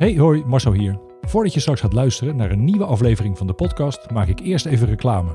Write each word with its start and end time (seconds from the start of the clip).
Hey, 0.00 0.16
hoi, 0.16 0.44
Marcel 0.46 0.72
hier. 0.72 0.98
Voordat 1.20 1.54
je 1.54 1.60
straks 1.60 1.80
gaat 1.80 1.92
luisteren 1.92 2.36
naar 2.36 2.50
een 2.50 2.64
nieuwe 2.64 2.84
aflevering 2.84 3.38
van 3.38 3.46
de 3.46 3.52
podcast, 3.52 4.10
maak 4.10 4.28
ik 4.28 4.40
eerst 4.40 4.66
even 4.66 4.86
reclame. 4.86 5.30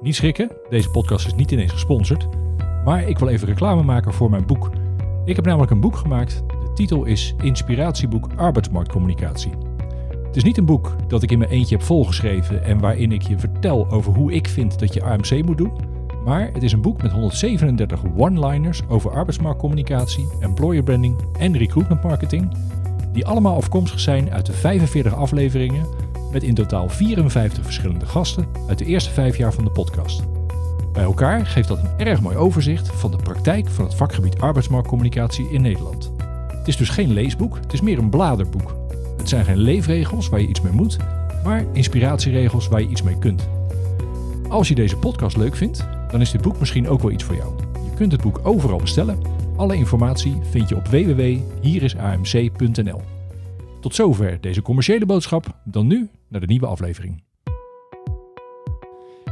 Niet 0.00 0.14
schrikken, 0.14 0.50
deze 0.68 0.90
podcast 0.90 1.26
is 1.26 1.34
niet 1.34 1.50
ineens 1.50 1.72
gesponsord, 1.72 2.28
maar 2.84 3.08
ik 3.08 3.18
wil 3.18 3.28
even 3.28 3.48
reclame 3.48 3.82
maken 3.82 4.12
voor 4.12 4.30
mijn 4.30 4.46
boek. 4.46 4.70
Ik 5.24 5.36
heb 5.36 5.44
namelijk 5.44 5.70
een 5.70 5.80
boek 5.80 5.96
gemaakt. 5.96 6.42
De 6.46 6.72
titel 6.74 7.04
is 7.04 7.34
Inspiratieboek 7.42 8.28
Arbeidsmarktcommunicatie. 8.36 9.52
Het 10.26 10.36
is 10.36 10.44
niet 10.44 10.56
een 10.56 10.64
boek 10.64 10.96
dat 11.08 11.22
ik 11.22 11.30
in 11.30 11.38
mijn 11.38 11.50
eentje 11.50 11.76
heb 11.76 11.84
volgeschreven 11.84 12.64
en 12.64 12.80
waarin 12.80 13.12
ik 13.12 13.22
je 13.22 13.38
vertel 13.38 13.90
over 13.90 14.12
hoe 14.12 14.32
ik 14.32 14.48
vind 14.48 14.78
dat 14.78 14.94
je 14.94 15.02
AMC 15.02 15.44
moet 15.44 15.58
doen. 15.58 15.72
Maar 16.24 16.50
het 16.52 16.62
is 16.62 16.72
een 16.72 16.82
boek 16.82 17.02
met 17.02 17.12
137 17.12 18.00
one-liners 18.16 18.82
over 18.88 19.10
arbeidsmarktcommunicatie, 19.10 20.28
employer 20.40 20.82
branding 20.82 21.16
en 21.38 21.56
recruitment 21.56 22.02
marketing 22.02 22.48
die 23.16 23.26
allemaal 23.26 23.56
afkomstig 23.56 24.00
zijn 24.00 24.32
uit 24.32 24.46
de 24.46 24.52
45 24.52 25.14
afleveringen 25.14 25.86
met 26.32 26.42
in 26.42 26.54
totaal 26.54 26.88
54 26.88 27.64
verschillende 27.64 28.06
gasten 28.06 28.46
uit 28.68 28.78
de 28.78 28.84
eerste 28.84 29.10
vijf 29.10 29.36
jaar 29.36 29.52
van 29.52 29.64
de 29.64 29.70
podcast. 29.70 30.22
Bij 30.92 31.02
elkaar 31.02 31.46
geeft 31.46 31.68
dat 31.68 31.78
een 31.78 32.06
erg 32.06 32.20
mooi 32.20 32.36
overzicht 32.36 32.88
van 32.88 33.10
de 33.10 33.16
praktijk 33.16 33.68
van 33.68 33.84
het 33.84 33.94
vakgebied 33.94 34.40
arbeidsmarktcommunicatie 34.40 35.50
in 35.50 35.62
Nederland. 35.62 36.12
Het 36.48 36.68
is 36.68 36.76
dus 36.76 36.88
geen 36.88 37.12
leesboek, 37.12 37.56
het 37.56 37.72
is 37.72 37.80
meer 37.80 37.98
een 37.98 38.10
bladerboek. 38.10 38.76
Het 39.16 39.28
zijn 39.28 39.44
geen 39.44 39.58
leefregels 39.58 40.28
waar 40.28 40.40
je 40.40 40.48
iets 40.48 40.60
mee 40.60 40.72
moet, 40.72 40.96
maar 41.44 41.64
inspiratieregels 41.72 42.68
waar 42.68 42.80
je 42.80 42.88
iets 42.88 43.02
mee 43.02 43.18
kunt. 43.18 43.48
Als 44.48 44.68
je 44.68 44.74
deze 44.74 44.96
podcast 44.96 45.36
leuk 45.36 45.56
vindt, 45.56 45.86
dan 46.10 46.20
is 46.20 46.30
dit 46.30 46.42
boek 46.42 46.58
misschien 46.58 46.88
ook 46.88 47.02
wel 47.02 47.10
iets 47.10 47.24
voor 47.24 47.36
jou. 47.36 47.52
Je 47.84 47.94
kunt 47.94 48.12
het 48.12 48.22
boek 48.22 48.40
overal 48.42 48.78
bestellen 48.78 49.18
alle 49.56 49.76
informatie 49.76 50.38
vind 50.50 50.68
je 50.68 50.76
op 50.76 50.86
www.hierisamc.nl. 50.86 53.00
Tot 53.80 53.94
zover 53.94 54.40
deze 54.40 54.62
commerciële 54.62 55.06
boodschap. 55.06 55.46
Dan 55.64 55.86
nu 55.86 56.08
naar 56.28 56.40
de 56.40 56.46
nieuwe 56.46 56.66
aflevering. 56.66 57.24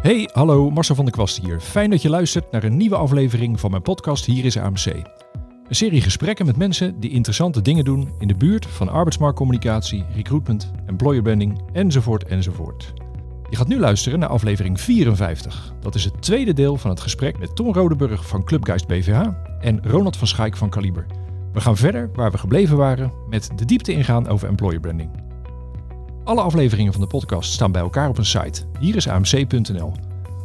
Hey, 0.01 0.31
hallo, 0.33 0.71
Marcel 0.71 0.95
van 0.95 1.05
der 1.05 1.15
Kwast 1.15 1.45
hier. 1.45 1.61
Fijn 1.61 1.91
dat 1.91 2.03
je 2.03 2.09
luistert 2.09 2.51
naar 2.51 2.65
een 2.65 2.77
nieuwe 2.77 2.97
aflevering 2.97 3.61
van 3.61 3.71
mijn 3.71 3.83
podcast 3.83 4.25
Hier 4.25 4.45
is 4.45 4.57
AMC. 4.57 4.87
Een 5.69 5.75
serie 5.75 6.01
gesprekken 6.01 6.47
met 6.47 6.57
mensen 6.57 7.01
die 7.01 7.11
interessante 7.11 7.63
dingen 7.63 7.85
doen 7.85 8.13
in 8.19 8.29
de 8.29 8.35
buurt 8.35 8.67
van 8.67 8.89
arbeidsmarktcommunicatie, 8.89 10.05
recruitment, 10.15 10.73
employer 10.87 11.23
branding 11.23 11.61
enzovoort 11.73 12.25
enzovoort. 12.25 12.93
Je 13.51 13.57
gaat 13.57 13.69
nu 13.69 13.79
luisteren 13.79 14.19
naar 14.19 14.29
aflevering 14.29 14.81
54. 14.81 15.75
Dat 15.81 15.95
is 15.95 16.05
het 16.05 16.23
tweede 16.23 16.53
deel 16.53 16.77
van 16.77 16.91
het 16.91 17.01
gesprek 17.01 17.39
met 17.39 17.57
Ton 17.57 17.75
Rodeburg 17.75 18.27
van 18.27 18.45
Clubgeist 18.45 18.87
BVH 18.87 19.29
en 19.65 19.81
Ronald 19.83 20.17
van 20.17 20.27
Schaik 20.27 20.57
van 20.57 20.71
Kaliber. 20.71 21.07
We 21.53 21.61
gaan 21.61 21.77
verder 21.77 22.11
waar 22.13 22.31
we 22.31 22.39
gebleven 22.39 22.77
waren 22.77 23.13
met 23.29 23.51
de 23.57 23.65
diepte 23.65 23.93
ingaan 23.93 24.29
over 24.29 24.49
employer 24.49 24.81
branding. 24.81 25.11
Alle 26.25 26.41
afleveringen 26.41 26.93
van 26.93 27.03
de 27.03 27.07
podcast 27.07 27.53
staan 27.53 27.73
bij 27.73 27.81
elkaar 27.81 28.09
op 28.09 28.19
een 28.19 28.25
site. 28.25 28.63
Hier 28.81 28.97
is 28.97 29.09
amc.nl. 29.09 29.93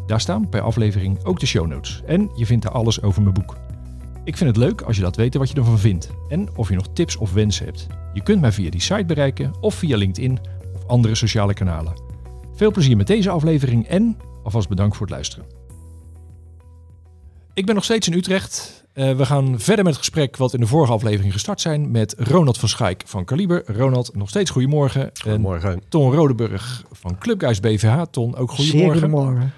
Daar 0.08 0.22
staan 0.22 0.50
per 0.50 0.62
aflevering 0.62 1.23
ook 1.23 1.40
de 1.40 1.45
show 1.45 1.67
notes. 1.67 2.02
En 2.06 2.31
je 2.36 2.45
vindt 2.45 2.64
daar 2.64 2.73
alles 2.73 3.02
over 3.02 3.22
mijn 3.22 3.34
boek. 3.34 3.58
Ik 4.23 4.38
vind 4.38 4.50
het 4.50 4.58
leuk 4.58 4.81
als 4.81 4.95
je 4.95 5.02
laat 5.02 5.16
weten 5.16 5.40
wat 5.40 5.50
je 5.50 5.56
ervan 5.56 5.80
vindt 5.80 6.09
en 6.30 6.50
of 6.56 6.70
je 6.70 6.75
nog 6.75 6.88
tips 6.94 7.16
of 7.16 7.34
wensen 7.34 7.66
hebt. 7.66 7.88
Je 8.14 8.23
kunt 8.23 8.42
mij 8.42 8.52
via 8.52 8.70
die 8.70 8.81
site 8.81 9.06
bereiken 9.06 9.53
of 9.62 9.75
via 9.75 9.97
LinkedIn 9.97 10.40
of 10.75 10.88
andere 10.88 11.16
sociale 11.16 11.53
kanalen. 11.53 11.94
Veel 12.56 12.72
plezier 12.72 12.97
met 12.97 13.08
deze 13.08 13.30
aflevering 13.30 13.88
en 13.88 14.17
alvast 14.44 14.70
bedankt 14.70 14.97
voor 14.97 15.06
het 15.06 15.16
luisteren. 15.16 15.45
Ik 17.53 17.66
ben 17.66 17.75
nog 17.75 17.84
steeds 17.84 18.08
in 18.08 18.14
Utrecht. 18.14 18.78
Uh, 19.00 19.11
we 19.11 19.25
gaan 19.25 19.59
verder 19.59 19.83
met 19.83 19.94
het 19.94 20.03
gesprek 20.03 20.38
wat 20.38 20.53
in 20.53 20.59
de 20.59 20.67
vorige 20.67 20.92
aflevering 20.92 21.33
gestart 21.33 21.61
zijn 21.61 21.92
met 21.92 22.16
Ronald 22.17 22.58
van 22.58 22.69
Schaik 22.69 23.03
van 23.06 23.25
Kaliber. 23.25 23.64
Ronald, 23.66 24.16
nog 24.16 24.30
steeds 24.30 24.52
goedemorgen. 24.52 25.11
Goedemorgen. 25.22 25.72
En 25.72 25.81
Ton 25.89 26.14
Rodeburg 26.14 26.83
van 26.91 27.17
Clubguys 27.17 27.59
BVH. 27.59 28.02
Ton, 28.11 28.36
ook 28.36 28.52
goedemorgen. 28.52 29.00
Zeer 29.00 29.09
goedemorgen. 29.09 29.53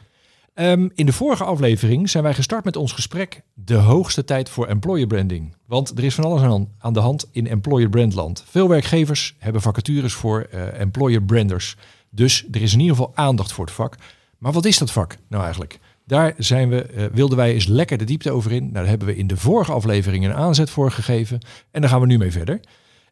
Um, 0.56 0.92
in 0.96 1.06
de 1.06 1.14
vorige 1.14 1.44
aflevering 1.44 2.10
zijn 2.10 2.24
wij 2.24 2.34
gestart 2.34 2.64
met 2.64 2.76
ons 2.76 2.92
gesprek 2.92 3.42
de 3.54 3.76
hoogste 3.76 4.24
tijd 4.24 4.50
voor 4.50 4.68
employer 4.68 5.08
branding. 5.08 5.56
Want 5.66 5.98
er 5.98 6.04
is 6.04 6.16
van 6.16 6.24
alles 6.24 6.42
aan, 6.42 6.68
aan 6.80 6.94
de 6.94 7.00
hand 7.00 7.30
in 7.32 7.48
employer 7.48 7.90
brandland. 7.90 8.44
Veel 8.48 8.70
werkgevers 8.70 9.36
hebben 9.38 9.62
vacatures 9.62 10.14
voor 10.14 10.48
uh, 10.54 10.80
employer 10.80 11.22
branders. 11.22 11.76
Dus 12.10 12.46
er 12.52 12.62
is 12.62 12.74
in 12.74 12.80
ieder 12.80 12.96
geval 12.96 13.12
aandacht 13.16 13.52
voor 13.52 13.66
het 13.66 13.74
vak. 13.74 13.96
Maar 14.38 14.52
wat 14.52 14.66
is 14.66 14.78
dat 14.78 14.92
vak 14.92 15.18
nou 15.28 15.44
eigenlijk? 15.44 15.80
Daar 16.12 16.34
zijn 16.38 16.70
we, 16.70 16.88
uh, 16.96 17.06
wilden 17.14 17.38
wij 17.38 17.54
eens 17.54 17.68
lekker 17.68 17.98
de 17.98 18.04
diepte 18.04 18.32
over 18.32 18.52
in. 18.52 18.62
Nou, 18.62 18.74
daar 18.74 18.88
hebben 18.88 19.08
we 19.08 19.16
in 19.16 19.28
de 19.28 19.38
vorige 19.38 19.72
aflevering 19.72 20.26
een 20.26 20.34
aanzet 20.34 20.70
voor 20.70 20.92
gegeven. 20.92 21.40
En 21.72 21.82
daar 21.82 21.90
gaan 21.90 22.00
we 22.00 22.06
nu 22.06 22.18
mee 22.18 22.32
verder. 22.32 22.60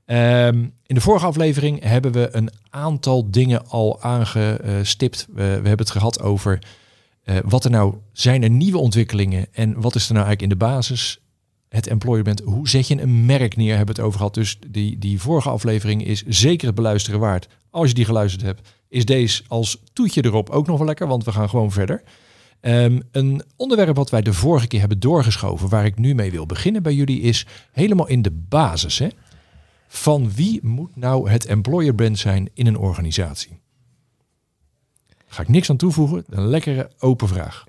Um, 0.05 0.73
in 0.85 0.95
de 0.95 1.01
vorige 1.01 1.25
aflevering 1.25 1.83
hebben 1.83 2.11
we 2.11 2.29
een 2.31 2.49
aantal 2.69 3.31
dingen 3.31 3.67
al 3.67 4.01
aangestipt. 4.01 5.27
we, 5.33 5.41
hebben 5.41 5.77
het 5.77 5.89
gehad 5.89 6.21
over 6.21 6.63
uh, 7.25 7.37
wat 7.45 7.65
er 7.65 7.71
nou 7.71 7.95
zijn 8.11 8.43
er 8.43 8.49
nieuwe 8.49 8.77
ontwikkelingen 8.77 9.47
en 9.51 9.81
wat 9.81 9.95
is 9.95 10.07
er 10.07 10.13
nou 10.13 10.25
eigenlijk 10.25 10.53
in 10.53 10.59
de 10.59 10.65
basis 10.65 11.19
het 11.69 11.87
employer 11.87 12.35
Hoe 12.43 12.69
zet 12.69 12.87
je 12.87 13.01
een 13.01 13.25
merk 13.25 13.55
neer? 13.55 13.75
Hebben 13.75 13.95
we 13.95 14.01
het 14.01 14.07
over 14.07 14.17
gehad. 14.17 14.33
Dus 14.33 14.59
die, 14.67 14.97
die 14.97 15.21
vorige 15.21 15.49
aflevering 15.49 16.05
is 16.05 16.23
zeker 16.27 16.67
het 16.67 16.75
beluisteren 16.75 17.19
waard. 17.19 17.47
Als 17.69 17.87
je 17.87 17.93
die 17.95 18.05
geluisterd 18.05 18.43
hebt, 18.43 18.69
is 18.89 19.05
deze 19.05 19.43
als 19.47 19.83
toetje 19.93 20.25
erop 20.25 20.49
ook 20.49 20.67
nog 20.67 20.77
wel 20.77 20.87
lekker, 20.87 21.07
want 21.07 21.23
we 21.23 21.31
gaan 21.31 21.49
gewoon 21.49 21.71
verder. 21.71 22.03
Um, 22.61 23.01
een 23.11 23.43
onderwerp 23.55 23.95
wat 23.95 24.09
wij 24.09 24.21
de 24.21 24.33
vorige 24.33 24.67
keer 24.67 24.79
hebben 24.79 24.99
doorgeschoven, 24.99 25.69
waar 25.69 25.85
ik 25.85 25.97
nu 25.97 26.15
mee 26.15 26.31
wil 26.31 26.45
beginnen 26.45 26.83
bij 26.83 26.93
jullie, 26.93 27.21
is 27.21 27.45
helemaal 27.71 28.07
in 28.07 28.21
de 28.21 28.31
basis. 28.31 28.99
Hè? 28.99 29.07
Van 29.87 30.31
wie 30.31 30.59
moet 30.63 30.95
nou 30.95 31.29
het 31.29 31.45
employer 31.45 31.95
brand 31.95 32.19
zijn 32.19 32.49
in 32.53 32.67
een 32.67 32.77
organisatie? 32.77 33.59
Ga 35.27 35.41
ik 35.41 35.47
niks 35.47 35.69
aan 35.69 35.77
toevoegen, 35.77 36.23
een 36.29 36.47
lekkere 36.47 36.91
open 36.99 37.27
vraag. 37.27 37.65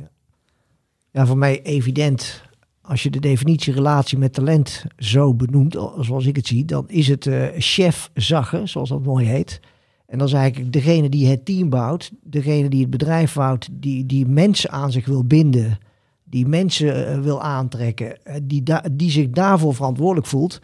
Ja, 1.10 1.26
voor 1.26 1.38
mij 1.38 1.62
evident. 1.62 2.42
Als 2.80 3.02
je 3.02 3.10
de 3.10 3.20
definitie 3.20 3.72
relatie 3.72 4.18
met 4.18 4.32
talent 4.32 4.84
zo 4.96 5.34
benoemt, 5.34 5.72
zoals 5.98 6.26
ik 6.26 6.36
het 6.36 6.46
zie, 6.46 6.64
dan 6.64 6.88
is 6.88 7.08
het 7.08 7.26
uh, 7.26 7.48
chef 7.58 8.10
zaggen, 8.14 8.68
zoals 8.68 8.88
dat 8.88 9.04
mooi 9.04 9.26
heet. 9.26 9.60
En 10.10 10.18
dat 10.18 10.28
is 10.28 10.34
eigenlijk 10.34 10.72
degene 10.72 11.08
die 11.08 11.26
het 11.26 11.44
team 11.44 11.68
bouwt, 11.68 12.10
degene 12.22 12.68
die 12.68 12.80
het 12.80 12.90
bedrijf 12.90 13.34
bouwt, 13.34 13.68
die, 13.72 14.06
die 14.06 14.26
mensen 14.26 14.70
aan 14.70 14.92
zich 14.92 15.06
wil 15.06 15.24
binden, 15.24 15.78
die 16.24 16.46
mensen 16.46 17.16
uh, 17.16 17.20
wil 17.20 17.42
aantrekken, 17.42 18.18
uh, 18.24 18.34
die, 18.42 18.62
die 18.92 19.10
zich 19.10 19.30
daarvoor 19.30 19.74
verantwoordelijk 19.74 20.26
voelt. 20.26 20.60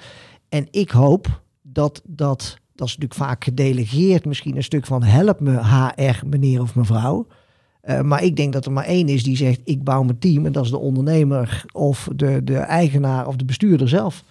En 0.49 0.67
ik 0.71 0.91
hoop 0.91 1.43
dat 1.63 2.03
dat, 2.05 2.59
dat 2.75 2.87
is 2.87 2.97
natuurlijk 2.97 3.15
vaak 3.15 3.45
gedelegeerd, 3.45 4.25
misschien 4.25 4.57
een 4.57 4.63
stuk 4.63 4.87
van 4.87 5.03
help 5.03 5.41
me 5.41 5.65
HR, 5.65 6.27
meneer 6.27 6.61
of 6.61 6.75
mevrouw. 6.75 7.27
Uh, 7.85 8.01
maar 8.01 8.23
ik 8.23 8.37
denk 8.37 8.53
dat 8.53 8.67
er 8.67 8.73
maar 8.73 8.85
één 8.85 9.09
is 9.09 9.23
die 9.23 9.37
zegt 9.37 9.61
ik 9.65 9.85
bouw 9.85 10.03
mijn 10.03 10.19
team 10.19 10.47
en 10.47 10.53
dat 10.53 10.65
is 10.65 10.71
de 10.71 10.79
ondernemer 10.79 11.65
of 11.73 12.09
de, 12.17 12.45
de 12.45 12.59
eigenaar 12.59 13.27
of 13.27 13.37
de 13.37 13.45
bestuurder 13.45 13.89
zelf 13.89 14.25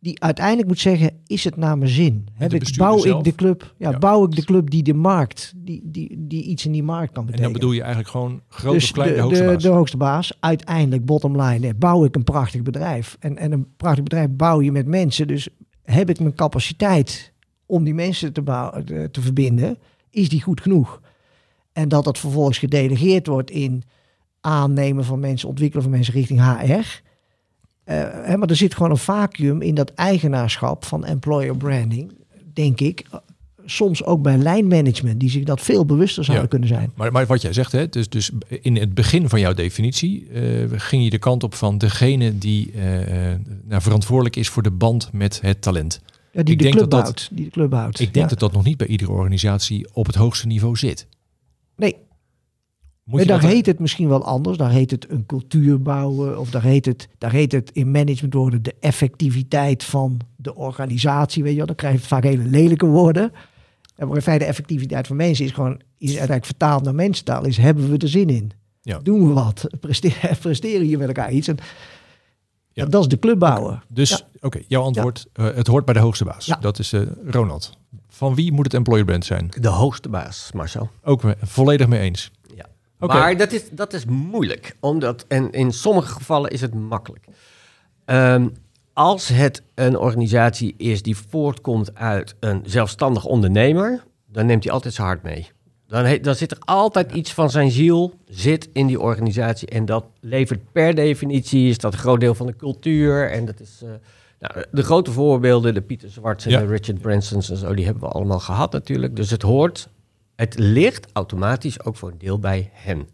die 0.00 0.22
uiteindelijk 0.22 0.68
moet 0.68 0.78
zeggen, 0.78 1.10
is 1.26 1.44
het 1.44 1.56
naar 1.56 1.78
mijn 1.78 1.90
zin? 1.90 2.28
Heb 2.32 2.54
ik, 2.54 2.76
bouw 2.76 2.98
zelf? 2.98 3.18
ik 3.18 3.24
de 3.24 3.34
club, 3.34 3.74
ja, 3.78 3.90
ja, 3.90 3.98
bouw 3.98 4.24
ik 4.24 4.34
de 4.34 4.44
club 4.44 4.70
die 4.70 4.82
de 4.82 4.94
markt, 4.94 5.52
die, 5.56 5.80
die, 5.84 6.26
die 6.26 6.42
iets 6.42 6.66
in 6.66 6.72
die 6.72 6.82
markt 6.82 7.12
kan 7.12 7.26
betekenen. 7.26 7.46
En 7.46 7.52
dan 7.52 7.60
bedoel 7.60 7.72
je 7.72 7.80
eigenlijk 7.80 8.10
gewoon 8.10 8.40
groot 8.48 8.72
dus 8.72 8.84
of 8.84 8.90
klein, 8.90 9.08
de, 9.08 9.14
de 9.14 9.20
hoogste 9.22 9.44
baas? 9.44 9.62
De 9.62 9.68
hoogste 9.68 9.96
baas, 9.96 10.32
uiteindelijk 10.40 11.04
bottom 11.04 11.40
line, 11.40 11.74
bouw 11.74 12.04
ik 12.04 12.16
een 12.16 12.24
prachtig 12.24 12.62
bedrijf. 12.62 13.16
En, 13.20 13.36
en 13.36 13.52
een 13.52 13.66
prachtig 13.76 14.02
bedrijf 14.02 14.28
bouw 14.30 14.60
je 14.60 14.72
met 14.72 14.86
mensen, 14.86 15.26
dus 15.26 15.48
heb 15.82 16.10
ik 16.10 16.20
mijn 16.20 16.34
capaciteit 16.34 17.32
om 17.66 17.84
die 17.84 17.94
mensen 17.94 18.32
te, 18.32 18.42
bouwen, 18.42 18.84
te, 19.10 19.20
verbinden, 19.20 19.78
is 20.10 20.28
die 20.28 20.42
goed 20.42 20.60
genoeg? 20.60 21.00
En 21.72 21.88
dat 21.88 22.04
dat 22.04 22.18
vervolgens 22.18 22.58
gedelegeerd 22.58 23.26
wordt 23.26 23.50
in 23.50 23.82
aannemen 24.40 25.04
van 25.04 25.20
mensen, 25.20 25.48
ontwikkelen 25.48 25.82
van 25.82 25.92
mensen 25.92 26.14
richting 26.14 26.40
HR 26.40 27.02
hè, 27.84 28.36
maar 28.36 28.48
er 28.48 28.56
zit 28.56 28.74
gewoon 28.74 28.90
een 28.90 28.96
vacuüm 28.96 29.62
in 29.62 29.74
dat 29.74 29.94
eigenaarschap 29.94 30.84
van 30.84 31.04
employer 31.04 31.56
branding, 31.56 32.12
denk 32.52 32.80
ik. 32.80 33.04
Soms 33.64 34.04
ook 34.04 34.22
bij 34.22 34.36
lijnmanagement, 34.36 35.20
die 35.20 35.30
zich 35.30 35.44
dat 35.44 35.60
veel 35.60 35.84
bewuster 35.84 36.24
zouden 36.24 36.44
ja, 36.44 36.50
kunnen 36.50 36.68
zijn. 36.68 36.92
Maar, 36.94 37.12
maar 37.12 37.26
wat 37.26 37.42
jij 37.42 37.52
zegt, 37.52 37.72
hè, 37.72 37.88
dus, 37.88 38.08
dus 38.08 38.30
in 38.48 38.76
het 38.76 38.94
begin 38.94 39.28
van 39.28 39.40
jouw 39.40 39.54
definitie 39.54 40.28
uh, 40.30 40.64
ging 40.70 41.04
je 41.04 41.10
de 41.10 41.18
kant 41.18 41.42
op 41.42 41.54
van 41.54 41.78
degene 41.78 42.38
die 42.38 42.72
uh, 42.72 42.82
nou, 43.64 43.82
verantwoordelijk 43.82 44.36
is 44.36 44.48
voor 44.48 44.62
de 44.62 44.70
band 44.70 45.08
met 45.12 45.40
het 45.40 45.62
talent. 45.62 46.00
Ja, 46.32 46.42
die, 46.42 46.52
ik 46.52 46.58
de 46.58 46.64
denk 46.64 46.76
club 46.76 46.90
dat 46.90 47.28
die 47.32 47.44
de 47.44 47.50
club 47.50 47.72
houdt. 47.72 48.00
Ik 48.00 48.14
denk 48.14 48.24
ja. 48.24 48.30
dat 48.30 48.38
dat 48.38 48.52
nog 48.52 48.64
niet 48.64 48.76
bij 48.76 48.86
iedere 48.86 49.10
organisatie 49.10 49.88
op 49.92 50.06
het 50.06 50.14
hoogste 50.14 50.46
niveau 50.46 50.76
zit. 50.76 51.06
Nee, 53.10 53.26
daar 53.26 53.42
heet 53.42 53.66
het 53.66 53.78
misschien 53.78 54.08
wel 54.08 54.24
anders. 54.24 54.56
Daar 54.56 54.70
heet 54.70 54.90
het 54.90 55.10
een 55.10 55.26
cultuur 55.26 55.82
bouwen. 55.82 56.38
Of 56.38 56.50
daar 56.50 56.62
heet 56.62 56.86
het, 56.86 57.08
daar 57.18 57.32
heet 57.32 57.52
het 57.52 57.70
in 57.72 57.90
managementwoorden 57.90 58.62
de 58.62 58.74
effectiviteit 58.80 59.84
van 59.84 60.20
de 60.36 60.54
organisatie. 60.54 61.42
Weet 61.42 61.52
je 61.52 61.58
wel, 61.58 61.66
dan 61.66 61.76
krijg 61.76 62.00
je 62.00 62.06
vaak 62.08 62.22
hele 62.22 62.44
lelijke 62.44 62.86
woorden. 62.86 63.32
En 63.96 64.06
maar 64.06 64.16
in 64.16 64.22
feite 64.22 64.44
de 64.44 64.50
effectiviteit 64.50 65.06
van 65.06 65.16
mensen 65.16 65.44
is 65.44 65.50
gewoon, 65.50 65.80
is 65.98 66.08
uiteindelijk 66.08 66.44
vertaald 66.44 66.82
naar 66.82 66.94
mensentaal, 66.94 67.44
is 67.44 67.56
hebben 67.56 67.90
we 67.90 67.98
er 67.98 68.08
zin 68.08 68.28
in? 68.28 68.52
Ja. 68.82 68.98
Doen 69.02 69.28
we 69.28 69.32
wat? 69.32 69.66
Presteren, 69.80 70.36
presteren 70.38 70.86
hier 70.86 70.98
met 70.98 71.06
elkaar 71.06 71.32
iets? 71.32 71.48
En 71.48 71.58
ja. 72.72 72.84
dat 72.86 73.02
is 73.02 73.08
de 73.08 73.18
club 73.18 73.38
bouwen. 73.38 73.82
Dus 73.88 74.10
ja. 74.10 74.16
oké, 74.34 74.46
okay, 74.46 74.64
jouw 74.68 74.82
antwoord, 74.82 75.26
uh, 75.34 75.54
het 75.54 75.66
hoort 75.66 75.84
bij 75.84 75.94
de 75.94 76.00
hoogste 76.00 76.24
baas. 76.24 76.52
Dat 76.60 76.78
is 76.78 76.92
uh, 76.92 77.02
Ronald. 77.26 77.78
van 78.08 78.34
wie 78.34 78.52
moet 78.52 78.64
het 78.64 78.74
employer 78.74 79.04
brand 79.04 79.24
zijn? 79.24 79.48
De 79.60 79.68
hoogste 79.68 80.08
baas, 80.08 80.50
Marcel. 80.54 80.90
Ook 81.02 81.22
me- 81.22 81.36
volledig 81.40 81.88
mee 81.88 82.00
eens. 82.00 82.30
Maar 83.00 83.36
dat 83.36 83.52
is, 83.52 83.70
dat 83.70 83.92
is 83.92 84.04
moeilijk, 84.04 84.76
omdat, 84.80 85.24
en 85.28 85.50
in 85.52 85.72
sommige 85.72 86.12
gevallen 86.12 86.50
is 86.50 86.60
het 86.60 86.74
makkelijk. 86.74 87.24
Ehm, 88.04 88.48
als 88.92 89.28
het 89.28 89.62
een 89.74 89.98
organisatie 89.98 90.74
is 90.76 91.02
die 91.02 91.16
voortkomt 91.16 91.94
uit 91.94 92.34
een 92.40 92.62
zelfstandig 92.66 93.24
ondernemer, 93.24 94.04
dan 94.26 94.46
neemt 94.46 94.64
hij 94.64 94.72
altijd 94.72 94.94
zijn 94.94 95.06
hart 95.06 95.22
mee. 95.22 95.48
Dan, 95.86 96.04
he- 96.04 96.20
dan 96.20 96.34
zit 96.34 96.50
er 96.50 96.58
altijd 96.60 97.12
iets 97.12 97.32
van 97.34 97.50
zijn 97.50 97.70
ziel 97.70 98.14
zit 98.28 98.68
in 98.72 98.86
die 98.86 99.00
organisatie. 99.00 99.68
En 99.68 99.84
dat 99.84 100.04
levert 100.20 100.72
per 100.72 100.94
definitie, 100.94 101.68
is 101.68 101.78
dat 101.78 101.92
een 101.92 101.98
groot 101.98 102.20
deel 102.20 102.34
van 102.34 102.46
de 102.46 102.56
cultuur. 102.56 103.30
En 103.30 103.44
dat 103.44 103.60
is, 103.60 103.80
eh, 103.82 103.90
nou, 104.40 104.64
de 104.70 104.82
grote 104.82 105.10
voorbeelden, 105.12 105.74
de 105.74 105.80
Pieter 105.80 106.10
Zwarts 106.10 106.44
en 106.44 106.50
Ja. 106.50 106.60
de 106.60 106.66
Richard 106.66 107.00
Bransons 107.00 107.50
en 107.50 107.56
zo, 107.56 107.74
die 107.74 107.84
hebben 107.84 108.02
we 108.02 108.08
allemaal 108.08 108.38
gehad 108.40 108.72
natuurlijk. 108.72 109.16
Dus 109.16 109.30
het 109.30 109.42
hoort, 109.42 109.88
het 110.40 110.58
ligt 110.58 111.06
automatisch 111.12 111.84
ook 111.84 111.96
voor 111.96 112.10
een 112.10 112.18
deel 112.18 112.38
bij 112.38 112.70
hen. 112.72 113.08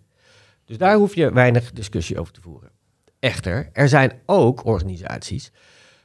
Dus 0.64 0.78
daar 0.78 0.96
hoef 0.96 1.14
je 1.14 1.32
weinig 1.32 1.72
discussie 1.72 2.18
over 2.20 2.32
te 2.32 2.40
voeren. 2.40 2.70
Echter, 3.18 3.68
er 3.72 3.88
zijn 3.88 4.12
ook 4.26 4.64
organisaties 4.66 5.52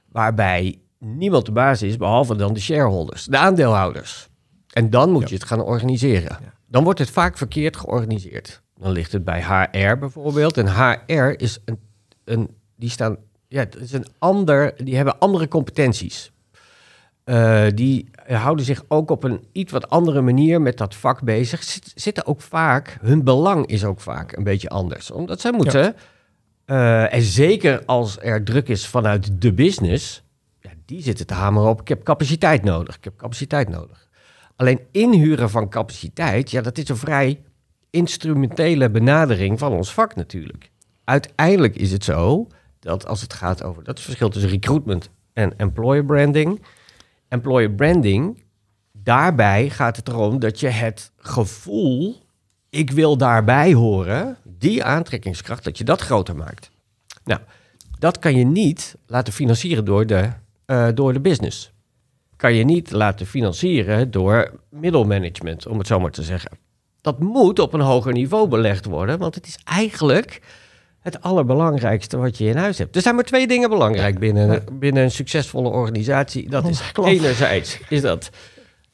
waarbij 0.08 0.80
niemand 1.00 1.46
de 1.46 1.52
baas 1.52 1.82
is, 1.82 1.98
behalve 1.98 2.36
dan 2.36 2.54
de 2.54 2.60
shareholders, 2.60 3.26
de 3.26 3.38
aandeelhouders. 3.38 4.30
En 4.74 4.90
dan 4.90 5.12
moet 5.12 5.22
Ja. 5.22 5.28
je 5.28 5.34
het 5.34 5.44
gaan 5.44 5.62
organiseren. 5.64 6.38
Dan 6.68 6.84
wordt 6.84 7.00
het 7.00 7.10
vaak 7.10 7.38
verkeerd 7.38 7.78
georganiseerd. 7.78 8.62
Dan 8.78 8.92
ligt 8.92 9.12
het 9.12 9.24
bij 9.24 9.42
HR 9.44 9.98
bijvoorbeeld. 9.98 10.58
En 10.58 10.68
HR 10.76 11.34
is 11.38 11.60
een, 11.66 11.80
een 12.24 12.50
die 12.76 12.90
staan, 12.90 13.18
ja, 13.48 13.60
het 13.60 13.76
is 13.76 13.92
een 13.92 14.06
ander, 14.20 14.86
die 14.86 14.96
hebben 14.96 15.20
andere 15.20 15.48
competenties. 15.48 16.32
Eh, 17.32 17.66
die 17.76 18.10
houden 18.28 18.66
zich 18.66 18.84
ook 18.88 19.12
op 19.12 19.24
een 19.24 19.44
iets 19.52 19.72
wat 19.72 19.90
andere 19.90 20.22
manier 20.22 20.62
met 20.62 20.78
dat 20.78 20.96
vak 20.96 21.22
bezig. 21.22 21.64
Zit, 21.64 21.92
zitten 21.96 22.26
ook 22.26 22.42
vaak, 22.42 22.98
hun 23.02 23.24
belang 23.24 23.66
is 23.66 23.84
ook 23.84 24.00
vaak 24.00 24.38
een 24.38 24.44
beetje 24.44 24.70
anders. 24.70 25.12
Omdat 25.12 25.42
zij 25.42 25.52
moeten, 25.52 25.96
eh, 26.66 27.14
en 27.14 27.22
zeker 27.22 27.86
als 27.86 28.18
er 28.20 28.44
druk 28.44 28.68
is 28.68 28.88
vanuit 28.88 29.42
de 29.42 29.54
business, 29.54 30.24
ja, 30.60 30.70
die 30.86 31.02
zitten 31.02 31.28
te 31.28 31.34
hameren 31.34 31.70
op, 31.70 31.82
ik 31.82 31.88
heb 31.88 32.04
capaciteit 32.04 32.64
nodig, 32.64 32.96
ik 32.98 33.04
heb 33.04 33.18
capaciteit 33.18 33.70
nodig. 33.70 34.08
Alleen 34.56 34.80
inhuren 34.92 35.50
van 35.50 35.70
capaciteit, 35.70 36.52
ja, 36.52 36.62
dat 36.62 36.78
is 36.78 36.90
een 36.90 36.98
vrij 36.98 37.42
instrumentele 37.90 38.90
benadering 38.90 39.60
van 39.60 39.72
ons 39.72 39.94
vak 39.94 40.16
natuurlijk. 40.16 40.72
Uiteindelijk 41.04 41.76
is 41.76 41.92
het 41.92 42.04
zo 42.04 42.48
dat 42.80 43.08
als 43.08 43.22
het 43.22 43.34
gaat 43.34 43.64
over, 43.64 43.84
dat 43.84 43.98
is 43.98 44.06
het 44.06 44.10
verschil 44.10 44.30
tussen 44.30 44.52
recruitment 44.52 45.10
en 45.34 45.58
employer 45.58 46.06
branding. 46.06 46.62
Employer 47.32 47.72
branding, 47.72 48.44
daarbij 48.92 49.70
gaat 49.70 49.96
het 49.96 50.08
erom 50.08 50.40
dat 50.40 50.60
je 50.60 50.68
het 50.68 51.12
gevoel, 51.18 52.22
ik 52.70 52.92
wil 52.92 53.18
daarbij 53.18 53.74
horen, 53.74 54.38
die 54.44 54.84
aantrekkingskracht, 54.84 55.64
dat 55.64 55.78
je 55.78 55.84
dat 55.84 56.02
groter 56.02 56.36
maakt. 56.36 56.72
Nou, 57.24 57.42
dat 58.00 58.20
kan 58.20 58.36
je 58.36 58.46
niet 58.46 58.96
laten 59.06 59.34
financieren 59.34 59.86
door 59.86 60.06
de, 60.06 60.30
eh, 60.66 60.88
door 60.94 61.14
de 61.14 61.20
business. 61.20 61.72
Kan 62.36 62.54
je 62.54 62.64
niet 62.64 62.92
laten 62.92 63.26
financieren 63.26 64.12
door 64.12 64.60
middelmanagement, 64.70 65.68
om 65.68 65.78
het 65.78 65.88
zo 65.88 66.00
maar 66.00 66.12
te 66.12 66.24
zeggen. 66.24 66.52
Dat 67.02 67.20
moet 67.20 67.60
op 67.60 67.74
een 67.74 67.80
hoger 67.80 68.14
niveau 68.14 68.48
belegd 68.48 68.86
worden, 68.86 69.20
want 69.20 69.36
het 69.36 69.48
is 69.48 69.60
eigenlijk 69.64 70.42
het 71.02 71.22
allerbelangrijkste 71.22 72.18
wat 72.18 72.38
je 72.38 72.46
in 72.46 72.56
huis 72.56 72.78
hebt. 72.78 72.96
Er 72.96 73.02
zijn 73.02 73.16
maar 73.16 73.24
twee 73.24 73.48
dingen 73.48 73.70
belangrijk 73.70 74.20
binnen, 74.20 74.64
binnen 74.74 75.04
een 75.04 75.12
succesvolle 75.12 75.70
organisatie. 75.70 76.50
Dat 76.50 76.68
is 76.68 76.92
enerzijds 77.04 77.80
is 77.90 78.02
dat 78.02 78.30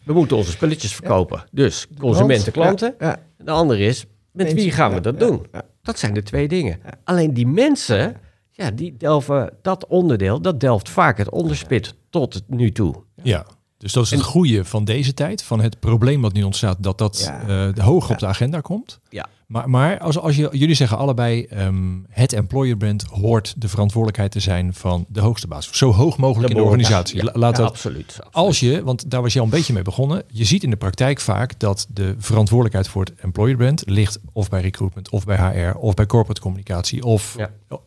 we 0.04 0.14
moeten 0.14 0.38
onze 0.38 0.52
spulletjes 0.52 0.96
verkopen. 0.96 1.44
Dus 1.52 1.88
consumenten, 2.00 2.52
klanten. 2.52 2.96
Ja, 3.00 3.08
ja. 3.08 3.44
De 3.46 3.52
andere 3.52 3.80
is, 3.80 4.06
met 4.32 4.54
wie 4.54 4.72
gaan 4.72 4.94
we 4.94 5.02
dat 5.02 5.20
ja, 5.20 5.28
doen? 5.28 5.46
ja. 5.52 5.62
Dat 5.82 6.00
zijn 6.00 6.14
de 6.14 6.24
twee 6.24 6.48
dingen. 6.48 6.80
Alleen 7.04 7.34
die 7.34 7.48
mensen, 7.48 8.16
ja, 8.52 8.72
die 8.72 8.98
delven 8.98 9.54
dat 9.62 9.88
onderdeel, 9.88 10.42
dat 10.42 10.60
delft 10.60 10.90
vaak 10.90 11.18
het 11.18 11.30
onderspit 11.30 11.96
tot 12.10 12.34
het 12.34 12.44
nu 12.48 12.72
toe. 12.72 13.04
Ja. 13.24 13.46
Dus 13.78 13.94
dat 13.94 14.04
is 14.04 14.12
het 14.12 14.22
goede 14.22 14.66
van 14.66 14.86
deze 14.86 15.14
tijd, 15.14 15.44
van 15.44 15.62
het 15.62 15.80
probleem 15.80 16.22
wat 16.22 16.34
nu 16.34 16.44
ontstaat, 16.44 16.78
dat 16.80 16.98
dat 16.98 17.32
Ja. 17.48 17.72
eh, 17.76 17.84
hoog 17.84 18.10
op 18.10 18.20
de 18.20 18.26
agenda 18.28 18.60
komt. 18.62 19.00
Ja. 19.10 19.26
Maar, 19.48 19.70
maar 19.70 20.00
als, 20.00 20.18
als 20.20 20.36
je, 20.36 20.50
jullie 20.52 20.76
zeggen 20.76 20.98
allebei, 20.98 21.44
ehm, 21.46 21.76
het 22.10 22.34
employer 22.34 22.78
brand 22.78 23.04
hoort 23.04 23.54
de 23.58 23.68
verantwoordelijkheid 23.68 24.32
te 24.32 24.40
zijn 24.40 24.74
van 24.74 25.06
de 25.10 25.20
hoogste 25.22 25.48
baas. 25.48 25.70
Zo 25.72 25.92
hoog 25.94 26.18
mogelijk 26.18 26.50
in 26.50 26.58
de 26.58 26.64
organisatie. 26.64 27.18
Ja, 27.18 27.24
La- 27.24 27.32
Laat 27.34 27.56
dat, 27.56 27.70
absoluut, 27.70 28.06
absoluut. 28.08 28.34
als 28.34 28.60
je, 28.60 28.84
want 28.84 29.10
daar 29.12 29.22
was 29.22 29.34
je 29.34 29.40
al 29.40 29.46
een 29.46 29.52
beetje 29.52 29.74
mee 29.74 29.82
begonnen, 29.84 30.24
je 30.28 30.44
ziet 30.46 30.64
in 30.64 30.70
de 30.70 30.76
praktijk 30.76 31.20
vaak 31.20 31.60
dat 31.60 31.88
de 31.94 32.16
verantwoordelijkheid 32.18 32.88
voor 32.88 33.04
het 33.04 33.14
employer 33.22 33.56
brand 33.56 33.84
ligt 33.86 34.20
of 34.34 34.50
bij 34.50 34.62
recruitment, 34.62 35.10
of 35.10 35.26
bij 35.26 35.38
HR, 35.72 35.78
of 35.78 35.94
bij 35.94 36.06
corporate 36.06 36.42
communicatie, 36.42 37.04
of 37.04 37.36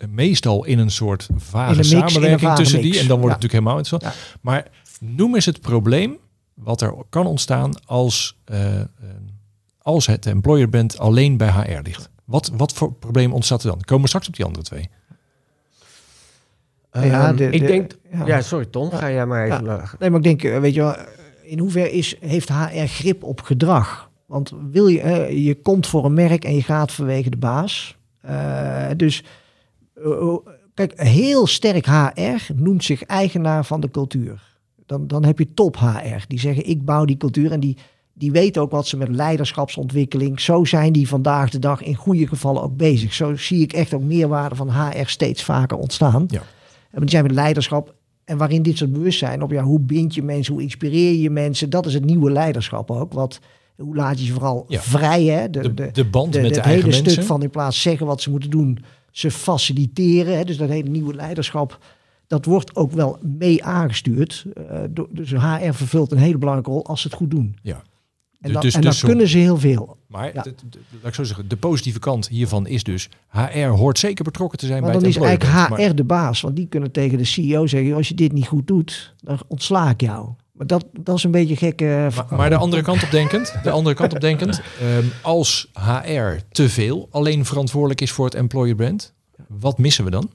meestal 0.08 0.64
in 0.64 0.78
een 0.78 0.90
soort 0.90 1.28
vage 1.36 1.74
mix, 1.76 1.88
samenwerking 1.88 2.40
vage 2.40 2.56
tussen 2.62 2.80
mix. 2.80 2.90
die. 2.90 3.00
En 3.00 3.08
dan 3.08 3.20
wordt 3.20 3.34
het 3.34 3.42
natuurlijk 3.42 3.52
helemaal 3.52 3.76
interessant. 3.76 4.38
Maar 4.40 4.66
noem 5.00 5.34
eens 5.34 5.46
het 5.46 5.60
probleem 5.60 6.18
wat 6.54 6.80
er 6.80 6.94
kan 7.08 7.26
ontstaan 7.26 7.84
als, 7.86 8.38
eh, 8.44 8.80
eh, 8.80 8.86
als 9.78 10.06
het 10.06 10.26
employer 10.26 10.68
brand 10.68 10.98
alleen 10.98 11.36
bij 11.36 11.48
HR 11.50 11.80
ligt. 11.82 12.10
Wat, 12.24 12.50
wat 12.56 12.72
voor 12.72 12.92
probleem 12.92 13.32
ontstaat 13.32 13.62
er 13.62 13.70
dan? 13.70 13.80
Komen 13.80 14.02
we 14.02 14.08
straks 14.08 14.28
op 14.28 14.36
die 14.36 14.44
andere 14.44 14.64
twee. 14.64 14.88
Ja, 16.92 17.26
Ehm, 17.28 17.36
de- 17.36 17.50
ik 17.50 17.60
de- 17.60 17.66
denk, 17.66 17.92
ja. 18.12 18.26
ja. 18.26 18.40
sorry 18.40 18.64
Tom, 18.66 18.90
ga 18.90 19.10
jij 19.10 19.26
maar 19.26 19.44
even. 19.44 19.64
Ja. 19.64 19.84
Nee, 19.98 20.10
maar 20.10 20.18
ik 20.18 20.24
denk, 20.24 20.42
eh, 20.44 20.60
weet 20.60 20.74
je 20.74 20.80
wel, 20.80 20.96
in 21.42 21.58
hoeverre 21.58 21.90
is, 21.92 22.16
heeft 22.20 22.48
HR 22.48 22.86
grip 22.86 23.22
op 23.24 23.40
gedrag? 23.40 24.10
Want 24.26 24.52
wil 24.70 24.86
je, 24.86 25.00
eh, 25.00 25.44
je 25.46 25.54
komt 25.62 25.86
voor 25.86 26.04
een 26.04 26.14
merk 26.14 26.44
en 26.44 26.54
je 26.54 26.62
gaat 26.62 26.92
vanwege 26.92 27.30
de 27.30 27.36
baas. 27.36 27.96
Eh, 28.20 28.86
dus, 28.96 29.24
oh, 30.04 30.46
kijk, 30.74 31.00
heel 31.00 31.46
sterk 31.46 31.86
HR 31.86 32.52
noemt 32.54 32.84
zich 32.84 33.02
eigenaar 33.02 33.64
van 33.64 33.80
de 33.80 33.90
cultuur. 33.90 34.48
Dan, 34.90 35.06
dan 35.06 35.24
heb 35.24 35.38
je 35.38 35.54
top 35.54 35.76
HR. 35.78 36.24
Die 36.28 36.38
zeggen, 36.38 36.68
ik 36.68 36.84
bouw 36.84 37.04
die 37.04 37.16
cultuur 37.16 37.52
en 37.52 37.60
die, 37.60 37.76
die 38.12 38.30
weten 38.32 38.62
ook 38.62 38.70
wat 38.70 38.86
ze 38.86 38.96
met 38.96 39.08
leiderschapsontwikkeling. 39.08 40.40
Zo 40.40 40.64
zijn 40.64 40.92
die 40.92 41.08
vandaag 41.08 41.50
de 41.50 41.58
dag 41.58 41.82
in 41.82 41.94
goede 41.94 42.26
gevallen 42.26 42.62
ook 42.62 42.76
bezig. 42.76 43.12
Zo 43.14 43.36
zie 43.36 43.62
ik 43.62 43.72
echt 43.72 43.94
ook 43.94 44.02
meerwaarde 44.02 44.54
van 44.54 44.70
HR 44.70 45.04
steeds 45.06 45.42
vaker 45.42 45.76
ontstaan. 45.76 46.24
Ja. 46.28 46.42
En 46.90 47.00
die 47.00 47.10
zijn 47.10 47.22
met 47.22 47.32
leiderschap 47.32 47.94
en 48.24 48.36
waarin 48.36 48.62
dit 48.62 48.76
soort 48.76 48.92
bewustzijn 48.92 49.42
op 49.42 49.50
ja, 49.50 49.62
hoe 49.62 49.80
bind 49.80 50.14
je 50.14 50.22
mensen, 50.22 50.52
hoe 50.52 50.62
inspireer 50.62 51.14
je 51.14 51.30
mensen, 51.30 51.70
dat 51.70 51.86
is 51.86 51.94
het 51.94 52.04
nieuwe 52.04 52.30
leiderschap 52.30 52.90
ook. 52.90 53.12
Wat, 53.12 53.40
hoe 53.76 53.96
laat 53.96 54.20
je 54.20 54.26
ze 54.26 54.32
vooral 54.32 54.64
Ja. 54.68 54.80
vrij, 54.80 55.24
hè? 55.24 55.50
De, 55.50 55.90
de 55.92 56.04
band 56.04 56.32
met 56.34 56.42
de 56.42 56.48
het 56.48 56.56
eigen 56.56 56.72
hele 56.72 56.94
mensen. 56.94 57.10
stuk 57.10 57.24
van 57.24 57.42
in 57.42 57.50
plaats 57.50 57.82
zeggen 57.82 58.06
wat 58.06 58.20
ze 58.22 58.30
moeten 58.30 58.50
doen, 58.50 58.78
ze 59.10 59.30
faciliteren. 59.30 60.36
Hè? 60.36 60.44
Dus 60.44 60.56
dat 60.56 60.68
hele 60.68 60.88
nieuwe 60.88 61.14
leiderschap, 61.14 61.78
dat 62.30 62.44
wordt 62.44 62.76
ook 62.76 62.92
wel 62.92 63.18
mee 63.22 63.64
aangestuurd. 63.64 64.44
Door- 64.90 65.08
dus 65.10 65.30
HR 65.30 65.72
vervult 65.72 66.12
een 66.12 66.18
hele 66.18 66.38
belangrijke 66.38 66.70
rol 66.70 66.86
als 66.86 67.00
ze 67.00 67.08
het 67.08 67.16
goed 67.16 67.30
doen. 67.30 67.56
Ja. 67.62 67.82
En 68.40 68.52
dan, 68.52 68.62
dus- 68.62 68.74
en 68.74 68.80
dan 68.80 68.90
dus 68.90 69.00
kunnen 69.00 69.28
ze 69.28 69.38
heel 69.38 69.56
veel. 69.58 69.96
Maar 70.06 70.34
Ja. 70.34 70.42
de- 70.42 70.54
de- 70.70 70.78
laat 70.90 71.04
ik 71.08 71.14
zo 71.14 71.24
zeggen, 71.24 71.48
de 71.48 71.56
positieve 71.56 71.98
kant 71.98 72.28
hiervan 72.28 72.66
is 72.66 72.82
dus, 72.82 73.08
HR 73.28 73.58
hoort 73.66 73.98
zeker 73.98 74.24
betrokken 74.24 74.58
te 74.58 74.66
zijn 74.66 74.82
Maar 74.82 74.90
bij 74.90 75.00
dan 75.00 75.08
het 75.08 75.16
is 75.16 75.22
employer 75.28 75.54
eigenlijk. 75.54 75.90
HR 75.90 75.96
de 75.96 76.04
baas. 76.04 76.40
Want 76.40 76.56
die 76.56 76.66
kunnen 76.66 76.90
tegen 76.92 77.18
de 77.18 77.24
CEO 77.24 77.66
zeggen, 77.66 77.94
als 77.94 78.08
je 78.08 78.14
dit 78.14 78.32
niet 78.32 78.46
goed 78.46 78.66
doet, 78.66 79.14
dan 79.20 79.38
ontsla 79.48 79.90
ik 79.90 80.00
jou. 80.00 80.28
Maar 80.52 80.66
dat, 80.66 80.84
dat 81.00 81.16
is 81.16 81.24
een 81.24 81.30
beetje 81.30 81.56
gek. 81.56 81.80
eh, 81.80 81.88
Maar, 81.88 82.26
maar 82.30 82.50
de 82.50 82.56
andere 82.56 82.82
kant 82.82 83.02
op 83.02 83.10
denkend, 83.10 83.54
de 83.62 83.70
andere 83.70 83.96
kant 83.96 84.12
op 84.12 84.20
denkend, 84.20 84.60
ehm, 84.80 85.04
als 85.22 85.70
HR 85.72 86.36
te 86.50 86.68
veel 86.68 87.08
alleen 87.10 87.44
verantwoordelijk 87.44 88.00
is 88.00 88.10
voor 88.10 88.24
het 88.24 88.34
employer 88.34 88.74
brand, 88.74 89.14
wat 89.48 89.78
missen 89.78 90.04
we 90.04 90.10
dan? 90.10 90.30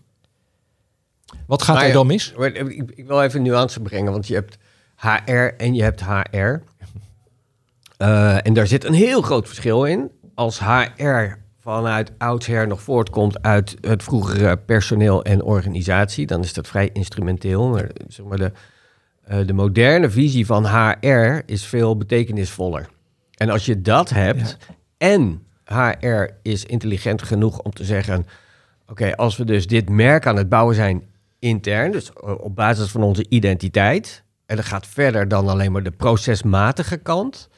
Wat 1.47 1.61
gaat 1.61 1.75
Maar 1.75 1.85
er 1.85 1.93
dan 1.93 2.07
mis? 2.07 2.33
Ik, 2.37 2.91
ik 2.95 3.07
wil 3.07 3.21
even 3.21 3.41
nuance 3.41 3.79
brengen, 3.79 4.11
want 4.11 4.27
je 4.27 4.33
hebt 4.33 4.57
HR 4.95 5.53
en 5.57 5.73
je 5.73 5.83
hebt 5.83 6.03
HR. 6.03 6.61
Eh, 7.97 8.45
en 8.45 8.53
daar 8.53 8.67
zit 8.67 8.83
een 8.83 8.93
heel 8.93 9.21
groot 9.21 9.47
verschil 9.47 9.83
in. 9.83 10.11
Als 10.33 10.59
HR 10.59 11.37
vanuit 11.59 12.11
oudsher 12.17 12.67
nog 12.67 12.81
voortkomt 12.81 13.41
uit 13.41 13.77
het 13.81 14.03
vroegere 14.03 14.57
personeel 14.57 15.23
en 15.23 15.43
organisatie, 15.43 16.25
dan 16.25 16.43
is 16.43 16.53
dat 16.53 16.67
vrij 16.67 16.89
instrumenteel. 16.93 17.67
Maar, 17.67 17.89
zeg 18.07 18.25
maar 18.25 18.37
de, 18.37 18.51
eh, 19.23 19.37
de 19.45 19.53
moderne 19.53 20.09
visie 20.09 20.45
van 20.45 20.65
HR 20.65 21.39
is 21.45 21.65
veel 21.65 21.97
betekenisvoller. 21.97 22.87
En 23.35 23.49
als 23.49 23.65
je 23.65 23.81
dat 23.81 24.09
hebt 24.09 24.57
en 24.97 25.43
HR 25.65 26.25
is 26.41 26.65
intelligent 26.65 27.21
genoeg 27.23 27.59
om 27.59 27.73
te 27.73 27.83
zeggen: 27.83 28.25
Oké, 28.87 29.15
als 29.15 29.37
we 29.37 29.45
dus 29.45 29.67
dit 29.67 29.89
merk 29.89 30.27
aan 30.27 30.37
het 30.37 30.49
bouwen 30.49 30.75
zijn 30.75 31.03
intern, 31.45 31.91
dus 31.91 32.11
eh, 32.13 32.31
op 32.37 32.55
basis 32.55 32.91
van 32.91 33.03
onze 33.03 33.25
identiteit, 33.29 34.23
en 34.45 34.55
dat 34.55 34.65
gaat 34.65 34.87
verder 34.87 35.27
dan 35.27 35.47
alleen 35.47 35.71
maar 35.71 35.83
de 35.83 35.91
procesmatige 35.91 36.97
kant, 36.97 37.49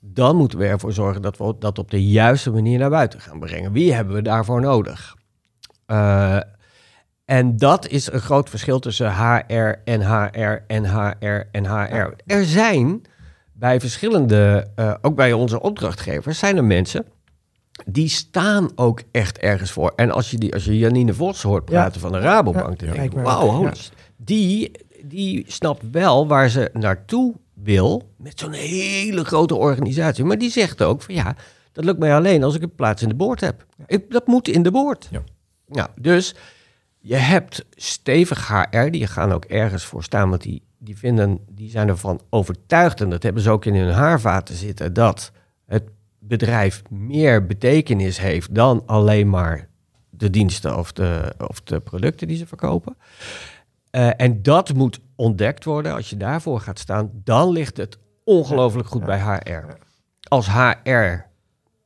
dan 0.00 0.36
moeten 0.36 0.58
we 0.58 0.66
ervoor 0.66 0.92
zorgen 0.92 1.22
dat 1.22 1.36
we 1.38 1.54
dat 1.58 1.78
op 1.78 1.90
de 1.90 2.08
juiste 2.08 2.50
manier 2.50 2.78
naar 2.78 2.90
buiten 2.90 3.20
gaan 3.20 3.38
brengen. 3.38 3.72
Wie 3.72 3.92
hebben 3.92 4.14
we 4.14 4.22
daarvoor 4.22 4.60
nodig? 4.60 5.16
Eh, 5.86 6.40
en 7.24 7.56
dat 7.56 7.88
is 7.88 8.12
een 8.12 8.20
groot 8.20 8.50
verschil 8.50 8.78
tussen 8.78 9.14
HR 9.14 9.74
en 9.84 10.00
HR 10.00 10.64
en 10.66 10.84
HR 10.84 11.48
en 11.52 11.66
HR. 11.66 12.14
Er 12.26 12.44
zijn 12.44 13.02
bij 13.52 13.80
verschillende, 13.80 14.70
eh, 14.74 14.94
ook 15.00 15.16
bij 15.16 15.32
onze 15.32 15.60
opdrachtgevers, 15.60 16.38
zijn 16.38 16.56
er 16.56 16.64
mensen 16.64 17.06
die 17.84 18.08
staan 18.08 18.70
ook 18.74 19.02
echt 19.10 19.38
ergens 19.38 19.70
voor. 19.70 19.92
En 19.96 20.10
als 20.10 20.30
je, 20.30 20.38
die, 20.38 20.52
als 20.54 20.64
je 20.64 20.78
Janine 20.78 21.14
Vos 21.14 21.42
hoort 21.42 21.64
praten 21.64 22.00
van 22.00 22.12
de 22.12 22.18
Rabobank, 22.18 22.78
dan 22.78 22.94
denk 22.94 23.12
je, 23.12 23.18
Ja. 23.18 23.24
wauw, 23.24 23.70
die, 24.16 24.70
die 25.04 25.44
snapt 25.46 25.90
wel 25.90 26.26
waar 26.26 26.48
ze 26.48 26.70
naartoe 26.72 27.34
wil 27.54 28.10
met 28.16 28.38
zo'n 28.38 28.52
hele 28.52 29.24
grote 29.24 29.54
organisatie. 29.54 30.24
Maar 30.24 30.38
die 30.38 30.50
zegt 30.50 30.82
ook 30.82 31.02
van 31.02 31.14
ja, 31.14 31.36
dat 31.72 31.84
lukt 31.84 31.98
mij 31.98 32.14
alleen 32.14 32.42
als 32.42 32.54
ik 32.54 32.62
een 32.62 32.74
plaats 32.74 33.02
in 33.02 33.08
de 33.08 33.14
boord 33.14 33.40
heb. 33.40 33.66
Ik, 33.86 34.10
dat 34.10 34.26
moet 34.26 34.48
in 34.48 34.62
de 34.62 34.70
boord. 34.70 35.08
Ja. 35.10 35.22
Nou, 35.68 35.88
dus 36.00 36.34
je 36.98 37.16
hebt 37.16 37.64
stevig 37.74 38.48
HR, 38.48 38.90
die 38.90 39.06
gaan 39.06 39.32
ook 39.32 39.44
ergens 39.44 39.84
voor 39.84 40.02
staan, 40.04 40.28
want 40.30 40.42
die, 40.42 40.62
die, 40.78 40.96
vinden, 40.98 41.38
die 41.50 41.70
zijn 41.70 41.88
ervan 41.88 42.20
overtuigd, 42.30 43.00
en 43.00 43.10
dat 43.10 43.22
hebben 43.22 43.42
ze 43.42 43.50
ook 43.50 43.64
in 43.64 43.74
hun 43.74 43.92
haarvaten 43.92 44.54
zitten, 44.54 44.92
dat 44.92 45.32
het 45.66 45.82
bedrijf 46.28 46.82
meer 46.88 47.46
betekenis 47.46 48.18
heeft 48.20 48.54
dan 48.54 48.82
alleen 48.86 49.30
maar 49.30 49.68
de 50.10 50.30
diensten 50.30 50.78
of 50.78 50.92
de, 50.92 51.34
of 51.48 51.60
de 51.60 51.80
producten 51.80 52.28
die 52.28 52.36
ze 52.36 52.46
verkopen. 52.46 52.96
Eh, 53.90 54.10
en 54.16 54.42
dat 54.42 54.74
moet 54.74 55.00
ontdekt 55.14 55.64
worden. 55.64 55.94
Als 55.94 56.10
je 56.10 56.16
daarvoor 56.16 56.60
gaat 56.60 56.78
staan, 56.78 57.10
dan 57.12 57.50
ligt 57.50 57.76
het 57.76 57.98
ongelooflijk 58.24 58.88
goed 58.88 59.04
bij 59.04 59.20
HR. 59.20 59.64
Als 60.28 60.48
HR 60.50 61.24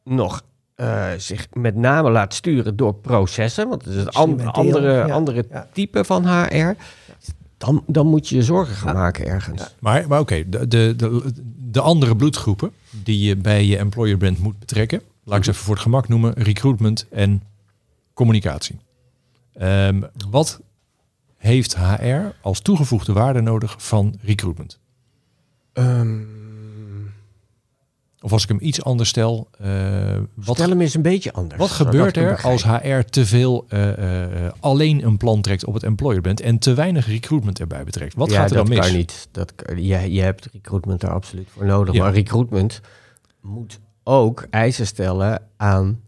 nog 0.04 0.42
eh, 0.74 1.08
zich 1.16 1.46
met 1.52 1.76
name 1.76 2.10
laat 2.10 2.34
sturen 2.34 2.76
door 2.76 2.94
processen, 2.94 3.68
want 3.68 3.84
het 3.84 3.94
is 3.94 4.04
Instrumenteel, 4.04 4.52
andere, 4.52 4.92
ja. 4.92 5.08
andere 5.08 5.44
Ja. 5.50 5.66
type 5.72 6.04
van 6.04 6.26
HR, 6.26 6.72
dan, 7.56 7.82
dan 7.86 8.06
moet 8.06 8.28
je 8.28 8.36
je 8.36 8.42
zorgen 8.42 8.74
gaan 8.74 8.94
maken 8.94 9.26
ergens. 9.26 9.76
Maar, 9.80 10.08
maar 10.08 10.20
oké, 10.20 10.48
de, 10.48 10.68
de, 10.68 10.94
de, 10.96 11.32
de 11.56 11.80
andere 11.80 12.16
bloedgroepen 12.16 12.72
die 13.02 13.26
je 13.26 13.36
bij 13.36 13.64
je 13.64 13.76
employer 13.76 14.16
brand 14.16 14.38
moet 14.38 14.58
betrekken, 14.58 15.02
laat 15.24 15.38
ik 15.38 15.44
ze 15.44 15.50
even 15.50 15.62
voor 15.62 15.74
het 15.74 15.82
gemak 15.82 16.08
noemen, 16.08 16.32
recruitment 16.32 17.06
en 17.10 17.42
communicatie. 18.14 18.78
Ehm, 19.52 20.02
wat 20.30 20.60
heeft 21.36 21.76
HR 21.76 22.34
als 22.40 22.60
toegevoegde 22.60 23.12
waarde 23.12 23.40
nodig 23.40 23.76
van 23.78 24.18
recruitment? 24.22 24.78
Ehm, 25.72 26.39
Of 28.22 28.32
als 28.32 28.42
ik 28.42 28.48
hem 28.48 28.58
iets 28.60 28.84
anders 28.84 29.08
stel, 29.08 29.48
eh, 29.58 29.68
wat, 30.34 30.56
Stel 30.56 30.68
hem 30.68 30.80
eens 30.80 30.94
een 30.94 31.02
beetje 31.02 31.32
anders. 31.32 31.60
wat 31.60 31.70
gebeurt 31.70 32.16
er 32.16 32.42
als. 32.42 32.64
HR 32.64 33.00
te 33.10 33.26
veel 33.26 33.64
eh, 33.68 34.44
eh, 34.44 34.52
alleen 34.60 35.04
een 35.04 35.16
plan 35.16 35.40
trekt 35.40 35.64
op 35.64 35.74
het 35.74 35.82
employer 35.82 36.20
brand 36.20 36.40
en 36.40 36.58
te 36.58 36.74
weinig 36.74 37.06
recruitment 37.06 37.60
erbij 37.60 37.84
betrekt? 37.84 38.14
Wat 38.14 38.30
ja, 38.30 38.40
gaat 38.40 38.50
er 38.50 38.56
dan 38.56 38.66
dat 38.66 38.74
mis? 38.74 38.86
Kan 38.86 38.96
niet. 38.96 39.28
Dat, 39.30 39.52
je, 39.76 40.12
je 40.12 40.20
hebt 40.20 40.48
recruitment 40.52 41.00
daar 41.00 41.10
absoluut 41.10 41.48
voor 41.50 41.64
nodig. 41.64 41.94
Ja. 41.94 42.02
Maar 42.02 42.12
recruitment 42.12 42.80
moet 43.40 43.80
ook 44.04 44.46
eisen 44.50 44.86
stellen 44.86 45.42
aan, 45.56 46.00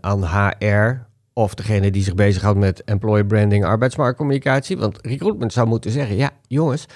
aan 0.00 0.24
HR 0.24 1.06
of 1.32 1.54
degene 1.54 1.90
die 1.90 2.02
zich 2.02 2.14
bezighoudt 2.14 2.58
met 2.58 2.84
employer 2.84 3.26
branding, 3.26 3.64
arbeidsmarktcommunicatie. 3.64 4.76
Want 4.76 4.98
recruitment 5.02 5.52
zou 5.52 5.66
moeten 5.66 5.90
zeggen, 5.90 6.16
ja 6.16 6.30
jongens, 6.48 6.86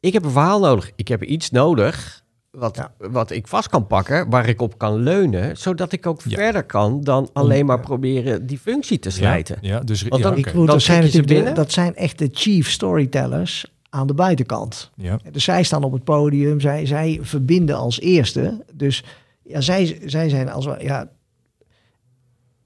ik 0.00 0.12
heb 0.12 0.24
een 0.24 0.30
verhaal 0.30 0.60
nodig. 0.60 0.90
Ik 0.96 1.08
heb 1.08 1.22
iets 1.22 1.50
nodig 1.50 2.21
wat, 2.52 2.76
Ja. 2.76 2.92
wat 3.10 3.30
ik 3.30 3.46
vast 3.48 3.68
kan 3.68 3.86
pakken, 3.86 4.30
waar 4.30 4.48
ik 4.48 4.60
op 4.60 4.78
kan 4.78 4.96
leunen, 4.96 5.56
zodat 5.56 5.92
ik 5.92 6.06
ook 6.06 6.20
Ja. 6.24 6.36
verder 6.36 6.64
kan 6.64 7.00
dan 7.00 7.30
alleen 7.32 7.66
maar 7.66 7.80
proberen 7.80 8.46
die 8.46 8.58
functie 8.58 8.98
te 8.98 9.10
slijten. 9.10 9.58
Ja, 9.60 9.68
ja, 9.74 9.80
dus 9.80 10.02
Want 10.02 10.22
dan 10.22 10.66
Dan 10.66 10.80
zijn 10.80 11.02
natuurlijk 11.02 11.46
de, 11.46 11.52
dat 11.52 11.72
zijn 11.72 11.94
echt 11.96 12.18
de 12.18 12.28
chief 12.32 12.70
storytellers 12.70 13.72
aan 13.88 14.06
de 14.06 14.14
buitenkant. 14.14 14.90
ja. 14.96 15.18
Dus 15.30 15.44
zij 15.44 15.62
staan 15.62 15.84
op 15.84 15.92
het 15.92 16.04
podium, 16.04 16.60
zij, 16.60 16.86
zij 16.86 17.18
verbinden 17.22 17.76
als 17.76 18.00
eerste. 18.00 18.64
Dus 18.74 19.04
ja, 19.42 19.60
zij, 19.60 20.00
zij 20.04 20.28
zijn 20.28 20.50
als 20.50 20.64
ja, 20.80 21.10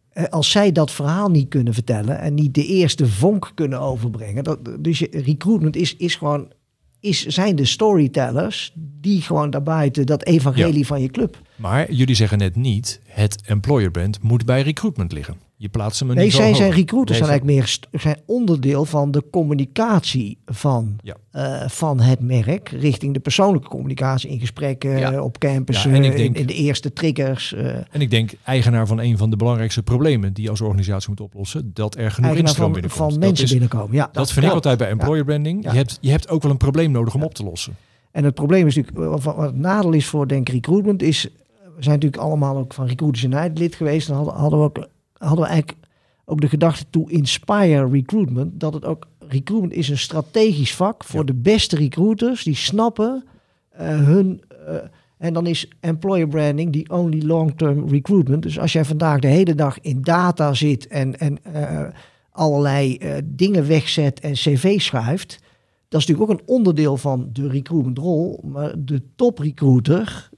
eh, 0.08 0.24
als 0.24 0.50
zij 0.50 0.72
dat 0.72 0.90
verhaal 0.90 1.28
niet 1.30 1.48
kunnen 1.48 1.74
vertellen 1.74 2.18
en 2.18 2.34
niet 2.34 2.54
de 2.54 2.66
eerste 2.66 3.06
vonk 3.06 3.50
kunnen 3.54 3.80
overbrengen. 3.80 4.44
Dat, 4.44 4.58
dus 4.80 4.98
je, 4.98 5.08
recruitment 5.10 5.76
is, 5.76 5.96
is 5.96 6.14
gewoon, 6.14 6.52
is, 7.00 7.26
zijn 7.26 7.56
de 7.56 7.64
storytellers 7.64 8.72
die 8.74 9.20
gewoon 9.22 9.50
daarbuiten 9.50 10.06
dat 10.06 10.24
evangelie 10.24 10.86
van 10.86 11.00
je 11.00 11.08
club. 11.08 11.38
Maar 11.56 11.92
jullie 11.92 12.14
zeggen 12.14 12.38
net 12.38 12.56
niet, 12.56 13.00
het 13.06 13.42
employer 13.44 13.90
brand 13.90 14.22
moet 14.22 14.44
bij 14.44 14.62
recruitment 14.62 15.12
liggen. 15.12 15.36
Je 15.58 15.68
plaatst 15.68 16.00
hem 16.00 16.10
een 16.10 16.16
Nee, 16.16 16.30
zij 16.30 16.54
zijn 16.54 16.70
recruiters 16.70 17.18
zijn 17.18 17.30
eigenlijk 17.30 17.58
meer 17.58 17.78
zijn 18.00 18.16
onderdeel 18.26 18.84
van 18.84 19.10
de 19.10 19.22
communicatie 19.30 20.38
van, 20.46 20.98
Ja. 21.02 21.16
eh, 21.30 21.68
van 21.68 22.00
het 22.00 22.20
merk. 22.20 22.68
Richting 22.68 23.14
de 23.14 23.20
persoonlijke 23.20 23.68
communicatie 23.68 24.30
in 24.30 24.40
gesprekken, 24.40 24.98
Ja. 24.98 25.22
op 25.22 25.38
campus, 25.38 25.82
Ja, 25.82 25.90
en 25.90 26.04
ik 26.04 26.16
denk- 26.16 26.34
in, 26.34 26.40
in 26.40 26.46
de 26.46 26.54
eerste 26.54 26.92
triggers. 26.92 27.52
eh, 27.54 27.66
En 27.90 28.00
ik 28.00 28.10
denk 28.10 28.30
eigenaar 28.44 28.86
van 28.86 28.98
een 29.00 29.18
van 29.18 29.30
de 29.30 29.36
belangrijkste 29.36 29.82
problemen 29.82 30.32
die 30.32 30.44
je 30.44 30.50
als 30.50 30.60
organisatie 30.60 31.08
moet 31.08 31.20
oplossen, 31.20 31.70
dat 31.74 31.96
er 31.96 32.10
genoeg 32.10 32.34
instroom 32.36 32.72
binnenkomt. 32.72 33.00
van 33.02 33.10
Dat 33.10 33.18
mensen 33.18 33.44
is- 33.44 33.50
binnenkomen. 33.50 33.94
Ja, 33.94 34.08
Dat, 34.12 34.32
vind 34.32 34.46
ik 34.46 34.52
altijd 34.52 34.78
bij 34.78 34.88
employer 34.88 35.24
branding. 35.24 35.62
Je, 35.62 35.68
hebt, 35.70 35.98
je 36.00 36.10
hebt 36.10 36.28
ook 36.28 36.42
wel 36.42 36.50
een 36.50 36.56
probleem 36.56 36.90
nodig 36.90 37.14
om 37.14 37.22
op 37.22 37.34
te 37.34 37.44
lossen. 37.44 37.76
En 38.10 38.24
het 38.24 38.34
probleem 38.34 38.66
is 38.66 38.76
natuurlijk, 38.76 39.22
wat, 39.24 39.36
het 39.36 39.56
nadeel 39.56 39.92
is 39.92 40.06
voor 40.06 40.28
denk 40.28 40.48
recruitment, 40.48 41.02
is, 41.02 41.28
we 41.76 41.82
zijn 41.82 41.94
natuurlijk 41.94 42.22
allemaal 42.22 42.56
ook 42.56 42.74
van 42.74 42.86
Recruiters 42.86 43.24
United 43.24 43.58
lid 43.58 43.74
geweest. 43.74 44.08
Dan 44.08 44.16
hadden, 44.16 44.34
hadden 44.34 44.58
we 44.58 44.64
ook, 44.64 44.88
hadden 45.12 45.44
we 45.44 45.50
eigenlijk 45.50 45.78
ook 46.24 46.40
de 46.40 46.48
gedachte 46.48 46.84
toe 46.90 47.10
inspire 47.10 47.88
recruitment, 47.88 48.60
dat 48.60 48.74
het 48.74 48.84
ook, 48.84 49.06
recruitment 49.18 49.72
is 49.72 49.88
een 49.88 49.98
strategisch 49.98 50.74
vak 50.74 51.04
voor 51.04 51.20
Ja. 51.20 51.26
de 51.26 51.34
beste 51.34 51.76
recruiters, 51.76 52.42
die 52.44 52.54
snappen 52.54 53.24
eh, 53.70 53.88
hun, 53.88 54.42
eh, 54.66 54.74
en 55.18 55.32
dan 55.32 55.46
is 55.46 55.68
employer 55.80 56.28
branding 56.28 56.72
die 56.72 56.90
only 56.90 57.22
long-term 57.22 57.88
recruitment. 57.88 58.42
Dus 58.42 58.58
als 58.58 58.72
jij 58.72 58.84
vandaag 58.84 59.20
de 59.20 59.26
hele 59.26 59.54
dag 59.54 59.80
in 59.80 60.02
data 60.02 60.54
zit 60.54 60.86
en, 60.86 61.18
en 61.18 61.44
eh, 61.44 61.86
allerlei 62.30 62.98
dingen 63.24 63.66
wegzet 63.66 64.20
en 64.20 64.32
cv 64.32 64.80
schuift, 64.80 65.40
dat 65.88 66.00
is 66.00 66.06
natuurlijk 66.06 66.30
ook 66.30 66.38
een 66.38 66.54
onderdeel 66.54 66.96
van 66.96 67.28
de 67.32 67.48
recruitmentrol. 67.48 68.40
Maar 68.44 68.74
de 68.78 69.02
top 69.16 69.38
recruiter, 69.38 70.28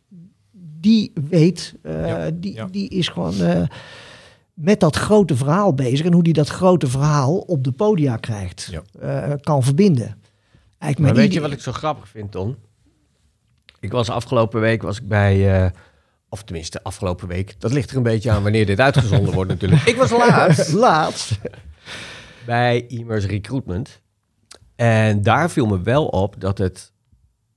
die 0.80 1.12
weet, 1.28 1.75
eh, 1.82 2.06
Ja, 2.08 2.30
die, 2.30 2.54
ja. 2.54 2.64
die 2.70 2.88
is 2.88 3.08
gewoon 3.08 3.40
eh, 3.40 3.62
met 4.54 4.80
dat 4.80 4.97
grote 4.97 5.37
verhaal 5.37 5.75
bezig. 5.75 6.06
En 6.06 6.12
hoe 6.12 6.23
die 6.23 6.32
dat 6.32 6.49
grote 6.49 6.87
verhaal 6.87 7.38
op 7.38 7.64
de 7.64 7.73
podia 7.73 8.16
krijgt, 8.16 8.68
Ja. 8.70 8.82
eh, 9.28 9.35
kan 9.40 9.62
verbinden. 9.62 10.06
Eigenlijk 10.78 10.99
Maar 10.99 11.14
weet 11.14 11.32
ieder- 11.32 11.35
je 11.42 11.49
wat 11.49 11.58
ik 11.58 11.64
zo 11.64 11.73
grappig 11.73 12.08
vind, 12.08 12.30
Ton? 12.32 12.56
Ik 13.80 13.92
was 13.92 14.11
afgelopen 14.11 14.61
week 14.61 14.82
was 14.82 14.99
ik 14.99 15.08
bij, 15.08 15.62
eh, 15.64 15.70
of 16.28 16.42
tenminste 16.42 16.82
afgelopen 16.82 17.28
week. 17.28 17.54
Dat 17.61 17.73
ligt 17.73 17.90
er 17.90 17.97
een 17.97 18.02
beetje 18.02 18.30
aan 18.30 18.42
wanneer 18.42 18.66
dit 18.66 18.80
uitgezonden 18.80 19.35
wordt 19.35 19.50
natuurlijk. 19.50 19.82
Ik 19.92 19.97
was 19.97 20.11
laatst 20.11 20.73
Laatst. 20.87 21.38
bij 22.47 22.87
Immers 22.87 23.25
Recruitment. 23.25 24.00
En 24.76 25.23
daar 25.23 25.50
viel 25.50 25.66
me 25.66 25.80
wel 25.82 26.06
op 26.06 26.40
dat, 26.40 26.58
het, 26.58 26.92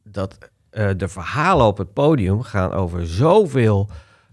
dat 0.03 0.37
eh, 0.71 0.89
de 0.97 1.07
verhalen 1.07 1.65
op 1.65 1.77
het 1.77 1.93
podium 1.93 2.41
gaan 2.41 2.71
over 2.71 3.07
zoveel 3.07 3.89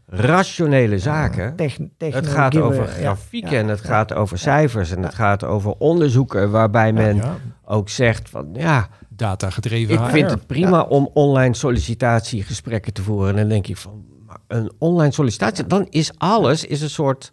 rationele 0.07 0.99
zaken. 0.99 1.57
Techn- 1.57 1.93
Het 1.99 2.27
gaat 2.27 2.57
over 2.57 2.87
grafieken 2.87 3.51
ja, 3.51 3.59
en 3.59 3.69
het 3.69 3.81
ja. 3.81 3.85
gaat 3.87 4.15
over 4.15 4.39
cijfers 4.39 4.91
en 4.91 5.03
het 5.03 5.15
gaat 5.15 5.45
over 5.45 5.75
onderzoeken 5.79 6.51
waarbij 6.51 6.93
men 6.93 7.17
Ja, 7.17 7.37
ook 7.65 7.89
zegt 7.89 8.31
van 8.31 8.49
ja, 8.53 8.89
data 9.09 9.51
gedreven 9.51 9.95
ik 9.95 10.11
vind 10.11 10.31
het 10.31 10.47
prima 10.47 10.83
om 10.83 11.11
online 11.15 11.55
sollicitatiegesprekken 11.55 12.93
te 12.93 13.03
voeren. 13.03 13.29
En 13.31 13.37
dan 13.37 13.49
denk 13.49 13.67
ik 13.67 13.77
van, 13.77 14.05
een 14.47 14.73
online 14.79 15.13
sollicitatie, 15.13 15.67
dan 15.67 15.87
is 15.91 16.13
alles 16.19 16.65
is 16.65 16.81
een 16.81 16.91
soort, 16.91 17.33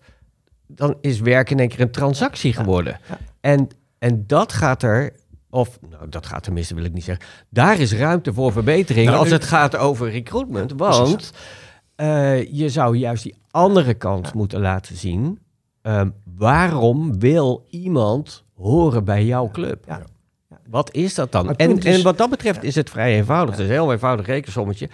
dan 0.67 0.97
is 1.01 1.19
werk 1.19 1.49
in 1.49 1.59
één 1.59 1.69
keer 1.69 1.81
een 1.81 1.91
transactie 1.91 2.53
geworden. 2.53 2.99
En, 3.41 3.67
en 3.99 4.23
dat 4.27 4.53
gaat 4.53 4.83
er, 4.83 5.13
of 5.55 5.79
nou, 5.89 6.09
dat 6.09 6.25
gaat 6.25 6.43
tenminste, 6.43 6.75
wil 6.75 6.83
ik 6.83 6.93
niet 6.93 7.03
zeggen. 7.03 7.25
Daar 7.49 7.79
is 7.79 7.93
ruimte 7.93 8.33
voor 8.33 8.51
verbetering 8.51 9.05
Nou, 9.07 9.19
als 9.19 9.29
het 9.29 9.43
gaat 9.43 9.75
over 9.77 10.09
recruitment. 10.09 10.71
Want 10.75 11.31
eh, 11.95 12.51
je 12.53 12.69
zou 12.69 12.97
juist 12.97 13.23
die 13.23 13.35
andere 13.51 13.93
kant 13.93 14.33
moeten 14.33 14.59
laten 14.59 14.95
zien. 14.95 15.39
Ehm, 15.81 16.09
waarom 16.37 17.19
wil 17.19 17.65
iemand 17.69 18.43
horen 18.55 19.03
bij 19.03 19.25
jouw 19.25 19.49
club? 19.51 19.83
Ja. 19.87 20.01
Wat 20.69 20.93
is 20.93 21.13
dat 21.15 21.31
dan? 21.31 21.55
En, 21.55 21.77
is- 21.77 21.85
en 21.97 22.03
wat 22.03 22.17
dat 22.17 22.29
betreft 22.29 22.63
is 22.63 22.75
het 22.75 22.89
vrij 22.89 23.15
eenvoudig. 23.15 23.49
Het 23.55 23.63
is 23.63 23.69
een 23.69 23.73
heel 23.73 23.91
eenvoudig 23.91 24.25
rekensommetje. 24.25 24.89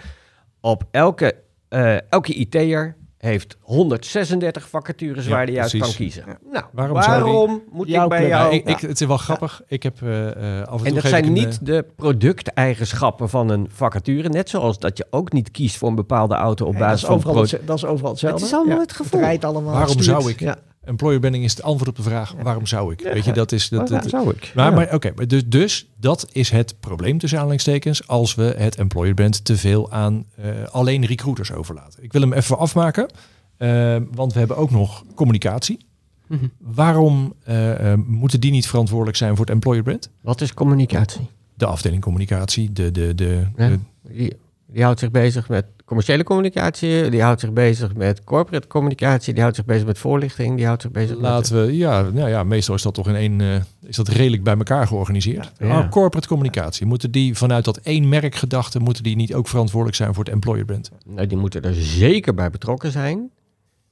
Op 0.60 0.84
elke, 0.90 1.34
eh, 1.68 2.10
elke 2.10 2.34
IT'er 2.34 2.96
heeft 3.30 3.56
136 3.60 4.68
vacatures 4.68 5.24
Ja, 5.24 5.30
waar 5.30 5.46
hij 5.46 5.60
uit 5.60 5.76
kan 5.78 5.92
kiezen. 5.92 6.24
Nou, 6.52 6.64
Waarom 6.72 6.96
waarom, 6.96 7.22
zou 7.36 7.46
die- 7.48 7.62
moet 7.72 7.88
Jouw 7.88 8.02
ik 8.02 8.08
bij 8.08 8.28
jou... 8.28 8.44
Ja, 8.46 8.50
ik, 8.50 8.68
ik, 8.68 8.80
het 8.80 9.00
is 9.00 9.06
wel 9.06 9.16
grappig. 9.16 9.62
Ik 9.66 9.82
heb 9.82 10.02
eh, 10.02 10.28
eh, 10.60 10.66
af 10.66 10.70
en 10.72 10.76
toe 10.78 10.86
en 10.86 10.94
dat 10.94 11.04
zijn 11.04 11.24
een, 11.24 11.32
niet 11.32 11.52
eh, 11.58 11.58
de 11.64 11.84
producteigenschappen 11.96 13.28
van 13.28 13.48
een 13.48 13.66
vacature. 13.72 14.28
Net 14.28 14.48
zoals 14.48 14.78
dat 14.78 14.96
je 14.96 15.06
ook 15.10 15.32
niet 15.32 15.50
kiest 15.50 15.76
voor 15.76 15.88
een 15.88 15.94
bepaalde 15.94 16.34
auto 16.34 16.64
op 16.64 16.70
Nee, 16.72 16.80
dat, 16.80 16.88
basis 16.90 17.08
is 17.08 17.22
van... 17.22 17.32
dat 17.66 17.76
is 17.76 17.84
overal 17.84 18.10
hetzelfde. 18.10 18.38
Het 18.38 18.46
is 18.48 18.54
allemaal 18.54 18.74
Ja, 18.76 18.82
het 18.82 18.92
gevoel. 18.92 19.20
rijdt 19.20 19.44
allemaal. 19.44 19.72
Waarom 19.72 19.88
stuurt. 19.88 20.04
zou 20.04 20.30
ik 20.30 20.40
Ja. 20.40 20.56
Employer 20.84 21.18
branding 21.20 21.44
is 21.44 21.50
het 21.50 21.62
antwoord 21.62 21.88
op 21.88 21.96
de 21.96 22.02
vraag 22.02 22.34
waarom 22.42 22.66
zou 22.66 22.92
ik? 22.92 23.00
Weet 23.00 23.24
je, 23.24 23.32
dat 23.32 23.52
is 23.52 23.68
dat, 23.68 23.88
zou 24.06 24.30
ik. 24.30 24.52
maar, 24.54 24.70
Ja. 24.70 24.74
maar 24.76 24.94
oké, 24.94 25.12
maar 25.16 25.26
dus, 25.28 25.42
dus 25.46 25.88
dat 25.96 26.28
is 26.32 26.50
het 26.50 26.74
probleem 26.80 27.18
tussen 27.18 27.38
aanhalingstekens 27.38 28.08
als 28.08 28.34
we 28.34 28.54
het 28.56 28.76
employer 28.76 29.14
brand 29.14 29.44
te 29.44 29.56
veel 29.56 29.90
aan 29.92 30.24
eh, 30.36 30.44
alleen 30.70 31.04
recruiters 31.06 31.52
overlaten. 31.52 32.02
Ik 32.02 32.12
wil 32.12 32.20
hem 32.20 32.32
even 32.32 32.58
afmaken, 32.58 33.08
eh, 33.56 33.96
want 34.10 34.32
we 34.32 34.38
hebben 34.38 34.56
ook 34.56 34.70
nog 34.70 35.04
communicatie. 35.14 35.86
Mhm. 36.26 36.44
Waarom 36.58 37.34
eh, 37.44 37.92
eh, 37.92 37.98
moeten 38.06 38.40
die 38.40 38.50
niet 38.50 38.66
verantwoordelijk 38.66 39.16
zijn 39.16 39.30
voor 39.36 39.44
het 39.44 39.54
employer 39.54 39.82
brand? 39.82 40.10
Wat 40.20 40.40
is 40.40 40.54
communicatie? 40.54 41.26
De 41.54 41.66
afdeling 41.66 42.02
communicatie, 42.02 42.72
de, 42.72 42.90
de, 42.90 43.14
de, 43.14 43.46
Ja. 43.56 43.68
de- 43.68 43.78
Die, 44.08 44.32
die 44.66 44.82
houdt 44.82 45.00
zich 45.00 45.10
bezig 45.10 45.48
met 45.48 45.64
commerciële 45.92 46.24
communicatie, 46.24 47.10
die 47.10 47.22
houdt 47.22 47.40
zich 47.40 47.52
bezig 47.52 47.94
met 47.94 48.24
corporate 48.24 48.66
communicatie, 48.66 49.32
die 49.32 49.42
houdt 49.42 49.56
zich 49.56 49.64
bezig 49.64 49.86
met 49.86 49.98
voorlichting, 49.98 50.56
die 50.56 50.66
houdt 50.66 50.82
zich 50.82 50.90
bezig 50.90 51.14
met... 51.14 51.20
laten 51.20 51.66
we, 51.66 51.76
ja, 51.76 52.02
nou 52.02 52.28
ja, 52.28 52.44
meestal 52.44 52.74
is 52.74 52.82
dat 52.82 52.94
toch 52.94 53.08
in 53.08 53.14
één, 53.14 53.40
eh, 53.40 53.54
is 53.82 53.96
dat 53.96 54.08
redelijk 54.08 54.42
bij 54.42 54.56
elkaar 54.56 54.86
georganiseerd. 54.86 55.52
Ja. 55.58 55.68
Ah, 55.68 55.90
corporate 55.90 56.28
communicatie, 56.28 56.86
moeten 56.86 57.10
die 57.10 57.36
vanuit 57.36 57.64
dat 57.64 57.76
één 57.76 58.08
merkgedachte, 58.08 58.78
moeten 58.78 59.02
die 59.02 59.16
niet 59.16 59.34
ook 59.34 59.48
verantwoordelijk 59.48 59.96
zijn 59.96 60.14
voor 60.14 60.24
het 60.24 60.32
employer 60.32 60.64
brand? 60.64 60.90
Nou, 61.06 61.26
die 61.26 61.38
moeten 61.38 61.62
er 61.62 61.74
zeker 61.74 62.34
bij 62.34 62.50
betrokken 62.50 62.90
zijn. 62.90 63.30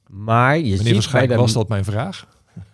Maar 0.07 0.57
je 0.57 0.77
Meneer 0.77 1.01
ziet 1.01 1.11
bij 1.11 1.27
de... 1.27 1.35
was 1.35 1.53
dat 1.53 1.67
mijn 1.67 1.83
vraag. 1.83 2.27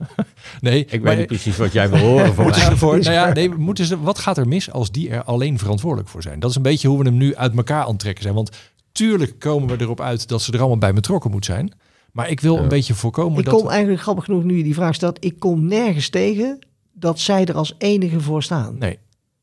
nee, 0.61 0.85
Ik 0.85 1.01
weet 1.01 1.17
niet 1.17 1.27
precies 1.27 1.57
wat 1.57 1.73
jij 1.73 1.89
wil 1.89 1.99
horen 1.99 2.33
voor 2.33 2.43
moeten 2.43 2.61
ze 2.61 2.69
ervoor, 2.69 2.99
nou 2.99 3.11
ja, 3.11 3.33
nee, 3.33 3.49
moeten 3.49 3.85
ze, 3.85 3.99
wat 4.01 4.19
gaat 4.19 4.37
er 4.37 4.47
mis 4.47 4.71
als 4.71 4.91
die 4.91 5.09
er 5.09 5.23
alleen 5.23 5.57
verantwoordelijk 5.57 6.09
voor 6.09 6.21
zijn? 6.21 6.39
Dat 6.39 6.49
is 6.49 6.55
een 6.55 6.61
beetje 6.61 6.87
hoe 6.87 6.97
we 6.97 7.05
hem 7.05 7.17
nu 7.17 7.35
uit 7.35 7.55
elkaar 7.55 7.83
aan 7.83 7.89
het 7.89 7.99
trekken 7.99 8.23
zijn. 8.23 8.35
Want 8.35 8.49
tuurlijk 8.97 9.39
komen 9.39 9.77
we 9.77 9.83
erop 9.83 10.01
uit 10.01 10.27
dat 10.27 10.41
ze 10.41 10.51
er 10.51 10.59
allemaal 10.59 10.77
bij 10.77 10.93
betrokken 10.93 11.31
moet 11.31 11.45
zijn. 11.45 11.71
Maar 12.11 12.29
ik 12.29 12.39
wil 12.39 12.55
Ja. 12.55 12.61
een 12.61 12.67
beetje 12.67 12.93
voorkomen 12.93 13.39
Ik 13.39 13.45
dat... 13.45 13.53
kom 13.61 13.69
eigenlijk 13.69 14.01
grappig 14.01 14.23
genoeg 14.25 14.43
nu 14.43 14.57
je 14.57 14.63
die 14.63 14.73
vraag 14.73 14.95
stelt. 14.95 15.25
Ik 15.25 15.39
kom 15.39 15.65
nergens 15.65 16.09
tegen 16.09 16.59
dat 16.93 17.19
zij 17.19 17.45
er 17.45 17.55
als 17.55 17.75
enige 17.77 18.19
voor 18.21 18.43
staan. 18.43 18.75
Nee, 18.77 18.97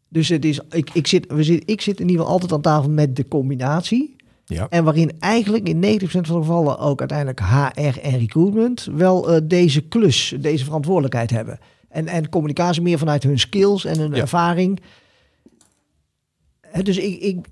Dus 0.08 0.28
het 0.28 0.44
is, 0.44 0.60
ik, 0.70 0.90
ik, 0.92 1.06
zit, 1.06 1.26
we 1.32 1.42
zit, 1.42 1.62
ik 1.66 1.80
zit 1.80 1.94
in 2.00 2.06
ieder 2.08 2.16
geval 2.20 2.32
altijd 2.32 2.52
aan 2.52 2.60
tafel 2.60 2.90
met 2.90 3.16
de 3.16 3.28
combinatie. 3.28 4.16
ja. 4.44 4.66
En 4.68 4.84
waarin 4.84 5.12
eigenlijk 5.18 5.68
in 5.68 6.00
90% 6.00 6.06
van 6.06 6.20
de 6.22 6.26
gevallen 6.28 6.78
ook 6.78 6.98
uiteindelijk 7.00 7.40
HR 7.40 7.98
en 8.00 8.18
recruitment 8.18 8.88
wel 8.96 9.30
eh, 9.32 9.40
deze 9.44 9.80
klus, 9.80 10.34
deze 10.40 10.64
verantwoordelijkheid 10.64 11.30
hebben. 11.30 11.58
En, 11.88 12.06
en 12.06 12.28
communicatie 12.28 12.82
meer 12.82 12.98
vanuit 12.98 13.22
hun 13.22 13.38
skills 13.38 13.84
en 13.84 13.98
hun 13.98 14.14
Ja. 14.14 14.20
ervaring. 14.20 14.80
Dus, 16.82 16.96
ik, 16.98 17.20
ik, 17.20 17.46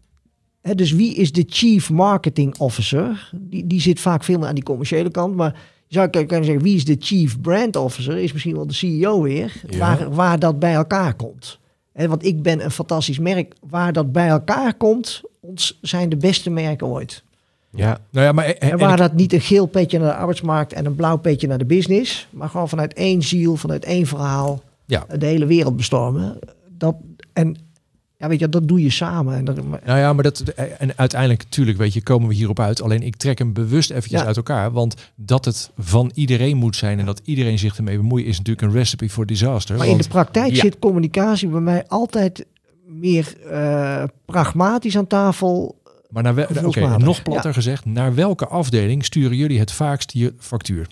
hè, 0.63 0.75
dus 0.75 0.93
wie 0.93 1.15
is 1.15 1.33
de 1.33 1.45
chief 1.49 1.91
marketing 1.91 2.59
officer? 2.59 3.31
Die, 3.35 3.67
die 3.67 3.81
zit 3.81 4.01
vaak 4.01 4.25
veel 4.25 4.39
meer 4.39 4.49
aan 4.49 4.55
die 4.55 4.65
commerciële 4.65 5.11
kant. 5.11 5.35
Maar 5.37 5.53
je 5.87 5.95
zou 5.95 6.09
kunnen 6.09 6.45
zeggen, 6.45 6.63
wie 6.63 6.77
is 6.77 6.85
de 6.85 6.97
chief 6.99 7.41
brand 7.41 7.77
officer? 7.77 8.17
Is 8.19 8.33
misschien 8.33 8.55
wel 8.55 8.67
de 8.67 8.75
CEO 8.75 9.23
weer. 9.23 9.53
Ja. 9.69 9.79
Waar, 9.79 10.11
waar 10.15 10.39
dat 10.39 10.59
bij 10.59 10.73
elkaar 10.75 11.15
komt. 11.15 11.59
Hè, 11.93 12.09
want 12.09 12.25
ik 12.25 12.43
ben 12.43 12.65
een 12.65 12.71
fantastisch 12.71 13.19
merk. 13.19 13.55
Waar 13.69 13.93
dat 13.93 14.13
bij 14.13 14.29
elkaar 14.29 14.75
komt, 14.75 15.21
ons 15.41 15.79
zijn 15.81 16.09
de 16.09 16.17
beste 16.17 16.51
merken 16.51 16.87
ooit. 16.87 17.23
Ja, 17.75 17.99
Nou 18.11 18.27
ja, 18.27 18.33
maar 18.33 18.45
en- 18.45 18.61
En 18.61 18.71
en 18.71 18.79
waar 18.79 18.93
ik- 18.93 18.99
dat 18.99 19.13
niet 19.15 19.33
een 19.33 19.41
geel 19.41 19.67
petje 19.67 19.99
naar 19.99 20.09
de 20.09 20.15
arbeidsmarkt 20.17 20.73
en 20.73 20.87
een 20.87 20.95
blauw 20.95 21.17
petje 21.17 21.47
naar 21.47 21.59
de 21.59 21.65
business, 21.65 22.29
maar 22.31 22.49
gewoon 22.49 22.69
vanuit 22.69 22.95
één 22.95 23.23
ziel, 23.23 23.57
vanuit 23.57 23.85
één 23.85 24.07
verhaal, 24.07 24.63
Ja. 24.85 25.07
de 25.19 25.27
hele 25.27 25.47
wereld 25.47 25.77
bestormen. 25.77 26.39
Dat, 26.79 26.95
en 27.33 27.57
ja, 28.23 28.29
weet 28.29 28.39
je, 28.41 28.49
dat 28.49 28.69
doe 28.69 28.83
je 28.83 28.91
samen. 28.91 29.35
En 29.37 29.69
maar- 29.69 29.81
Nou 29.85 29.99
ja, 29.99 30.13
maar 30.13 30.23
dat 30.23 30.41
en 30.79 30.93
uiteindelijk, 30.97 31.43
natuurlijk, 31.43 31.79
weet 31.79 31.93
je, 31.93 32.03
komen 32.03 32.29
we 32.29 32.35
hierop 32.35 32.61
uit. 32.61 32.83
Alleen 32.83 33.03
ik 33.03 33.17
trek 33.17 33.39
hem 33.39 33.53
bewust 33.53 33.91
eventjes 33.91 34.21
Ja. 34.21 34.27
uit 34.27 34.37
elkaar, 34.37 34.73
want 34.73 34.95
dat 35.15 35.45
het 35.45 35.71
van 35.79 36.11
iedereen 36.15 36.57
moet 36.57 36.77
zijn 36.77 36.99
en 36.99 37.07
dat 37.07 37.21
iedereen 37.25 37.59
zich 37.59 37.77
ermee 37.77 37.97
bemoeit, 37.97 38.27
is 38.27 38.37
natuurlijk 38.39 38.67
een 38.67 38.73
recipe 38.79 39.09
for 39.09 39.27
disaster. 39.27 39.77
maar 39.77 39.87
in 39.87 39.97
de 39.97 40.09
praktijk 40.09 40.51
ja. 40.55 40.61
zit 40.61 40.79
communicatie 40.79 41.49
bij 41.49 41.61
mij 41.61 41.87
altijd 41.87 42.47
meer 42.87 43.35
eh, 43.51 44.05
pragmatisch 44.25 44.97
aan 44.97 45.07
tafel. 45.07 45.81
maar 46.11 46.23
naar 46.23 46.35
wel, 46.35 46.47
gevoelsmatig. 46.47 47.07
nog 47.07 47.23
platter 47.23 47.53
gezegd, 47.55 47.85
naar 47.85 48.15
welke 48.15 48.47
afdeling 48.47 49.05
sturen 49.05 49.37
jullie 49.37 49.59
het 49.59 49.73
vaakst 49.73 50.13
je 50.13 50.35
factuur? 50.39 50.87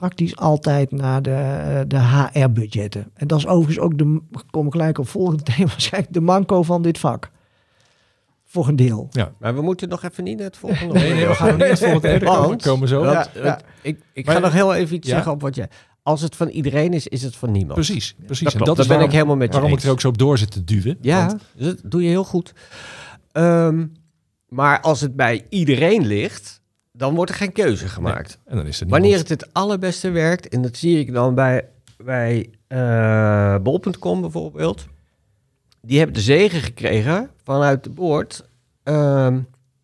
Praktisch 0.00 0.36
altijd 0.36 0.90
naar 0.90 1.22
de, 1.22 1.30
eh, 1.30 1.80
de 1.86 1.98
HR-budgetten. 1.98 3.10
En 3.14 3.26
dat 3.26 3.38
is 3.38 3.46
overigens 3.46 3.78
ook 3.78 3.98
de, 3.98 4.20
ik 4.30 4.42
kom 4.50 4.70
gelijk 4.70 4.98
op 4.98 5.08
volgende 5.08 5.42
thema, 5.52 5.66
waarschijnlijk 5.68 6.12
de 6.12 6.20
manco 6.20 6.62
van 6.62 6.82
dit 6.82 6.98
vak. 6.98 7.30
Voor 8.44 8.68
een 8.68 8.76
deel. 8.76 9.08
maar 9.38 9.54
we 9.54 9.62
moeten 9.62 9.88
nog 9.88 10.02
even 10.02 10.24
niet 10.24 10.36
naar 10.36 10.46
het 10.46 10.56
volgende 10.66 10.94
Nee, 10.94 11.12
nee, 11.12 11.26
we 11.26 11.34
gaan 11.34 11.56
niet 11.58 11.68
het 11.68 11.78
volgende 11.78 12.00
thema 12.18 12.32
komen, 12.32 12.48
Want- 12.48 12.62
komen 12.62 12.88
zo. 12.88 13.02
Dat- 13.02 13.30
Ja, 13.34 13.42
het- 13.42 13.64
Ik, 13.82 14.00
ik 14.12 14.26
Maar- 14.26 14.34
ga 14.34 14.40
nog 14.40 14.52
heel 14.52 14.74
even 14.74 14.96
iets 14.96 15.08
Ja. 15.08 15.14
zeggen 15.14 15.32
op 15.32 15.40
wat 15.40 15.54
jij... 15.54 15.68
Als 16.02 16.20
het 16.20 16.36
van 16.36 16.48
iedereen 16.48 16.92
is, 16.92 17.06
is 17.08 17.22
het 17.22 17.36
van 17.36 17.50
niemand. 17.52 17.74
Precies, 17.74 18.14
precies. 18.26 18.44
Dat 18.44 18.52
en 18.52 18.58
dat 18.58 18.66
daar 18.66 18.78
is 18.78 18.80
ben 18.86 18.88
waarom, 18.88 19.06
ik 19.08 19.12
helemaal 19.14 19.36
met 19.36 19.46
je 19.46 19.52
waarom 19.52 19.70
ik 19.70 19.76
eens. 19.76 19.84
er 19.86 19.92
ook 19.92 20.00
zo 20.00 20.08
op 20.08 20.18
door 20.18 20.38
zit 20.38 20.50
te 20.50 20.64
duwen. 20.64 20.98
Ja, 21.00 21.26
Want- 21.26 21.42
dat 21.56 21.80
doe 21.84 22.02
je 22.02 22.08
heel 22.08 22.24
goed. 22.24 22.52
Ehm, 23.32 23.86
maar 24.48 24.80
als 24.80 25.00
het 25.00 25.16
bij 25.16 25.46
iedereen 25.48 26.06
ligt, 26.06 26.59
dan 27.00 27.14
wordt 27.14 27.30
er 27.30 27.36
geen 27.36 27.52
keuze 27.52 27.88
gemaakt. 27.88 28.38
en 28.44 28.56
dan 28.56 28.66
is 28.66 28.80
er 28.80 28.88
Wanneer 28.88 29.16
het 29.18 29.28
het 29.28 29.52
allerbeste 29.52 30.10
werkt, 30.10 30.48
en 30.48 30.62
dat 30.62 30.76
zie 30.76 30.98
ik 30.98 31.12
dan 31.12 31.34
bij, 31.34 31.68
bij 32.04 32.50
eh, 32.66 33.56
bol.com 33.62 34.20
bijvoorbeeld. 34.20 34.86
Die 35.82 35.96
hebben 35.98 36.14
de 36.16 36.22
zegen 36.22 36.60
gekregen 36.60 37.30
vanuit 37.44 37.84
de 37.84 37.90
boord. 37.90 38.48
ehm, 38.82 39.40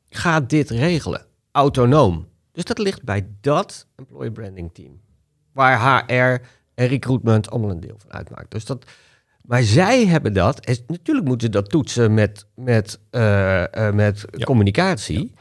ga 0.08 0.40
dit 0.40 0.70
regelen. 0.70 1.26
Autonoom. 1.52 2.26
Dus 2.52 2.64
dat 2.64 2.78
ligt 2.78 3.02
bij 3.02 3.26
dat 3.40 3.86
employer 3.96 4.32
branding 4.32 4.70
team. 4.74 5.00
Waar 5.52 6.04
HR 6.06 6.42
en 6.74 6.86
recruitment 6.86 7.50
allemaal 7.50 7.70
een 7.70 7.80
deel 7.80 7.96
van 7.98 8.12
uitmaakt. 8.12 8.50
Dus 8.50 8.64
dat, 8.64 8.84
maar 9.42 9.62
zij 9.62 10.06
hebben 10.06 10.32
dat. 10.32 10.60
En 10.60 10.76
natuurlijk 10.86 11.26
moeten 11.26 11.46
ze 11.46 11.52
dat 11.52 11.70
toetsen 11.70 12.14
met, 12.14 12.46
met, 12.54 12.98
eh, 13.10 13.88
eh, 13.88 13.94
met 13.94 14.24
Ja. 14.30 14.44
communicatie. 14.44 15.32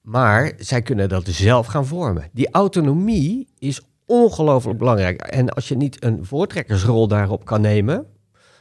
Maar 0.00 0.52
zij 0.58 0.82
kunnen 0.82 1.08
dat 1.08 1.26
zelf 1.26 1.66
gaan 1.66 1.86
vormen. 1.86 2.28
Die 2.32 2.50
autonomie 2.50 3.48
is 3.58 3.80
ongelooflijk 4.06 4.78
belangrijk. 4.78 5.22
En 5.22 5.48
als 5.48 5.68
je 5.68 5.76
niet 5.76 6.04
een 6.04 6.24
voortrekkersrol 6.24 7.08
daarop 7.08 7.44
kan 7.44 7.60
nemen, 7.60 8.06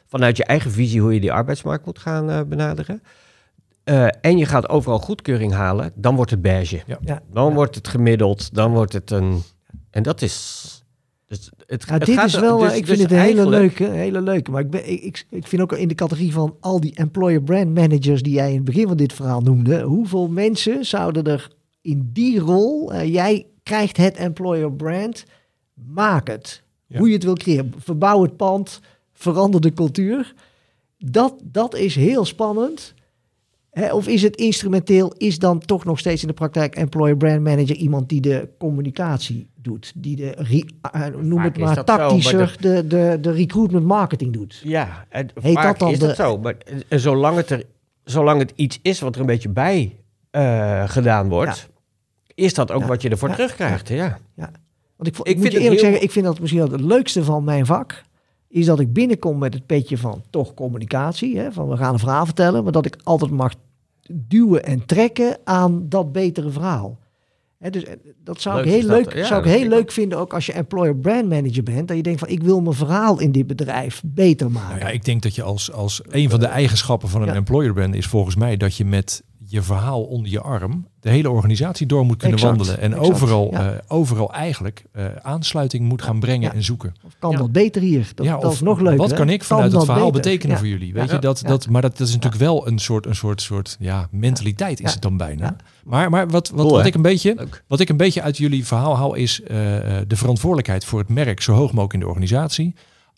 vanuit 0.06 0.38
je 0.38 0.44
eigen 0.44 0.72
visie 0.72 1.02
hoe 1.02 1.14
je 1.14 1.20
die 1.20 1.32
arbeidsmarkt 1.32 1.86
moet 1.86 2.00
gaan 2.00 2.30
eh, 2.30 2.42
benaderen, 2.42 3.02
eh, 3.84 4.08
en 4.22 4.38
je 4.38 4.46
gaat 4.46 4.70
overal 4.70 5.00
goedkeuring 5.00 5.54
halen, 5.54 5.92
dan 5.96 6.16
wordt 6.16 6.32
het 6.32 6.42
beige. 6.42 6.82
Ja. 7.02 7.22
Dan 7.32 7.54
wordt 7.54 7.76
het 7.76 7.88
gemiddeld, 7.88 8.54
dan 8.54 8.72
wordt 8.72 8.94
het 8.94 9.12
een. 9.12 9.44
En 9.90 10.04
dat 10.04 10.22
is. 10.22 10.66
Dus 11.26 11.52
het, 11.70 11.86
Ja, 11.88 11.94
het 11.94 12.06
dit 12.06 12.16
gaat 12.16 12.26
is 12.26 12.40
wel, 12.40 12.58
dus- 12.58 12.72
eh, 12.72 12.78
ik 12.78 12.86
dus 12.86 12.98
vind 12.98 13.10
het 13.10 13.20
een 13.20 13.26
hele 13.26 13.50
leuke, 13.50 13.84
hele 13.84 14.22
leuke. 14.22 14.52
Maar 14.52 14.62
ik, 14.62 14.70
ben, 14.70 14.92
ik, 14.92 15.02
ik, 15.02 15.26
ik 15.30 15.48
vind 15.48 15.62
ook 15.62 15.74
in 15.74 15.88
de 15.88 15.96
categorie 15.96 16.34
van 16.34 16.56
al 16.60 16.80
die 16.80 16.96
employer 16.96 17.42
brand 17.42 17.74
managers 17.74 18.22
die 18.22 18.34
jij 18.34 18.50
in 18.50 18.56
het 18.56 18.64
begin 18.64 18.88
van 18.88 18.98
dit 18.98 19.14
verhaal 19.14 19.42
noemde. 19.42 19.82
Hoeveel 19.82 20.28
mensen 20.28 20.86
zouden 20.86 21.24
er 21.24 21.52
in 21.82 22.10
die 22.14 22.40
rol, 22.40 22.94
eh, 22.94 23.14
jij 23.14 23.46
krijgt 23.64 23.98
het 23.98 24.18
employer 24.18 24.72
brand, 24.72 25.26
maak 25.74 26.28
het. 26.28 26.64
Ja. 26.88 26.98
Hoe 26.98 27.08
je 27.08 27.14
het 27.14 27.24
wil 27.24 27.36
creëren. 27.36 27.74
Verbouw 27.78 28.22
het 28.22 28.38
pand, 28.38 28.80
verander 29.14 29.62
de 29.62 29.74
cultuur. 29.74 30.34
Dat, 30.98 31.34
dat 31.44 31.76
is 31.76 31.96
heel 31.96 32.26
spannend. 32.26 32.94
Hè, 33.72 33.94
of 33.94 34.08
is 34.08 34.22
het 34.22 34.36
instrumenteel, 34.36 35.14
is 35.18 35.40
dan 35.40 35.60
toch 35.60 35.86
nog 35.86 36.00
steeds 36.00 36.22
in 36.22 36.28
de 36.28 36.34
praktijk 36.34 36.76
employer 36.76 37.18
brand 37.18 37.42
manager 37.44 37.76
iemand 37.76 38.10
die 38.10 38.22
de 38.22 38.50
communicatie 38.58 39.48
doet, 39.56 39.94
die 39.96 40.16
de, 40.16 40.34
eh, 40.92 41.06
noem 41.22 41.40
het 41.42 41.58
maar 41.58 41.76
dat 41.76 41.88
zo, 41.90 41.96
maar 41.98 42.08
tactischer, 42.08 42.56
de, 42.60 42.88
de, 42.88 43.18
de 43.22 43.32
recruitment 43.32 43.86
marketing 43.86 44.34
doet. 44.34 44.62
Ja, 44.64 45.06
en 45.10 45.30
Heet 45.42 45.54
vaak 45.54 45.66
dat 45.66 45.80
dan 45.80 45.90
is 45.92 46.00
de- 46.00 46.06
dat 46.06 46.16
zo. 46.16 46.38
Maar 46.38 46.56
en 46.88 47.00
zolang, 47.00 47.36
het 47.36 47.50
er, 47.50 47.64
zolang 48.04 48.40
het 48.40 48.54
iets 48.56 48.80
is 48.82 49.00
wat 49.00 49.16
er 49.16 49.22
een 49.22 49.28
beetje 49.28 49.50
bij 49.50 49.96
eh, 50.32 50.90
gedaan 50.90 51.30
wordt, 51.30 51.70
is 52.36 52.54
dat 52.54 52.72
ook 52.72 52.82
Ja. 52.82 52.88
wat 52.88 53.02
je 53.02 53.10
ervoor 53.10 53.30
Ja. 53.30 53.36
terugkrijgt. 53.36 53.88
Ja. 53.90 54.20
Want 54.36 54.52
ik, 55.02 55.18
Ik 55.18 55.28
ik 55.28 55.36
moet 55.36 55.42
vind 55.42 55.42
je 55.42 55.44
het 55.44 55.54
eerlijk 55.54 55.70
heel- 55.72 55.80
zeggen, 55.80 56.02
ik 56.04 56.12
vind 56.12 56.26
dat 56.26 56.40
misschien 56.40 56.62
wel 56.62 56.72
het 56.72 56.82
leukste 56.82 57.24
van 57.24 57.44
mijn 57.44 57.66
vak. 57.66 58.04
Is 58.50 58.66
dat 58.66 58.80
ik 58.80 58.94
binnenkom 58.94 59.38
met 59.38 59.54
het 59.54 59.66
petje 59.66 59.98
van 59.98 60.24
toch 60.30 60.54
communicatie. 60.54 61.38
Hè, 61.38 61.52
van 61.52 61.70
we 61.70 61.78
gaan 61.78 61.94
een 61.94 62.00
verhaal 62.00 62.26
vertellen. 62.26 62.64
Maar 62.64 62.72
dat 62.72 62.86
ik 62.86 62.98
altijd 63.04 63.32
mag 63.32 63.54
duwen 64.12 64.64
en 64.64 64.86
trekken 64.86 65.38
aan 65.44 65.86
dat 65.90 66.12
betere 66.12 66.50
verhaal. 66.50 67.00
Hè, 67.58 67.70
dus 67.70 67.84
eh, 67.84 67.94
dat 68.24 68.42
zou 68.42 68.56
Leuk 68.56 68.66
ik 68.66 68.72
heel 68.72 68.88
dat, 68.88 69.06
leuk, 69.06 69.14
ja, 69.16 69.26
zou 69.26 69.44
ik 69.44 69.52
heel 69.52 69.68
leuk 69.68 69.92
vinden. 69.92 70.18
Ook 70.18 70.34
als 70.34 70.46
je 70.46 70.54
employer 70.54 70.96
brand 70.96 71.30
manager 71.30 71.64
bent. 71.64 71.88
Dat 71.88 71.98
je 71.98 72.04
denkt 72.04 72.20
van 72.20 72.30
ik 72.30 72.44
wil 72.44 72.62
mijn 72.62 72.76
verhaal 72.76 73.20
in 73.20 73.32
dit 73.32 73.48
bedrijf 73.48 74.02
beter 74.06 74.52
maken. 74.52 74.70
Nou 74.70 74.80
ja, 74.80 74.90
ik 74.90 75.06
denk 75.06 75.22
dat 75.22 75.36
je 75.36 75.44
als, 75.44 75.72
als 75.72 76.02
een 76.08 76.30
van 76.30 76.40
de 76.40 76.46
eigenschappen 76.46 77.10
van 77.10 77.22
een 77.22 77.28
Ja. 77.28 77.34
employer 77.34 77.74
brand 77.74 77.96
is 77.96 78.06
volgens 78.08 78.36
mij 78.36 78.58
dat 78.58 78.76
je 78.76 78.86
met 78.86 79.24
je 79.38 79.62
verhaal 79.62 80.04
onder 80.04 80.32
je 80.32 80.42
arm 80.42 80.88
de 81.00 81.10
hele 81.10 81.30
organisatie 81.30 81.88
door 81.88 82.06
moet 82.06 82.18
kunnen 82.18 82.38
Exact, 82.38 82.56
wandelen. 82.58 82.82
En 82.82 82.94
exact, 82.94 83.12
overal, 83.14 83.48
ja. 83.52 83.72
eh, 83.72 83.78
overal 83.88 84.34
eigenlijk 84.34 84.84
eh, 84.92 85.06
aansluiting 85.22 85.88
moet 85.88 86.02
gaan 86.02 86.20
brengen 86.20 86.42
Ja. 86.50 86.54
en 86.54 86.64
zoeken. 86.64 86.96
Of 87.06 87.16
kan 87.20 87.32
Ja. 87.32 87.38
dat 87.38 87.52
beter 87.52 87.82
hier? 87.82 88.12
Dat, 88.16 88.26
ja, 88.26 88.36
dat 88.36 88.46
of 88.46 88.54
is 88.54 88.62
nog 88.62 88.80
leuker. 88.80 88.98
Wat 88.98 89.10
hè? 89.10 89.16
kan 89.16 89.30
ik 89.30 89.44
vanuit 89.44 89.66
het 89.66 89.74
dat 89.74 89.86
verhaal 89.86 90.06
beter? 90.06 90.22
betekenen 90.22 90.52
Ja. 90.56 90.58
voor 90.62 90.68
jullie? 90.68 90.94
Weet 90.94 91.08
Ja. 91.10 91.14
je, 91.16 91.20
dat, 91.20 91.40
Ja. 91.40 91.48
dat, 91.48 91.70
maar 91.70 91.82
dat, 91.82 91.98
dat 91.98 92.08
is 92.08 92.14
natuurlijk 92.14 92.42
wel 92.42 92.68
een 92.68 92.80
soort, 92.80 93.06
een 93.06 93.16
soort, 93.16 93.42
soort 93.42 93.76
ja, 93.80 94.08
mentaliteit 94.12 94.82
is 94.82 94.94
het 94.94 95.02
dan 95.02 95.18
bijna. 95.18 95.46
Ja. 95.46 95.56
Maar, 95.84 96.10
maar 96.10 96.28
wat, 96.30 96.50
wat, 96.50 96.72
wat, 96.72 96.86
ik 96.86 96.96
een 96.96 97.02
beetje, 97.02 97.48
wat 97.68 97.80
ik 97.80 97.90
een 97.90 97.98
beetje 97.98 98.22
uit 98.22 98.38
jullie 98.38 98.66
verhaal 98.66 98.98
haal 98.98 99.14
is 99.16 99.42
eh, 99.42 99.98
eh, 100.00 100.04
de 100.08 100.16
verantwoordelijkheid 100.16 100.86
voor 100.86 101.00
het 101.00 101.10
merk 101.10 101.42
zo 101.42 101.54
hoog 101.54 101.68
mogelijk 101.72 101.94
in 101.94 102.00
de 102.00 102.08
organisatie. 102.08 102.76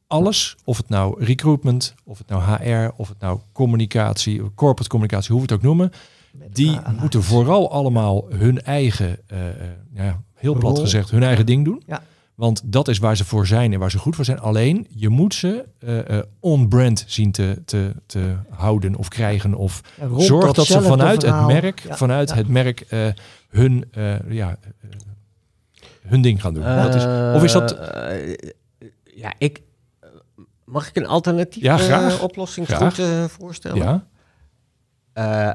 Alles, 0.08 0.56
of 0.64 0.78
het 0.78 0.90
nou 0.90 1.24
recruitment, 1.24 1.96
of 2.04 2.18
het 2.18 2.28
nou 2.28 2.42
HR, 2.44 2.92
of 2.96 3.08
het 3.08 3.20
nou 3.20 3.40
communicatie, 3.52 4.42
corporate 4.56 4.90
communicatie, 4.90 5.32
hoe 5.32 5.42
we 5.42 5.42
het 5.42 5.52
ook 5.56 5.62
noemen, 5.62 5.92
die 6.52 6.80
moeten 7.00 7.24
vooral 7.24 7.72
allemaal 7.72 8.26
hun 8.30 8.62
eigen, 8.62 9.18
eh, 9.28 9.50
eh, 9.50 9.56
ja, 9.94 10.22
heel 10.34 10.54
plat 10.54 10.80
gezegd, 10.80 11.10
hun 11.12 11.24
eigen 11.24 11.46
ding 11.46 11.66
doen. 11.66 11.84
Ja. 11.86 12.02
Want 12.36 12.62
dat 12.66 12.88
is 12.88 12.98
waar 12.98 13.18
ze 13.18 13.26
voor 13.26 13.48
zijn 13.48 13.74
en 13.74 13.80
waar 13.80 13.92
ze 13.92 13.98
goed 13.98 14.16
voor 14.16 14.26
zijn. 14.26 14.40
Alleen, 14.40 14.88
je 14.90 15.10
moet 15.10 15.34
ze 15.34 15.66
eh, 15.80 16.18
eh, 16.18 16.24
on-brand 16.40 17.04
zien 17.08 17.32
te, 17.32 17.62
te, 17.66 17.94
te 18.06 18.36
houden 18.50 18.96
of 18.96 19.08
krijgen. 19.08 19.54
Of 19.56 19.82
zorg 20.18 20.52
dat 20.54 20.66
ze 20.66 20.82
vanuit 20.82 21.22
het 21.22 21.46
merk, 21.48 21.80
Ja, 21.88 21.96
vanuit 21.96 22.30
ja. 22.30 22.36
het 22.36 22.48
merk 22.48 22.82
eh, 22.82 23.08
hun, 23.50 23.86
eh, 23.92 24.32
ja, 24.32 24.58
hun 26.02 26.22
ding 26.22 26.42
gaan 26.42 26.54
doen. 26.54 26.64
dat 26.64 26.96
is, 26.96 27.06
of 27.36 27.44
is 27.44 27.52
dat... 27.52 27.78
Ja, 29.04 29.34
ik... 29.38 29.62
Mag 30.66 30.88
ik 30.88 30.96
een 30.96 31.08
alternatieve 31.08 31.68
Ja, 31.68 31.78
graag. 31.78 32.22
oplossing 32.22 32.68
eh, 32.68 33.24
voorstellen? 33.26 33.78
Ja, 33.78 34.06
Eh, 35.14 35.52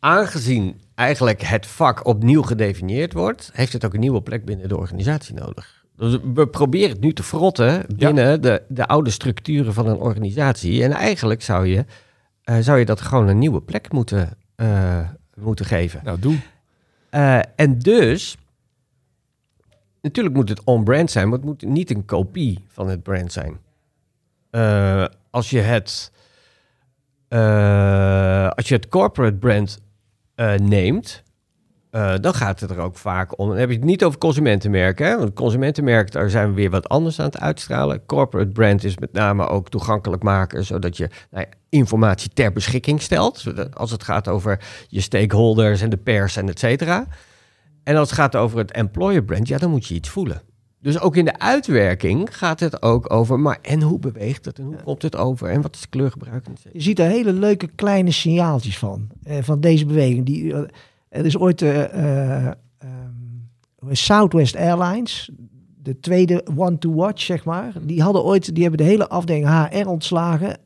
aangezien 0.00 0.80
eigenlijk 0.94 1.42
het 1.42 1.66
vak 1.66 2.06
opnieuw 2.06 2.42
gedefinieerd 2.42 3.12
wordt, 3.12 3.50
heeft 3.52 3.72
het 3.72 3.84
ook 3.84 3.94
een 3.94 4.00
nieuwe 4.00 4.22
plek 4.22 4.44
binnen 4.44 4.68
de 4.68 4.76
organisatie 4.76 5.34
nodig. 5.34 5.80
Dus 6.00 6.16
we 6.34 6.48
proberen 6.48 6.90
het 6.90 7.00
nu 7.00 7.12
te 7.12 7.22
frotten 7.22 7.84
binnen 7.96 8.42
de, 8.42 8.62
de 8.68 8.86
oude 8.86 9.10
structuren 9.10 9.74
van 9.74 9.86
een 9.86 9.96
organisatie. 9.96 10.82
En 10.84 10.90
eigenlijk 10.90 11.42
zou 11.42 11.66
je, 11.66 11.84
eh, 12.42 12.58
zou 12.58 12.78
je 12.78 12.84
dat 12.84 13.00
gewoon 13.00 13.28
een 13.28 13.38
nieuwe 13.38 13.60
plek 13.60 13.92
moeten, 13.92 14.36
eh, 14.54 15.08
moeten 15.34 15.64
geven. 15.64 16.00
nou 16.04 16.18
doe. 16.18 16.36
Eh, 17.10 17.38
en 17.56 17.78
dus, 17.78 18.36
natuurlijk 20.02 20.34
moet 20.34 20.48
het 20.48 20.64
on-brand 20.64 21.10
zijn, 21.10 21.28
maar 21.28 21.38
het 21.38 21.46
moet 21.46 21.62
niet 21.62 21.90
een 21.90 22.04
kopie 22.04 22.64
van 22.68 22.88
het 22.88 23.02
brand 23.02 23.32
zijn. 23.32 23.58
Als 25.30 25.50
je 25.50 25.60
het, 25.60 26.12
als 28.56 28.68
je 28.68 28.74
het 28.74 28.88
corporate 28.88 29.36
brand 29.36 29.80
eh, 30.40 30.54
neemt, 30.54 31.22
eh, 31.90 32.14
dan 32.20 32.34
gaat 32.34 32.60
het 32.60 32.70
er 32.70 32.78
ook 32.78 32.96
vaak 32.96 33.38
om. 33.38 33.48
Dan 33.48 33.56
heb 33.56 33.68
je 33.68 33.74
het 33.74 33.84
niet 33.84 34.04
over 34.04 34.18
consumentenmerken, 34.18 35.06
hè? 35.06 35.18
want 35.18 35.32
consumentenmerken, 35.32 36.12
daar 36.12 36.30
zijn 36.30 36.48
we 36.48 36.54
weer 36.54 36.70
wat 36.70 36.88
anders 36.88 37.18
aan 37.18 37.26
het 37.26 37.40
uitstralen. 37.40 38.06
Corporate 38.06 38.50
brand 38.50 38.84
is 38.84 38.98
met 38.98 39.12
name 39.12 39.46
ook 39.46 39.68
toegankelijk 39.68 40.22
maken, 40.22 40.64
zodat 40.64 40.96
je 40.96 41.10
nou 41.30 41.46
informatie 41.68 42.30
ter 42.34 42.52
beschikking 42.52 43.02
stelt. 43.02 43.44
Als 43.72 43.90
het 43.90 44.02
gaat 44.02 44.28
over 44.28 44.60
je 44.88 45.00
stakeholders 45.00 45.80
en 45.80 45.90
de 45.90 45.96
pers 45.96 46.36
en 46.36 46.48
et 46.48 46.58
cetera. 46.58 47.06
En 47.84 47.96
als 47.96 48.10
het 48.10 48.18
gaat 48.18 48.36
over 48.36 48.58
het 48.58 48.72
employer 48.72 49.22
brand, 49.22 49.48
ja, 49.48 49.58
dan 49.58 49.70
moet 49.70 49.86
je 49.86 49.94
iets 49.94 50.08
voelen. 50.08 50.42
Dus 50.82 51.00
ook 51.00 51.16
in 51.16 51.24
de 51.24 51.38
uitwerking 51.38 52.36
gaat 52.36 52.60
het 52.60 52.82
ook 52.82 53.12
over, 53.12 53.40
maar 53.40 53.58
en 53.62 53.82
hoe 53.82 53.98
beweegt 53.98 54.44
het 54.44 54.58
en 54.58 54.64
hoe 54.64 54.82
komt 54.84 55.02
het 55.02 55.16
over 55.16 55.48
en 55.48 55.62
wat 55.62 55.74
is 55.74 55.80
de 55.80 55.88
kleurgebruik? 55.88 56.46
Je 56.72 56.80
ziet 56.80 56.98
er 56.98 57.06
hele 57.06 57.32
leuke 57.32 57.66
kleine 57.74 58.10
signaaltjes 58.10 58.78
van. 58.78 59.08
eh, 59.22 59.36
van 59.42 59.60
deze 59.60 59.86
beweging. 59.86 60.26
Die, 60.26 60.52
eh, 60.54 60.60
er 61.08 61.26
is 61.26 61.38
ooit 61.38 61.62
ehm, 61.62 62.52
Southwest 63.90 64.56
Airlines, 64.56 65.30
de 65.82 66.00
tweede 66.00 66.44
one 66.56 66.78
to 66.78 66.94
watch, 66.94 67.20
zeg 67.22 67.44
maar. 67.44 67.72
Die 67.82 68.02
hadden 68.02 68.24
ooit, 68.24 68.54
die 68.54 68.62
hebben 68.62 68.84
de 68.86 68.90
hele 68.90 69.08
afdeling 69.08 69.46
HR 69.68 69.86
ontslagen 69.88 70.58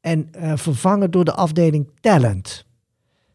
en 0.00 0.28
vervangen 0.54 1.10
door 1.10 1.24
de 1.24 1.32
afdeling 1.34 1.88
talent. 2.00 2.64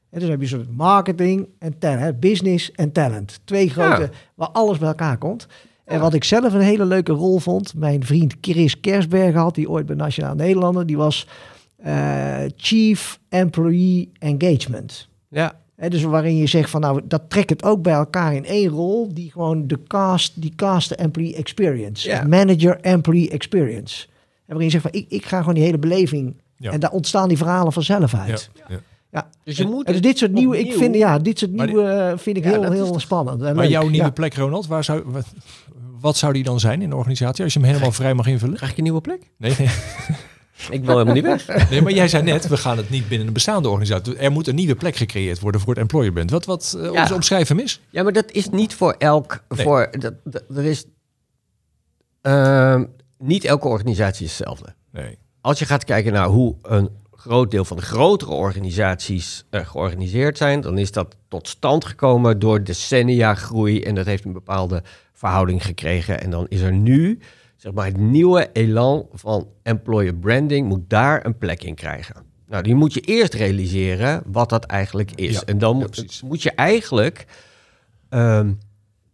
En 0.09 0.19
dus 0.19 0.29
heb 0.29 0.37
je 0.37 0.43
een 0.43 0.51
soort 0.59 0.75
marketing 0.75 1.47
en 1.59 1.77
talent, 1.79 2.19
business 2.19 2.71
en 2.71 2.91
talent. 2.91 3.39
Twee 3.43 3.69
grote, 3.69 4.01
Ja. 4.01 4.09
waar 4.35 4.49
alles 4.49 4.77
bij 4.77 4.87
elkaar 4.87 5.17
komt. 5.17 5.47
En 5.87 5.99
wat 5.99 6.13
ik 6.13 6.23
zelf 6.23 6.53
een 6.53 6.61
hele 6.61 6.85
leuke 6.85 7.11
rol 7.11 7.39
vond, 7.39 7.73
mijn 7.75 8.05
vriend 8.05 8.35
Chris 8.41 8.79
Kersberger 8.79 9.37
had, 9.39 9.55
die 9.55 9.69
ooit 9.69 9.85
bij 9.85 9.95
Nationaal 9.95 10.35
Nederlander, 10.35 10.85
die 10.85 10.97
was 10.97 11.27
eh, 11.77 12.35
Chief 12.57 13.19
Employee 13.29 14.11
Engagement. 14.19 15.07
Ja, 15.27 15.55
Hè, 15.75 15.89
dus 15.89 16.03
waarin 16.03 16.37
je 16.37 16.47
zegt 16.47 16.69
van 16.69 16.81
nou, 16.81 17.01
dat 17.03 17.21
trekt 17.27 17.49
het 17.49 17.63
ook 17.63 17.81
bij 17.81 17.93
elkaar 17.93 18.33
in 18.35 18.45
één 18.45 18.69
rol, 18.69 19.13
die 19.13 19.31
gewoon 19.31 19.67
de 19.67 19.79
cast, 19.87 20.41
die 20.41 20.53
cast 20.55 20.89
de 20.89 20.95
employee 20.95 21.35
experience. 21.35 22.09
Ja. 22.09 22.23
Manager 22.27 22.79
employee 22.81 23.29
experience. 23.29 24.05
En 24.05 24.43
waarin 24.45 24.65
je 24.65 24.71
zegt 24.71 24.83
van 24.83 24.91
ik, 24.93 25.05
ik 25.09 25.25
ga 25.25 25.39
gewoon 25.39 25.53
die 25.53 25.63
hele 25.63 25.77
beleving. 25.77 26.35
Ja. 26.57 26.71
En 26.71 26.79
daar 26.79 26.91
ontstaan 26.91 27.27
die 27.27 27.37
verhalen 27.37 27.73
vanzelf 27.73 28.13
uit. 28.15 28.49
ja. 28.69 28.79
Ja. 29.11 29.29
dus 29.43 29.57
je 29.57 29.65
moet 29.65 29.87
dus 29.87 30.01
dit 30.01 30.17
soort 30.17 30.31
nieuwe, 30.31 30.59
ik 30.59 30.73
vind, 30.73 30.95
ja, 30.95 31.19
dit 31.19 31.39
soort 31.39 31.51
nieuwe 31.51 31.83
eh, 31.83 32.17
vind 32.17 32.37
ik 32.37 32.43
Ja, 32.43 32.49
heel, 32.49 32.71
heel 32.71 32.99
spannend. 32.99 33.41
en 33.41 33.55
Maar 33.55 33.63
leuk. 33.63 33.73
jouw 33.73 33.87
nieuwe 33.87 34.05
Ja. 34.05 34.11
plek, 34.11 34.33
Ronald, 34.35 34.67
waar 34.67 34.83
zou, 34.83 35.01
wat, 35.05 35.25
wat 35.99 36.17
zou 36.17 36.33
die 36.33 36.43
dan 36.43 36.59
zijn 36.59 36.81
in 36.81 36.89
de 36.89 36.95
organisatie? 36.95 37.43
Als 37.43 37.53
je 37.53 37.59
hem 37.59 37.67
helemaal 37.67 37.91
vrij 37.91 38.13
mag 38.13 38.27
invullen? 38.27 38.55
Krijg 38.55 38.71
ik 38.71 38.77
een 38.77 38.83
nieuwe 38.83 39.01
plek? 39.01 39.21
Nee, 39.37 39.55
nee. 39.57 39.67
Ik 40.69 40.83
wil 40.83 40.91
helemaal 40.93 41.13
niet 41.13 41.23
weg. 41.23 41.69
nee, 41.69 41.81
maar 41.81 41.91
jij 41.91 42.07
zei 42.07 42.23
net, 42.23 42.47
we 42.47 42.57
gaan 42.57 42.77
het 42.77 42.89
niet 42.89 43.07
binnen 43.07 43.27
een 43.27 43.33
bestaande 43.33 43.69
organisatie. 43.69 44.15
Er 44.15 44.31
moet 44.31 44.47
een 44.47 44.55
nieuwe 44.55 44.75
plek 44.75 44.95
gecreëerd 44.95 45.39
worden 45.39 45.61
voor 45.61 45.69
het 45.69 45.79
employer 45.81 46.11
brand. 46.11 46.29
Wat, 46.31 46.45
wat 46.45 46.77
eh, 46.81 46.91
Ja. 46.93 47.13
omschrijf 47.13 47.47
hem 47.47 47.59
is? 47.59 47.81
Ja, 47.89 48.03
maar 48.03 48.11
dat 48.13 48.31
is 48.31 48.49
niet 48.49 48.73
voor 48.75 48.95
elk. 48.97 49.43
Nee. 49.49 49.65
Voor, 49.65 49.89
dat, 49.99 50.13
dat- 50.23 50.43
er 50.55 50.65
is. 50.65 50.85
ehm, 52.21 52.83
niet 53.17 53.45
elke 53.45 53.67
organisatie 53.67 54.25
is 54.25 54.37
hetzelfde. 54.37 54.75
Nee. 54.91 55.17
Als 55.41 55.59
je 55.59 55.65
gaat 55.65 55.83
kijken 55.83 56.13
naar 56.13 56.27
hoe 56.27 56.55
een 56.61 56.89
groot 57.11 57.51
deel 57.51 57.65
van 57.65 57.77
de 57.77 57.83
grotere 57.83 58.31
organisaties 58.31 59.45
eh, 59.49 59.65
georganiseerd 59.67 60.37
zijn, 60.37 60.61
dan 60.61 60.77
is 60.77 60.91
dat 60.91 61.15
tot 61.27 61.47
stand 61.47 61.85
gekomen 61.85 62.39
door 62.39 62.63
decennia 62.63 63.35
groei 63.35 63.81
en 63.81 63.95
dat 63.95 64.05
heeft 64.05 64.25
een 64.25 64.33
bepaalde 64.33 64.83
verhouding 65.17 65.65
gekregen. 65.65 66.21
En 66.21 66.29
dan 66.29 66.45
is 66.47 66.61
er 66.61 66.73
nu, 66.73 67.19
zeg 67.55 67.73
maar, 67.73 67.85
het 67.85 67.97
nieuwe 67.97 68.49
elan 68.53 69.07
van 69.13 69.47
employer 69.63 70.15
branding 70.15 70.67
moet 70.67 70.89
daar 70.89 71.25
een 71.25 71.37
plek 71.37 71.63
in 71.63 71.75
krijgen. 71.75 72.15
Nou, 72.47 72.63
die 72.63 72.75
moet 72.75 72.93
je 72.93 72.99
eerst 72.99 73.33
realiseren 73.33 74.23
wat 74.25 74.49
dat 74.49 74.65
eigenlijk 74.65 75.11
is. 75.11 75.33
Ja, 75.33 75.41
en 75.45 75.57
dan 75.57 75.77
ja, 75.77 76.03
moet, 76.25 76.41
je 76.41 76.51
eigenlijk, 76.51 77.25
ehm, 78.09 78.53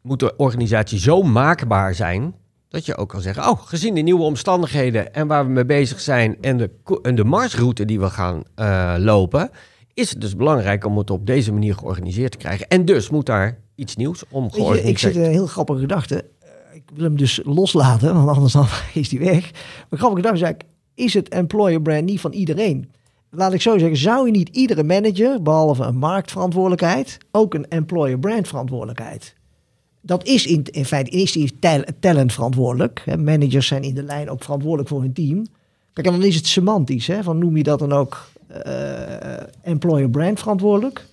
moet 0.01 0.19
de 0.19 0.35
organisatie 0.35 0.99
zo 0.99 1.21
maakbaar 1.21 1.95
zijn 1.95 2.35
dat 2.67 2.85
je 2.85 2.95
ook 2.95 3.09
kan 3.09 3.21
zeggen, 3.21 3.49
oh, 3.49 3.61
gezien 3.61 3.95
de 3.95 4.01
nieuwe 4.01 4.23
omstandigheden 4.23 5.13
en 5.13 5.27
waar 5.27 5.45
we 5.45 5.51
mee 5.51 5.65
bezig 5.65 5.99
zijn 5.99 6.37
en 6.41 6.57
de, 6.57 6.69
en 7.01 7.15
de 7.15 7.23
marsroute 7.23 7.85
die 7.85 7.99
we 7.99 8.09
gaan 8.09 8.43
eh, 8.55 8.95
lopen, 8.97 9.49
is 9.93 10.09
het 10.09 10.21
dus 10.21 10.35
belangrijk 10.35 10.85
om 10.85 10.97
het 10.97 11.09
op 11.09 11.25
deze 11.25 11.53
manier 11.53 11.75
georganiseerd 11.75 12.31
te 12.31 12.37
krijgen. 12.37 12.67
En 12.67 12.85
dus 12.85 13.09
moet 13.09 13.25
daar 13.25 13.62
iets 13.75 13.95
nieuws 13.95 14.23
om 14.29 14.41
Weet 14.43 14.51
je, 14.51 14.57
georganiseerd 14.57 14.89
ik 14.91 14.97
zit 14.97 15.15
een 15.15 15.31
heel 15.31 15.47
grappige 15.47 15.79
gedachte. 15.79 16.25
Eh, 16.39 16.75
Ik 16.75 16.83
wil 16.93 17.03
hem 17.03 17.17
dus 17.17 17.39
loslaten, 17.43 18.13
want 18.13 18.29
anders 18.37 18.53
dan 18.53 18.67
is 18.93 19.09
die 19.09 19.19
weg. 19.19 19.51
Maar 19.89 19.99
grappige 19.99 20.21
gedachte 20.21 20.37
is 20.37 20.43
eigenlijk, 20.43 20.63
is 20.95 21.13
het 21.13 21.29
employer 21.29 21.81
brand 21.81 22.05
niet 22.05 22.19
van 22.19 22.31
iedereen? 22.33 22.91
Laat 23.29 23.53
ik 23.53 23.61
zo 23.61 23.77
zeggen, 23.77 23.97
zou 23.97 24.25
je 24.25 24.31
niet 24.31 24.49
iedere 24.49 24.83
manager, 24.83 25.41
behalve 25.41 25.83
een 25.83 25.97
marktverantwoordelijkheid, 25.97 27.17
ook 27.31 27.53
een 27.53 27.67
employer 27.67 28.19
brand 28.19 28.47
verantwoordelijkheid? 28.47 29.33
Dat 30.01 30.25
is 30.25 30.45
in, 30.45 30.63
in 30.71 30.85
feite 30.85 31.09
is 31.11 31.31
die 31.31 31.59
tal- 31.59 31.83
talent 31.99 32.33
verantwoordelijk. 32.33 33.01
Hè. 33.05 33.17
Managers 33.17 33.67
zijn 33.67 33.83
in 33.83 33.93
de 33.93 34.03
lijn 34.03 34.29
ook 34.29 34.43
verantwoordelijk 34.43 34.89
voor 34.89 35.01
hun 35.01 35.13
team. 35.13 35.45
Kijk, 35.93 36.07
en 36.07 36.13
dan 36.13 36.23
is 36.23 36.35
het 36.35 36.47
semantisch. 36.47 37.07
Hè, 37.07 37.23
van 37.23 37.37
noem 37.37 37.57
je 37.57 37.63
dat 37.63 37.79
dan 37.79 37.91
ook 37.93 38.27
eh, 38.47 39.35
employer 39.61 40.09
brand 40.09 40.39
verantwoordelijk? 40.39 41.05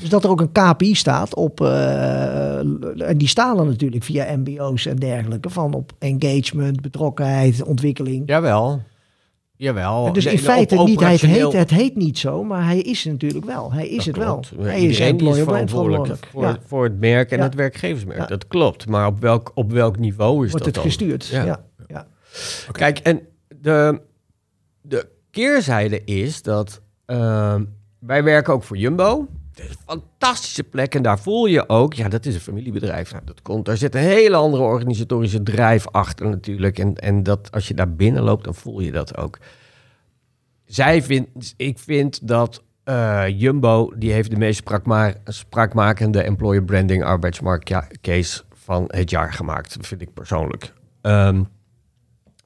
Dus 0.00 0.08
dat 0.08 0.24
er 0.24 0.30
ook 0.30 0.40
een 0.40 0.52
KPI 0.52 0.94
staat 0.94 1.34
op, 1.34 1.60
eh, 1.60 2.58
en 3.08 3.14
die 3.16 3.28
staan 3.28 3.58
er 3.58 3.66
natuurlijk 3.66 4.04
via 4.04 4.36
MBO's 4.36 4.86
en 4.86 4.96
dergelijke, 4.96 5.50
van 5.50 5.74
op 5.74 5.92
engagement, 5.98 6.80
betrokkenheid, 6.80 7.62
ontwikkeling. 7.62 8.22
Jawel. 8.26 8.82
Jawel. 9.56 10.06
En 10.06 10.12
dus 10.12 10.26
in 10.26 10.38
feite 10.38 10.74
niet, 10.74 10.84
hij 10.84 10.90
het, 10.90 10.96
operationeel- 11.22 11.50
heet, 11.50 11.58
het 11.60 11.70
heet 11.70 11.96
niet 11.96 12.18
zo, 12.18 12.44
maar 12.44 12.64
hij 12.64 12.80
is 12.80 13.04
natuurlijk 13.04 13.44
wel. 13.44 13.72
Hij 13.72 13.88
is 13.88 13.96
Dat 14.04 14.14
het 14.16 14.24
klopt. 14.24 14.50
wel. 14.50 14.64
Hij 14.64 14.76
is 14.76 14.82
Iedereen 14.82 15.08
employer 15.08 15.44
brand 15.44 15.70
verantwoordelijk 15.70 16.26
voor, 16.30 16.42
Ja. 16.42 16.58
voor 16.66 16.84
het 16.84 17.00
merk 17.00 17.30
en 17.30 17.36
Ja. 17.38 17.42
het 17.44 17.54
werkgeversmerk. 17.54 18.18
Ja. 18.18 18.26
Dat 18.26 18.46
klopt. 18.46 18.86
Maar 18.88 19.06
op 19.06 19.20
welk, 19.20 19.50
op 19.54 19.72
welk 19.72 19.98
niveau 19.98 20.44
is 20.44 20.50
Wordt 20.50 20.52
dat 20.52 20.64
het 20.64 20.74
dan? 20.74 20.84
gestuurd. 20.84 21.26
Ja. 21.26 21.44
Ja. 21.44 21.60
Ja. 21.86 22.06
Kijk, 22.72 22.98
en 22.98 23.20
de, 23.60 24.00
de 24.80 25.08
keerzijde 25.30 26.04
is 26.04 26.42
dat 26.42 26.80
ehm, 27.06 27.64
wij 27.98 28.22
werken 28.24 28.52
ook 28.52 28.62
voor 28.62 28.76
Jumbo. 28.76 29.26
Fantastische 29.86 30.64
plek 30.64 30.94
en 30.94 31.02
daar 31.02 31.18
voel 31.18 31.46
je 31.46 31.68
ook, 31.68 31.94
ja, 31.94 32.08
dat 32.08 32.26
is 32.26 32.34
een 32.34 32.40
familiebedrijf. 32.40 33.12
Nou, 33.12 33.24
dat 33.24 33.42
komt, 33.42 33.64
daar 33.64 33.76
zit 33.76 33.94
een 33.94 34.00
hele 34.00 34.36
andere 34.36 34.62
organisatorische 34.62 35.42
drijf 35.42 35.88
achter 35.90 36.28
natuurlijk. 36.28 36.78
En, 36.78 36.94
en 36.94 37.22
dat 37.22 37.50
als 37.52 37.68
je 37.68 37.74
daar 37.74 37.94
binnen 37.94 38.22
loopt, 38.22 38.44
dan 38.44 38.54
voel 38.54 38.80
je 38.80 38.92
dat 38.92 39.16
ook. 39.16 39.38
Zij 40.64 41.02
vindt, 41.02 41.54
ik 41.56 41.78
vind 41.78 42.28
dat 42.28 42.62
eh, 42.84 43.24
Jumbo 43.28 43.92
die 43.96 44.12
heeft 44.12 44.30
de 44.30 44.36
meest 44.36 44.58
spraakma 44.58 45.12
spraakmakende 45.24 46.22
employer 46.22 46.64
branding 46.64 47.04
arbeidsmarktcase 47.04 48.42
van 48.52 48.84
het 48.86 49.10
jaar 49.10 49.32
gemaakt, 49.32 49.76
vind 49.80 50.00
ik 50.00 50.14
persoonlijk. 50.14 50.72
Ehm, 51.00 51.34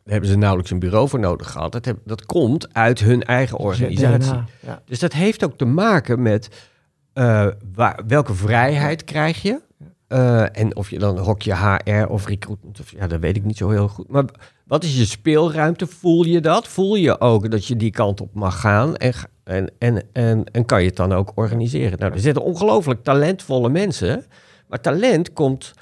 daar 0.04 0.12
hebben 0.12 0.30
ze 0.30 0.36
nauwelijks 0.36 0.70
een 0.70 0.78
bureau 0.78 1.08
voor 1.08 1.20
nodig 1.20 1.50
gehad. 1.50 1.72
Dat, 1.72 1.84
heb- 1.84 1.98
dat 2.04 2.26
komt 2.26 2.74
uit 2.74 3.00
hun 3.00 3.22
eigen 3.22 3.58
organisatie. 3.58 4.34
Ja. 4.60 4.82
Dus 4.84 4.98
dat 4.98 5.12
heeft 5.12 5.44
ook 5.44 5.58
te 5.58 5.64
maken 5.64 6.22
met 6.22 6.70
eh, 7.12 7.46
waar, 7.74 8.00
welke 8.06 8.34
vrijheid 8.34 9.04
krijg 9.04 9.42
je. 9.42 9.60
Eh, 10.06 10.58
en 10.58 10.76
of 10.76 10.90
je 10.90 10.98
dan 10.98 11.18
hokje 11.18 11.54
HR 11.56 12.06
of 12.06 12.26
recruitment, 12.26 12.80
of, 12.80 12.90
ja, 12.90 13.06
dat 13.06 13.20
weet 13.20 13.36
ik 13.36 13.44
niet 13.44 13.56
zo 13.56 13.70
heel 13.70 13.88
goed. 13.88 14.08
Maar 14.08 14.24
wat 14.64 14.84
is 14.84 14.98
je 14.98 15.04
speelruimte? 15.04 15.86
Voel 15.86 16.24
je 16.24 16.40
dat? 16.40 16.68
Voel 16.68 16.94
je 16.94 17.20
ook 17.20 17.50
dat 17.50 17.66
je 17.66 17.76
die 17.76 17.90
kant 17.90 18.20
op 18.20 18.34
mag 18.34 18.60
gaan? 18.60 18.96
En, 18.96 19.14
ga- 19.14 19.28
en, 19.44 19.70
en, 19.78 20.02
en, 20.12 20.44
en 20.44 20.66
kan 20.66 20.80
je 20.80 20.86
het 20.86 20.96
dan 20.96 21.12
ook 21.12 21.32
organiseren? 21.34 21.98
Nou, 21.98 22.12
er 22.12 22.20
zitten 22.20 22.42
ongelooflijk 22.42 23.04
talentvolle 23.04 23.68
mensen. 23.68 24.24
Maar 24.68 24.80
talent 24.80 25.32
komt 25.32 25.72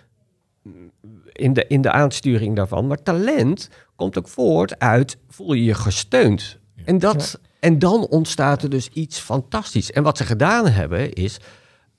in 1.32 1.52
de, 1.52 1.64
in 1.68 1.80
de 1.80 1.90
aansturing 1.90 2.56
daarvan. 2.56 2.86
Maar 2.86 3.02
talent 3.02 3.68
komt 3.96 4.18
ook 4.18 4.28
voort 4.28 4.78
uit, 4.78 5.18
voel 5.28 5.52
je 5.52 5.64
je 5.64 5.74
gesteund. 5.74 6.58
En, 6.84 6.98
dat, 6.98 7.40
en 7.60 7.78
dan 7.78 8.06
ontstaat 8.06 8.62
er 8.62 8.70
dus 8.70 8.88
iets 8.88 9.18
fantastisch. 9.18 9.92
En 9.92 10.02
wat 10.02 10.16
ze 10.16 10.24
gedaan 10.24 10.66
hebben 10.66 11.12
is 11.12 11.40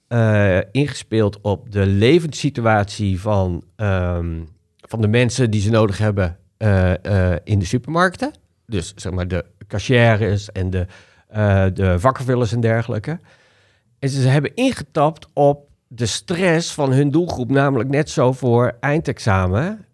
eh, 0.08 0.60
ingespeeld 0.71 1.41
op 1.41 1.71
de 1.71 1.86
levenssituatie 1.86 3.21
van, 3.21 3.63
ehm, 3.76 4.39
van 4.78 5.02
de 5.02 5.08
mensen 5.08 5.52
die 5.52 5.62
ze 5.62 5.69
nodig 5.69 5.97
hebben 5.97 6.38
eh, 6.58 7.32
eh, 7.34 7.39
in 7.43 7.60
de 7.60 7.65
supermarkten. 7.65 8.32
Dus 8.65 8.93
zeg 8.95 9.12
maar 9.12 9.28
de 9.28 9.45
cashiers 9.67 10.52
en 10.52 10.69
de, 10.69 10.86
de 11.74 11.95
vakkenvullers 12.00 12.52
en 12.52 12.60
dergelijke. 12.60 13.19
En 14.00 14.10
ze 14.10 14.28
hebben 14.28 14.56
ingetapt 14.56 15.28
op 15.34 15.69
de 15.88 16.06
stress 16.06 16.74
van 16.74 16.91
hun 16.91 17.12
doelgroep, 17.12 17.50
namelijk 17.50 17.89
net 17.89 18.10
zo 18.10 18.32
voor 18.32 18.78
eindexamen. 18.80 19.86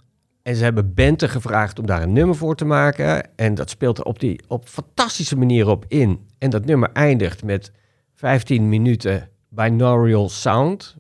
En 0.48 0.56
ze 0.56 0.64
hebben 0.64 0.94
Bente 0.94 1.28
gevraagd 1.28 1.80
om 1.80 1.86
daar 1.86 2.02
een 2.02 2.14
nummer 2.14 2.36
voor 2.36 2.56
te 2.56 2.66
maken. 2.66 3.36
En 3.36 3.56
dat 3.56 3.70
speelt 3.70 3.98
er 3.98 4.04
op 4.04 4.20
die 4.20 4.42
op 4.48 4.68
fantastische 4.68 5.38
manier 5.38 5.68
op 5.68 5.86
in. 5.88 6.28
En 6.38 6.50
dat 6.50 6.66
nummer 6.66 6.90
eindigt 6.94 7.44
met 7.44 7.72
15 8.14 8.70
minuten 8.70 9.30
binaural 9.50 10.30
sound. 10.30 10.96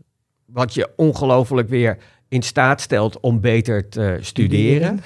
Wat 0.45 0.73
je 0.73 0.89
ongelooflijk 0.95 1.69
weer 1.69 1.97
in 2.27 2.41
staat 2.41 2.81
stelt 2.81 3.19
om 3.19 3.41
beter 3.41 3.89
te 3.89 4.17
studeren. 4.21 4.99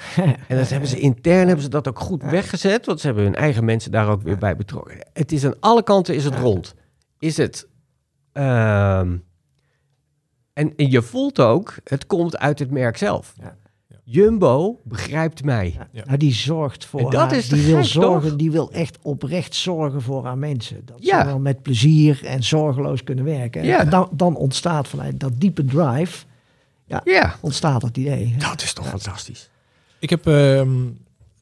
En 0.48 0.56
dat 0.56 0.68
hebben 0.68 0.88
ze 0.88 0.98
intern 0.98 1.46
hebben 1.46 1.64
ze 1.64 1.70
dat 1.70 1.88
ook 1.88 1.98
goed 1.98 2.22
weggezet. 2.22 2.86
Want 2.86 3.00
ze 3.00 3.06
hebben 3.06 3.24
hun 3.24 3.34
eigen 3.34 3.64
mensen 3.64 3.90
daar 3.90 4.08
ook 4.08 4.22
weer 4.22 4.38
bij 4.38 4.56
betrokken. 4.56 4.96
Het 5.12 5.32
is 5.32 5.44
aan 5.44 5.60
alle 5.60 5.82
kanten 5.82 6.14
is 6.14 6.24
het 6.24 6.34
rond. 6.34 6.74
Is 7.18 7.36
het. 7.36 7.68
ehm, 8.32 9.16
en, 10.52 10.76
en 10.76 10.90
je 10.90 11.02
voelt 11.02 11.40
ook, 11.40 11.74
het 11.84 12.06
komt 12.06 12.38
uit 12.38 12.58
het 12.58 12.70
merk 12.70 12.96
zelf. 12.96 13.34
Ja. 13.40 13.60
Jumbo 14.04 14.80
begrijpt 14.84 15.44
mij. 15.44 15.76
Ja. 15.92 16.02
Nou, 16.04 16.16
die 16.18 16.32
zorgt 16.34 16.84
voor 16.84 17.00
En 17.00 17.10
dat 17.10 17.20
haar. 17.20 17.36
is 17.36 17.48
die 17.48 17.66
wil 17.66 17.76
gek, 17.76 17.84
zorgen, 17.84 18.28
toch? 18.28 18.38
die 18.38 18.50
wil 18.50 18.72
echt 18.72 18.98
oprecht 19.02 19.54
zorgen 19.54 20.02
voor 20.02 20.24
haar 20.24 20.38
mensen. 20.38 20.82
Dat 20.84 20.96
Ja. 21.00 21.20
ze 21.20 21.26
wel 21.26 21.38
met 21.38 21.62
plezier 21.62 22.24
en 22.24 22.42
zorgeloos 22.44 23.04
kunnen 23.04 23.24
werken. 23.24 23.64
Ja. 23.64 23.78
En 23.80 23.90
dan, 23.90 24.08
dan 24.12 24.36
ontstaat 24.36 24.88
vanuit 24.88 25.20
dat 25.20 25.32
diepe 25.40 25.64
drive, 25.64 26.24
Ja, 27.04 27.34
ontstaat 27.40 27.80
dat 27.80 27.96
idee. 27.96 28.34
dat 28.38 28.62
is 28.62 28.72
toch 28.72 28.88
fantastisch. 28.88 29.50
Ik 29.98 30.10
heb 30.10 30.26
ehm, 30.26 30.70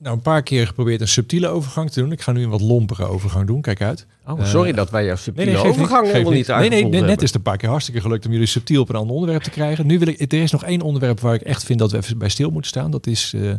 nou 0.01 0.17
een 0.17 0.23
paar 0.23 0.43
keer 0.43 0.67
geprobeerd 0.67 1.01
een 1.01 1.09
subtiele 1.09 1.49
overgang 1.49 1.91
te 1.91 2.01
doen. 2.01 2.13
Ik 2.13 2.21
ga 2.21 2.33
nu 2.33 2.43
een 2.43 2.51
wat 2.51 2.61
lompere 2.61 3.07
overgang 3.07 3.47
doen. 3.47 3.61
Kijk 3.61 3.83
uit. 3.83 4.07
Oh, 4.27 4.45
sorry 4.45 4.73
dat 4.73 4.91
wij 4.91 5.05
jouw 5.05 5.17
subtiele 5.17 5.51
nee, 5.51 5.61
overgang 5.61 6.03
niet, 6.03 6.13
helemaal 6.13 6.33
geef 6.33 6.49
niet 6.49 6.71
Nee, 6.71 6.85
nee, 6.85 7.01
net 7.01 7.23
is 7.23 7.27
het 7.27 7.35
een 7.35 7.43
paar 7.43 7.57
keer 7.57 7.69
hartstikke 7.69 8.01
gelukt 8.01 8.27
om 8.27 8.33
jullie 8.33 8.47
subtiel 8.47 8.83
op 8.83 8.89
een 8.89 8.95
ander 8.95 9.15
onderwerp 9.15 9.43
te 9.43 9.51
krijgen. 9.51 9.87
Nu 9.87 9.99
wil 9.99 10.09
ik, 10.09 10.33
er 10.33 10.43
is 10.43 10.51
nog 10.51 10.65
één 10.65 10.81
onderwerp 10.81 11.21
waar 11.21 11.35
ik 11.35 11.41
echt 11.41 11.65
vind 11.65 11.79
dat 11.79 11.91
we 11.91 11.97
even 11.97 12.19
bij 12.19 12.29
stil 12.29 12.51
moeten 12.51 12.71
staan. 12.71 12.91
Dat 12.91 13.07
is, 13.07 13.33
eh, 13.35 13.53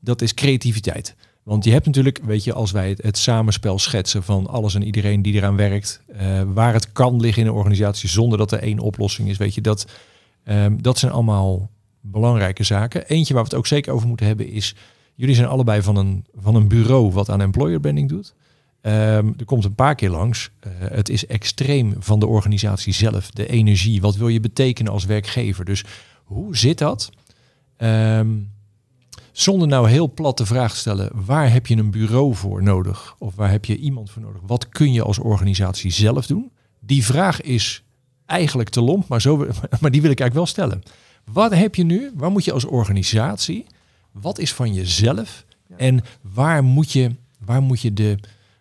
dat 0.00 0.22
is 0.22 0.34
creativiteit. 0.34 1.14
Want 1.42 1.64
je 1.64 1.70
hebt 1.70 1.86
natuurlijk, 1.86 2.20
weet 2.22 2.44
je, 2.44 2.52
als 2.52 2.70
wij 2.70 2.88
het, 2.88 3.02
het 3.02 3.18
samenspel 3.18 3.78
schetsen 3.78 4.22
van 4.22 4.46
alles 4.46 4.74
en 4.74 4.82
iedereen 4.82 5.22
die 5.22 5.34
eraan 5.34 5.56
werkt, 5.56 6.02
eh, 6.16 6.42
waar 6.54 6.72
het 6.72 6.92
kan 6.92 7.20
liggen 7.20 7.42
in 7.42 7.48
een 7.48 7.54
organisatie 7.54 8.08
zonder 8.08 8.38
dat 8.38 8.52
er 8.52 8.58
één 8.58 8.78
oplossing 8.78 9.28
is, 9.28 9.36
weet 9.36 9.54
je, 9.54 9.60
dat, 9.60 9.86
ehm, 10.44 10.76
dat 10.80 10.98
zijn 10.98 11.12
allemaal 11.12 11.70
belangrijke 12.00 12.62
zaken. 12.62 13.06
Eentje 13.06 13.34
waar 13.34 13.42
we 13.42 13.48
het 13.48 13.58
ook 13.58 13.66
zeker 13.66 13.92
over 13.92 14.08
moeten 14.08 14.26
hebben 14.26 14.48
is, 14.48 14.74
jullie 15.14 15.34
zijn 15.34 15.48
allebei 15.48 15.82
van 15.82 15.96
een, 15.96 16.24
van 16.34 16.54
een 16.54 16.68
bureau 16.68 17.12
wat 17.12 17.30
aan 17.30 17.40
employer 17.40 17.80
branding 17.80 18.08
doet. 18.08 18.34
Ehm, 18.80 19.32
er 19.38 19.44
komt 19.44 19.64
een 19.64 19.74
paar 19.74 19.94
keer 19.94 20.10
langs. 20.10 20.50
Eh, 20.60 20.70
het 20.78 21.08
is 21.08 21.26
extreem 21.26 21.94
van 21.98 22.20
de 22.20 22.26
organisatie 22.26 22.92
zelf, 22.92 23.30
de 23.30 23.46
energie. 23.46 24.00
Wat 24.00 24.16
wil 24.16 24.28
je 24.28 24.40
betekenen 24.40 24.92
als 24.92 25.04
werkgever? 25.04 25.64
Dus 25.64 25.84
hoe 26.24 26.56
zit 26.56 26.78
dat? 26.78 27.10
Ehm, 27.76 28.28
zonder 29.32 29.68
nou 29.68 29.88
heel 29.88 30.12
plat 30.12 30.38
de 30.38 30.46
vraag 30.46 30.72
te 30.72 30.78
stellen, 30.78 31.10
waar 31.26 31.52
heb 31.52 31.66
je 31.66 31.76
een 31.76 31.90
bureau 31.90 32.34
voor 32.34 32.62
nodig? 32.62 33.14
Of 33.18 33.34
waar 33.34 33.50
heb 33.50 33.64
je 33.64 33.76
iemand 33.76 34.10
voor 34.10 34.22
nodig? 34.22 34.40
Wat 34.46 34.68
kun 34.68 34.92
je 34.92 35.02
als 35.02 35.18
organisatie 35.18 35.90
zelf 35.90 36.26
doen? 36.26 36.50
Die 36.80 37.04
vraag 37.04 37.40
is 37.40 37.82
eigenlijk 38.26 38.68
te 38.68 38.80
lomp, 38.80 39.08
maar, 39.08 39.20
zo, 39.20 39.36
maar 39.80 39.90
die 39.90 40.02
wil 40.02 40.10
ik 40.10 40.20
eigenlijk 40.20 40.34
wel 40.34 40.46
stellen. 40.46 40.82
Wat 41.32 41.54
heb 41.54 41.74
je 41.74 41.84
nu? 41.84 42.10
Waar 42.14 42.30
moet 42.30 42.44
je 42.44 42.52
als 42.52 42.64
organisatie? 42.64 43.66
Wat 44.20 44.38
is 44.38 44.52
van 44.52 44.74
jezelf? 44.74 45.44
En 45.76 46.00
waar 46.20 46.64
moet 46.64 46.92
je, 46.92 47.10
waar 47.44 47.62
moet 47.62 47.80
je 47.80 47.92
de, 47.92 48.18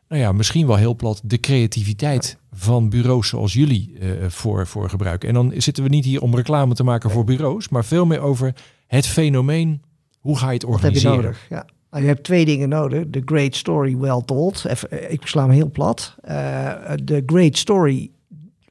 nou 0.07 0.21
ja, 0.21 0.31
misschien 0.31 0.67
wel 0.67 0.75
heel 0.75 0.95
plat, 0.95 1.21
de 1.23 1.39
creativiteit 1.39 2.37
van 2.51 2.89
bureaus 2.89 3.27
zoals 3.27 3.53
jullie 3.53 3.97
eh, 3.99 4.09
voor, 4.29 4.67
voor 4.67 4.89
gebruiken? 4.89 5.27
En 5.27 5.33
dan 5.33 5.53
zitten 5.57 5.83
we 5.83 5.89
niet 5.89 6.05
hier 6.05 6.21
om 6.21 6.35
reclame 6.35 6.73
te 6.73 6.83
maken 6.83 7.09
voor 7.11 7.23
bureaus, 7.23 7.69
maar 7.69 7.85
veel 7.85 8.05
meer 8.05 8.19
over 8.19 8.53
het 8.87 9.07
fenomeen. 9.07 9.81
Hoe 10.19 10.37
ga 10.37 10.47
je 10.47 10.53
het 10.53 10.63
Wat 10.63 10.71
heb 10.71 10.81
je 10.81 10.87
organiseren? 10.87 11.23
nodig? 11.23 11.45
Ja. 11.49 11.65
Nou, 11.89 12.03
je 12.05 12.09
hebt 12.11 12.23
twee 12.23 12.45
dingen 12.45 12.69
nodig. 12.69 13.03
The 13.11 13.21
great 13.25 13.55
story 13.55 13.97
well 13.97 14.21
told. 14.25 14.65
Even, 14.65 14.91
eh, 14.91 15.11
ik 15.11 15.27
sla 15.27 15.41
hem 15.41 15.51
heel 15.51 15.71
plat. 15.71 16.15
Eh, 16.21 16.71
De 17.03 17.23
great 17.25 17.57
story. 17.57 18.11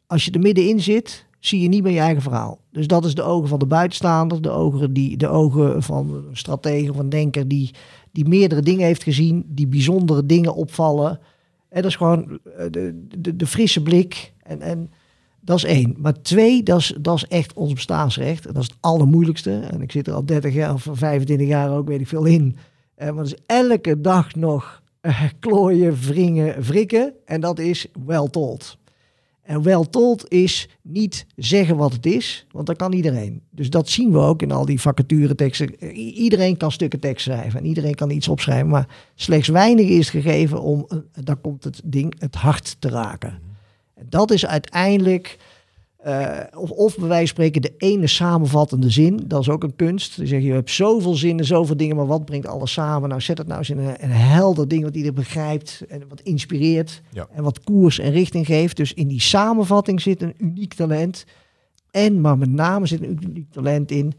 Als 0.07 0.25
je 0.25 0.31
er 0.31 0.40
middenin 0.40 0.81
zit, 0.81 1.27
zie 1.44 1.61
je 1.61 1.68
niet 1.68 1.83
meer 1.83 1.92
je 1.92 1.98
eigen 1.98 2.22
verhaal. 2.22 2.59
Dus 2.70 2.87
dat 2.87 3.05
is 3.05 3.14
de 3.14 3.22
ogen 3.22 3.48
van 3.48 3.59
de 3.59 3.66
buitenstaander. 3.66 4.42
De 4.42 4.50
ogen, 4.50 4.92
die, 4.92 5.16
de 5.16 5.28
ogen 5.28 5.83
van 5.83 6.14
een 6.14 6.37
stratege, 6.37 6.92
van 6.92 6.98
een 6.98 7.09
denker 7.09 7.48
die, 7.48 7.70
die 8.12 8.28
meerdere 8.28 8.62
dingen 8.62 8.87
heeft 8.87 9.02
gezien. 9.02 9.44
Die 9.46 9.66
bijzondere 9.66 10.26
dingen 10.26 10.55
opvallen. 10.55 11.20
En 11.68 11.83
dat 11.83 11.90
is 11.90 11.96
gewoon 11.96 12.38
eh, 12.57 12.66
de, 12.70 13.07
de, 13.18 13.37
de 13.37 13.46
frisse 13.46 13.83
blik. 13.83 14.33
En, 14.42 14.61
en 14.61 14.90
dat 15.40 15.57
is 15.57 15.64
één. 15.64 15.94
Maar 15.98 16.22
twee, 16.22 16.62
dat 16.62 16.78
is, 16.78 16.94
dat 17.00 17.16
is 17.16 17.26
echt 17.26 17.52
ons 17.52 17.72
bestaansrecht. 17.72 18.46
En 18.46 18.52
dat 18.52 18.62
is 18.62 18.68
het 18.68 18.78
allermoeilijkste. 18.81 19.59
En 19.59 19.83
ik 19.83 19.92
zit 19.92 20.07
er 20.07 20.14
al 20.14 20.26
30 20.26 20.55
jaar 20.55 20.74
of 20.74 20.87
25 20.92 21.46
jaar 21.46 21.70
ook, 21.70 21.88
weet 21.88 22.00
ik 22.00 22.09
veel, 22.09 22.24
in. 22.24 22.57
Eh, 22.94 23.07
maar 23.07 23.24
dat 23.24 23.33
is 23.33 23.42
elke 23.46 24.00
dag 24.00 24.35
nog 24.35 24.83
eh, 25.00 25.22
klooien, 25.38 25.94
wringen, 25.94 26.62
wrikken. 26.62 27.12
En 27.24 27.40
dat 27.40 27.59
is 27.59 27.87
well 28.07 28.28
told. 28.31 28.81
En 29.42 29.62
well 29.62 29.87
told 29.90 30.31
is 30.31 30.68
niet 30.83 31.26
zeggen 31.37 31.76
wat 31.76 31.92
het 31.92 32.07
is, 32.07 32.46
want 32.50 32.66
dat 32.66 32.76
kan 32.76 32.92
iedereen. 32.92 33.42
Dus 33.50 33.70
dat 33.70 33.88
zien 33.88 34.12
we 34.12 34.18
ook 34.18 34.42
in 34.42 34.52
al 34.52 34.64
die 34.64 34.81
vacatureteksten. 34.81 35.74
I- 35.96 36.12
Iedereen 36.14 36.57
kan 36.57 36.72
stukken 36.72 37.00
tekst 37.00 37.24
schrijven 37.24 37.61
en 37.61 37.66
iedereen 37.66 37.94
kan 37.94 38.11
iets 38.11 38.28
opschrijven. 38.28 38.68
Maar 38.68 38.88
slechts 39.14 39.48
weinig 39.48 39.88
is 39.88 40.11
gegeven 40.11 40.61
om, 40.62 40.85
eh, 40.88 40.98
daar 41.24 41.37
komt 41.37 41.64
het 41.64 41.81
ding, 41.85 42.14
het 42.18 42.35
hart 42.35 42.76
te 42.78 42.88
raken. 42.88 43.38
En 43.94 44.07
dat 44.09 44.31
is 44.31 44.46
uiteindelijk, 44.46 45.38
eh, 46.03 46.38
of, 46.57 46.71
of 46.71 46.97
bij 46.97 47.09
wijze 47.09 47.35
van 47.35 47.45
spreken, 47.45 47.62
de 47.62 47.75
ene 47.77 48.07
samenvattende 48.07 48.91
zin. 48.91 49.21
Dat 49.27 49.41
is 49.41 49.49
ook 49.49 49.62
een 49.62 49.77
kunst. 49.77 50.17
Dan 50.17 50.27
zeg 50.27 50.41
je, 50.41 50.47
je 50.47 50.53
hebt 50.53 50.71
zoveel 50.71 51.15
zinnen, 51.15 51.45
zoveel 51.45 51.77
dingen, 51.77 51.97
maar 51.97 52.07
wat 52.07 52.25
brengt 52.25 52.47
alles 52.47 52.73
samen? 52.73 53.09
Nou, 53.09 53.21
zet 53.21 53.38
het 53.38 53.47
nou 53.47 53.59
eens 53.59 53.71
in 53.71 53.79
een, 53.79 53.95
een 54.05 54.11
helder 54.11 54.69
ding 54.69 54.83
wat 54.83 54.95
iedereen 54.95 55.15
begrijpt 55.15 55.83
en 55.88 56.03
wat 56.09 56.21
inspireert. 56.21 57.03
Ja. 57.11 57.27
En 57.35 57.43
wat 57.43 57.65
koers 57.65 57.99
en 57.99 58.11
richting 58.11 58.47
geeft. 58.47 58.77
Dus 58.77 58.95
in 58.95 59.09
die 59.09 59.21
samenvatting 59.21 60.01
zit 60.01 60.23
een 60.23 60.35
uniek 60.38 60.75
talent. 60.75 61.25
En, 61.91 62.21
maar 62.21 62.38
met 62.38 62.51
name 62.51 62.87
zit 62.87 63.03
een 63.03 63.19
uniek 63.23 63.51
talent 63.53 63.91
in. 63.91 64.12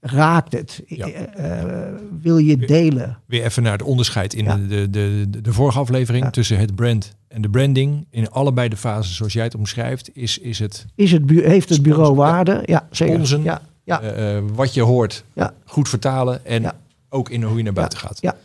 Raakt 0.00 0.52
het? 0.52 0.82
Ja. 0.86 1.08
Eh, 1.08 1.60
eh, 1.88 1.94
wil 2.22 2.38
je 2.38 2.56
delen? 2.56 3.18
Weer 3.26 3.44
even 3.44 3.62
naar 3.62 3.72
het 3.72 3.82
onderscheid 3.82 4.34
in 4.34 4.44
Ja. 4.44 4.56
de, 4.56 4.90
de, 4.90 5.26
de, 5.30 5.40
de 5.40 5.52
vorige 5.52 5.78
aflevering 5.78 6.30
tussen 6.30 6.58
het 6.58 6.74
brand 6.74 7.18
en 7.30 7.42
de 7.42 7.50
branding. 7.50 8.06
In 8.10 8.30
allebei 8.30 8.68
de 8.68 8.76
fases 8.76 9.16
zoals 9.16 9.32
jij 9.32 9.44
het 9.44 9.54
omschrijft, 9.54 10.10
is, 10.16 10.38
is 10.38 10.58
het 10.58 10.86
Is 10.94 11.12
het 11.12 11.30
heeft 11.30 11.68
het 11.68 11.82
bureau 11.82 12.04
Sponsen, 12.12 12.32
waarde? 12.32 12.62
Ja, 12.64 12.86
zeker. 12.90 13.14
Sponsen. 13.14 13.42
Ja, 13.42 13.62
ja. 13.84 14.00
eh, 14.00 14.36
eh, 14.36 14.44
wat 14.54 14.74
je 14.74 14.82
hoort 14.82 15.24
Ja. 15.34 15.54
goed 15.64 15.88
vertalen 15.88 16.44
en 16.44 16.62
Ja. 16.62 16.76
ook 17.08 17.30
in 17.30 17.42
hoe 17.42 17.56
je 17.56 17.62
naar 17.62 17.72
buiten 17.72 17.98
gaat. 17.98 18.18
Ja. 18.20 18.36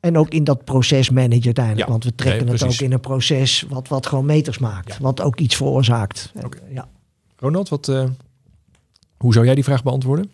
En 0.00 0.18
ook 0.18 0.28
in 0.30 0.44
dat 0.44 0.64
proces 0.64 1.10
managen 1.10 1.44
uiteindelijk. 1.44 1.86
Ja, 1.86 1.92
Want 1.92 2.04
we 2.04 2.14
trekken 2.14 2.44
nee, 2.44 2.54
het 2.54 2.62
ook 2.64 2.80
in 2.80 2.92
een 2.92 3.00
proces 3.00 3.64
wat, 3.68 3.88
wat 3.88 4.06
gewoon 4.06 4.24
meters 4.26 4.58
maakt. 4.58 4.88
Ja. 4.92 4.96
Wat 5.00 5.20
ook 5.20 5.38
iets 5.40 5.56
veroorzaakt. 5.56 6.30
En, 6.34 6.44
Oké. 6.44 6.58
ja. 6.70 6.88
Ronald, 7.36 7.68
wat, 7.68 7.88
eh, 7.88 8.04
hoe 9.16 9.32
zou 9.32 9.44
jij 9.44 9.54
die 9.54 9.64
vraag 9.64 9.82
beantwoorden? 9.82 10.30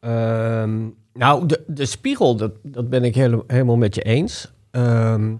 Ehm, 0.00 0.78
nou, 1.12 1.46
de, 1.46 1.64
de 1.66 1.86
spiegel, 1.86 2.36
dat, 2.36 2.52
dat 2.62 2.88
ben 2.88 3.04
ik 3.04 3.14
hele- 3.14 3.44
helemaal 3.46 3.76
met 3.76 3.94
je 3.94 4.02
eens. 4.02 4.52
Ehm, 4.70 5.34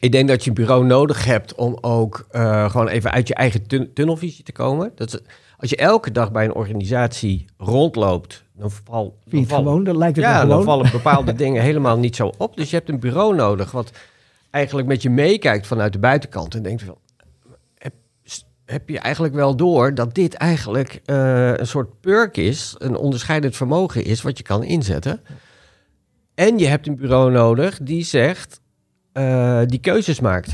Ik 0.00 0.12
denk 0.12 0.28
dat 0.28 0.44
je 0.44 0.48
een 0.50 0.56
bureau 0.56 0.84
nodig 0.84 1.24
hebt 1.24 1.54
om 1.54 1.78
ook 1.80 2.26
eh, 2.30 2.70
gewoon 2.70 2.88
even 2.88 3.10
uit 3.10 3.28
je 3.28 3.34
eigen 3.34 3.66
tun- 3.66 3.92
tunnelvisie 3.94 4.44
te 4.44 4.52
komen. 4.52 4.92
Dat 4.94 5.14
is, 5.14 5.20
als 5.56 5.70
je 5.70 5.76
elke 5.76 6.10
dag 6.10 6.32
bij 6.32 6.44
een 6.44 6.54
organisatie 6.54 7.44
rondloopt, 7.58 8.44
dan, 8.52 8.70
val, 8.70 9.18
dan, 9.24 9.46
val- 9.46 9.58
gewoon? 9.58 9.84
Dan 9.84 9.98
lijkt 9.98 10.16
het 10.16 10.24
ja, 10.24 10.46
dan 10.46 10.62
vallen 10.62 10.90
bepaalde 11.00 11.32
dingen 11.32 11.62
helemaal 11.62 11.98
niet 11.98 12.16
zo 12.16 12.32
op. 12.38 12.56
Dus 12.56 12.70
je 12.70 12.76
hebt 12.76 12.88
een 12.88 13.00
bureau 13.00 13.34
nodig 13.34 13.70
wat 13.70 13.90
eigenlijk 14.50 14.88
met 14.88 15.02
je 15.02 15.10
meekijkt 15.10 15.66
vanuit 15.66 15.92
de 15.92 15.98
buitenkant 15.98 16.54
en 16.54 16.62
denkt 16.62 16.82
van, 16.82 16.96
heb, 17.78 17.92
heb 18.64 18.88
je 18.88 18.98
eigenlijk 18.98 19.34
wel 19.34 19.56
door 19.56 19.94
dat 19.94 20.14
dit 20.14 20.34
eigenlijk 20.34 21.00
eh, 21.04 21.56
een 21.56 21.66
soort 21.66 22.00
perk 22.00 22.36
is, 22.36 22.74
een 22.78 22.96
onderscheidend 22.96 23.56
vermogen 23.56 24.04
is 24.04 24.22
wat 24.22 24.38
je 24.38 24.44
kan 24.44 24.62
inzetten. 24.64 25.20
En 26.34 26.58
je 26.58 26.66
hebt 26.66 26.86
een 26.86 26.96
bureau 26.96 27.30
nodig 27.32 27.78
die 27.82 28.04
zegt, 28.04 28.59
eh, 29.12 29.60
die 29.66 29.78
keuzes 29.80 30.20
maakt. 30.20 30.48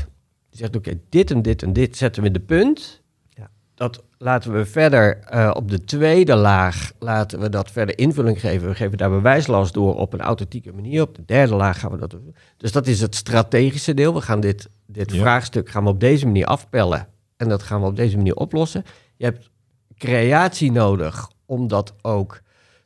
Die 0.49 0.59
zegt, 0.59 0.75
oké, 0.75 0.99
dit 1.09 1.31
en 1.31 1.41
dit 1.41 1.63
en 1.63 1.73
dit 1.73 1.97
zetten 1.97 2.21
we 2.21 2.27
in 2.27 2.33
de 2.33 2.39
punt. 2.39 3.01
Ja. 3.29 3.49
Dat 3.75 4.03
laten 4.17 4.53
we 4.53 4.65
verder 4.65 5.19
eh, 5.19 5.51
op 5.53 5.69
de 5.69 5.83
tweede 5.83 6.35
laag, 6.35 6.91
laten 6.99 7.39
we 7.39 7.49
dat 7.49 7.71
verder 7.71 7.97
invulling 7.97 8.39
geven. 8.39 8.67
We 8.67 8.75
geven 8.75 8.97
daar 8.97 9.09
bewijslast 9.09 9.73
door 9.73 9.95
op 9.95 10.13
een 10.13 10.21
authentieke 10.21 10.73
manier. 10.73 11.01
Op 11.01 11.15
de 11.15 11.25
derde 11.25 11.55
laag 11.55 11.79
gaan 11.79 11.91
we 11.91 11.97
dat 11.97 12.09
doen. 12.09 12.35
Dus 12.57 12.71
dat 12.71 12.87
is 12.87 13.01
het 13.01 13.15
strategische 13.15 13.93
deel. 13.93 14.13
We 14.13 14.21
gaan 14.21 14.39
dit, 14.39 14.69
dit 14.85 15.11
Ja. 15.11 15.19
vraagstuk 15.19 15.69
gaan 15.69 15.83
we 15.83 15.89
op 15.89 15.99
deze 15.99 16.25
manier 16.25 16.45
afpellen. 16.45 17.07
En 17.37 17.49
dat 17.49 17.63
gaan 17.63 17.81
we 17.81 17.87
op 17.87 17.95
deze 17.95 18.15
manier 18.17 18.35
oplossen. 18.35 18.83
Je 19.15 19.25
hebt 19.25 19.49
creatie 19.97 20.71
nodig 20.71 21.29
om 21.45 21.67
dat 21.67 21.93
ook 22.01 22.41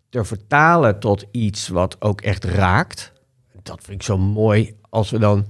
te 0.10 0.24
vertalen 0.24 1.00
tot 1.00 1.26
iets 1.32 1.68
wat 1.68 2.02
ook 2.02 2.22
echt 2.22 2.44
raakt. 2.44 3.12
Dat 3.64 3.84
vind 3.84 3.98
ik 4.00 4.04
zo 4.04 4.18
mooi 4.18 4.76
als 4.90 5.10
we 5.10 5.20
dan. 5.20 5.46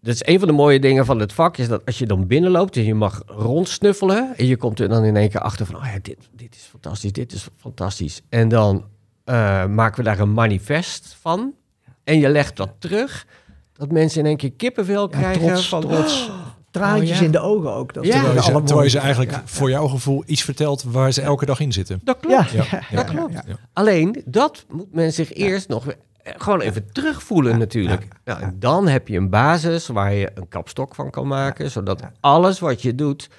Dat 0.00 0.14
is 0.14 0.26
een 0.26 0.38
van 0.38 0.48
de 0.48 0.54
mooie 0.54 0.80
dingen 0.80 1.06
van 1.06 1.18
het 1.20 1.32
vak, 1.32 1.56
is 1.56 1.68
dat 1.68 1.86
als 1.86 1.98
je 1.98 2.06
dan 2.06 2.26
binnenloopt 2.26 2.76
en 2.76 2.84
je 2.84 2.94
mag 2.94 3.22
rondsnuffelen 3.26 4.32
en 4.36 4.46
je 4.46 4.56
komt 4.56 4.80
er 4.80 4.88
dan 4.88 5.04
in 5.04 5.16
één 5.16 5.28
keer 5.30 5.40
achter 5.40 5.66
van, 5.66 5.76
oh 5.76 5.84
ja, 5.84 5.98
dit, 6.02 6.16
dit 6.32 6.54
is 6.54 6.62
fantastisch, 6.70 7.12
dit 7.12 7.32
is 7.32 7.48
fantastisch. 7.56 8.22
En 8.28 8.48
dan 8.48 8.84
eh, 9.24 9.66
maken 9.66 9.96
we 9.98 10.02
daar 10.02 10.18
een 10.18 10.32
manifest 10.32 11.16
van 11.20 11.54
en 12.04 12.18
je 12.18 12.28
legt 12.28 12.56
dat 12.56 12.70
terug, 12.78 13.26
dat 13.72 13.92
mensen 13.92 14.20
in 14.20 14.26
één 14.26 14.36
keer 14.36 14.52
kippenvel 14.52 15.10
Ja, 15.10 15.18
krijgen 15.18 15.46
trots, 15.46 15.68
van, 15.68 15.80
trots. 15.80 16.30
Traantjes 16.70 17.10
Oh, 17.10 17.16
ja. 17.18 17.24
in 17.24 17.30
de 17.30 17.40
ogen 17.40 17.72
ook. 17.72 17.94
Dat 17.94 18.04
Ja. 18.04 18.08
is 18.10 18.14
Terwijl 18.14 18.34
je, 18.34 18.42
ze, 18.42 18.62
terwijl 18.64 19.04
eigenlijk 19.04 19.30
Ja, 19.30 19.42
voor 19.44 19.70
jouw 19.70 19.86
gevoel 19.86 20.22
iets 20.26 20.42
vertelt 20.42 20.82
waar 20.82 21.12
ze 21.12 21.22
elke 21.22 21.46
dag 21.46 21.60
in 21.60 21.72
zitten. 21.72 22.00
dat 22.04 22.18
klopt. 22.20 22.50
Ja, 22.50 22.64
Ja, 22.70 22.82
dat 22.96 23.04
klopt. 23.04 23.32
ja. 23.32 23.42
Alleen, 23.72 24.22
dat 24.24 24.64
moet 24.70 24.92
men 24.94 25.12
zich 25.12 25.32
eerst 25.32 25.68
nog 25.68 25.84
weer- 25.84 25.96
gewoon 26.36 26.60
even 26.60 26.92
terugvoelen 26.92 27.58
natuurlijk. 27.58 28.08
Nou, 28.24 28.40
en 28.40 28.56
dan 28.58 28.88
heb 28.88 29.08
je 29.08 29.16
een 29.16 29.30
basis 29.30 29.86
waar 29.86 30.12
je 30.12 30.30
een 30.34 30.48
kapstok 30.48 30.94
van 30.94 31.10
kan 31.10 31.26
maken, 31.26 31.70
zodat 31.70 32.02
alles 32.20 32.58
wat 32.58 32.82
je 32.82 32.94
doet 32.94 33.30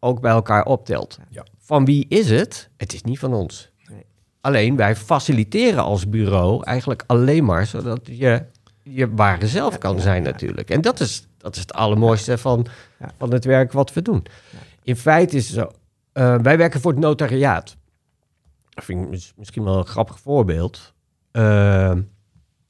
ook 0.00 0.20
bij 0.20 0.30
elkaar 0.30 0.64
optelt. 0.64 1.18
Van 1.58 1.84
wie 1.84 2.06
is 2.08 2.30
het? 2.30 2.68
Het 2.76 2.92
is 2.92 3.02
niet 3.02 3.18
van 3.18 3.34
ons. 3.34 3.70
Nee. 3.90 4.06
Alleen 4.40 4.76
wij 4.76 4.96
faciliteren 4.96 5.82
als 5.82 6.08
bureau 6.08 6.64
eigenlijk 6.64 7.04
alleen 7.06 7.44
maar 7.44 7.66
zodat 7.66 8.00
je 8.04 8.42
je 8.82 9.14
ware 9.14 9.46
zelf 9.46 9.78
kan 9.78 10.00
zijn 10.00 10.22
natuurlijk. 10.22 10.70
En 10.70 10.80
dat 10.80 11.00
is, 11.00 11.26
dat 11.38 11.54
is 11.54 11.60
het 11.60 11.72
allermooiste 11.74 12.38
van, 12.38 12.66
Ja. 12.98 13.10
van 13.18 13.32
het 13.32 13.44
werk 13.44 13.72
wat 13.72 13.92
we 13.92 14.02
doen. 14.02 14.26
In 14.82 14.96
feite 14.96 15.36
is 15.36 15.48
het 15.48 15.58
zo, 15.58 15.70
eh, 16.12 16.36
wij 16.42 16.56
werken 16.58 16.80
voor 16.80 16.90
het 16.90 17.00
notariaat. 17.00 17.76
Dat 18.70 18.84
vind 18.84 19.02
ik 19.02 19.08
mis- 19.08 19.32
misschien 19.36 19.64
wel 19.64 19.78
een 19.78 19.86
grappig 19.86 20.18
voorbeeld. 20.20 20.94
Eh, 21.30 21.92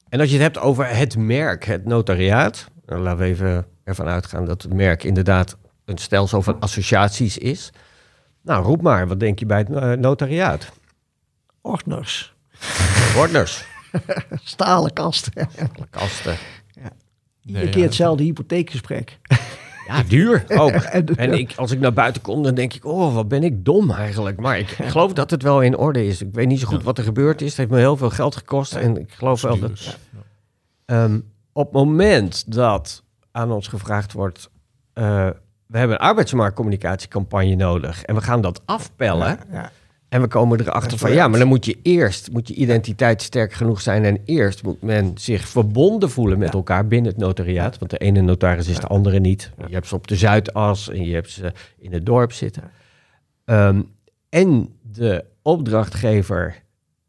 en 0.09 0.19
als 0.19 0.29
je 0.29 0.33
het 0.35 0.43
hebt 0.43 0.57
over 0.57 0.87
het 0.95 1.17
merk, 1.17 1.63
het 1.65 1.85
notariaat. 1.85 2.67
Dan 2.85 2.99
laten 2.99 3.19
we 3.19 3.25
even 3.25 3.65
ervan 3.83 4.07
uitgaan 4.07 4.45
dat 4.45 4.61
het 4.61 4.73
merk 4.73 5.03
inderdaad 5.03 5.57
een 5.85 5.97
stelsel 5.97 6.41
van 6.41 6.59
associaties 6.59 7.37
is. 7.37 7.69
Nou, 8.41 8.63
roep 8.63 8.81
maar, 8.81 9.07
wat 9.07 9.19
denk 9.19 9.39
je 9.39 9.45
bij 9.45 9.57
het 9.57 9.69
eh, 9.69 9.91
notariaat? 9.91 10.71
Ordners. 11.61 12.35
Ordners, 13.17 13.65
Stalen 14.43 14.93
kasten. 14.93 15.33
kasten. 15.89 16.35
Iedere 16.75 17.63
Nee, 17.63 17.69
keer 17.69 17.81
ja. 17.81 17.85
hetzelfde 17.85 18.23
hypotheekgesprek. 18.23 19.17
Ja, 19.87 20.03
duur 20.03 20.45
ook. 20.47 20.71
En- 20.97 21.05
En 21.15 21.33
ik, 21.33 21.53
als 21.55 21.71
ik 21.71 21.79
naar 21.79 21.93
buiten 21.93 22.21
kom, 22.21 22.43
dan 22.43 22.55
denk 22.55 22.73
ik, 22.73 22.85
oh, 22.85 23.13
wat 23.13 23.27
ben 23.27 23.43
ik 23.43 23.65
dom 23.65 23.91
eigenlijk. 23.91 24.39
Maar 24.39 24.59
ik 24.59 24.67
geloof 24.67 25.13
dat 25.13 25.31
het 25.31 25.43
wel 25.43 25.61
in 25.61 25.77
orde 25.77 26.05
is. 26.07 26.21
Ik 26.21 26.33
weet 26.33 26.47
niet 26.47 26.59
zo 26.59 26.67
goed 26.67 26.83
wat 26.83 26.97
er 26.97 27.03
gebeurd 27.03 27.41
is. 27.41 27.47
Het 27.47 27.57
heeft 27.57 27.69
me 27.69 27.77
heel 27.77 27.97
veel 27.97 28.09
geld 28.09 28.35
gekost. 28.35 28.75
En 28.75 28.97
ik 28.99 29.11
geloof 29.13 29.41
wel 29.41 29.59
dat... 29.59 29.97
Ehm, 30.85 31.19
op 31.53 31.63
het 31.65 31.73
moment 31.73 32.51
dat 32.53 33.03
aan 33.31 33.51
ons 33.51 33.67
gevraagd 33.67 34.13
wordt... 34.13 34.49
eh, 34.93 35.29
we 35.67 35.77
hebben 35.77 35.97
een 36.01 36.07
arbeidsmarktcommunicatiecampagne 36.07 37.55
nodig... 37.55 38.03
en 38.03 38.15
we 38.15 38.21
gaan 38.21 38.41
dat 38.41 38.61
afpellen... 38.65 39.39
Ja. 39.51 39.71
En 40.09 40.21
we 40.21 40.27
komen 40.27 40.59
erachter 40.59 40.97
van... 40.97 41.13
ja, 41.13 41.27
maar 41.27 41.39
dan 41.39 41.47
moet 41.47 41.65
je 41.65 41.77
eerst... 41.81 42.31
moet 42.31 42.47
je 42.47 42.53
identiteit 42.53 43.21
sterk 43.21 43.53
genoeg 43.53 43.81
zijn... 43.81 44.05
en 44.05 44.19
eerst 44.25 44.63
moet 44.63 44.81
men 44.81 45.11
zich 45.15 45.47
verbonden 45.47 46.09
voelen 46.09 46.37
met 46.37 46.53
elkaar 46.53 46.87
binnen 46.87 47.11
het 47.11 47.21
notariaat. 47.21 47.79
Want 47.79 47.91
de 47.91 47.97
ene 47.97 48.21
notaris 48.21 48.67
is 48.67 48.79
de 48.79 48.87
andere 48.87 49.19
niet. 49.19 49.51
Je 49.67 49.73
hebt 49.73 49.87
ze 49.87 49.95
op 49.95 50.07
de 50.07 50.15
Zuidas 50.15 50.89
en 50.89 51.05
je 51.05 51.13
hebt 51.13 51.31
ze 51.31 51.53
in 51.77 51.93
het 51.93 52.05
dorp 52.05 52.31
zitten. 52.31 52.63
Ehm, 53.45 53.81
en 54.29 54.69
de 54.81 55.25
opdrachtgever 55.41 56.63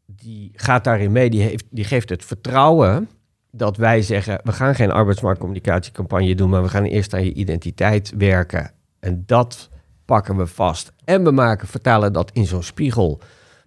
die 0.05 0.51
gaat 0.55 0.83
daarin 0.83 1.11
mee, 1.11 1.29
die, 1.29 1.41
heeft, 1.41 1.65
die 1.69 1.83
geeft 1.83 2.09
het 2.09 2.25
vertrouwen 2.25 3.09
dat 3.51 3.77
wij 3.77 4.01
zeggen, 4.01 4.39
we 4.43 4.51
gaan 4.51 4.75
geen 4.75 4.91
arbeidsmarktcommunicatiecampagne 4.91 6.35
doen, 6.35 6.49
maar 6.49 6.63
we 6.63 6.69
gaan 6.69 6.83
eerst 6.83 7.13
aan 7.13 7.25
je 7.25 7.33
identiteit 7.33 8.13
werken. 8.17 8.71
En 8.99 9.23
dat 9.25 9.69
pakken 10.09 10.37
we 10.37 10.47
vast. 10.47 10.91
En 11.05 11.23
we 11.23 11.31
maken, 11.31 11.67
vertalen 11.67 12.13
dat 12.13 12.31
in 12.33 12.45
zo'n 12.45 12.63
spiegel, 12.63 13.19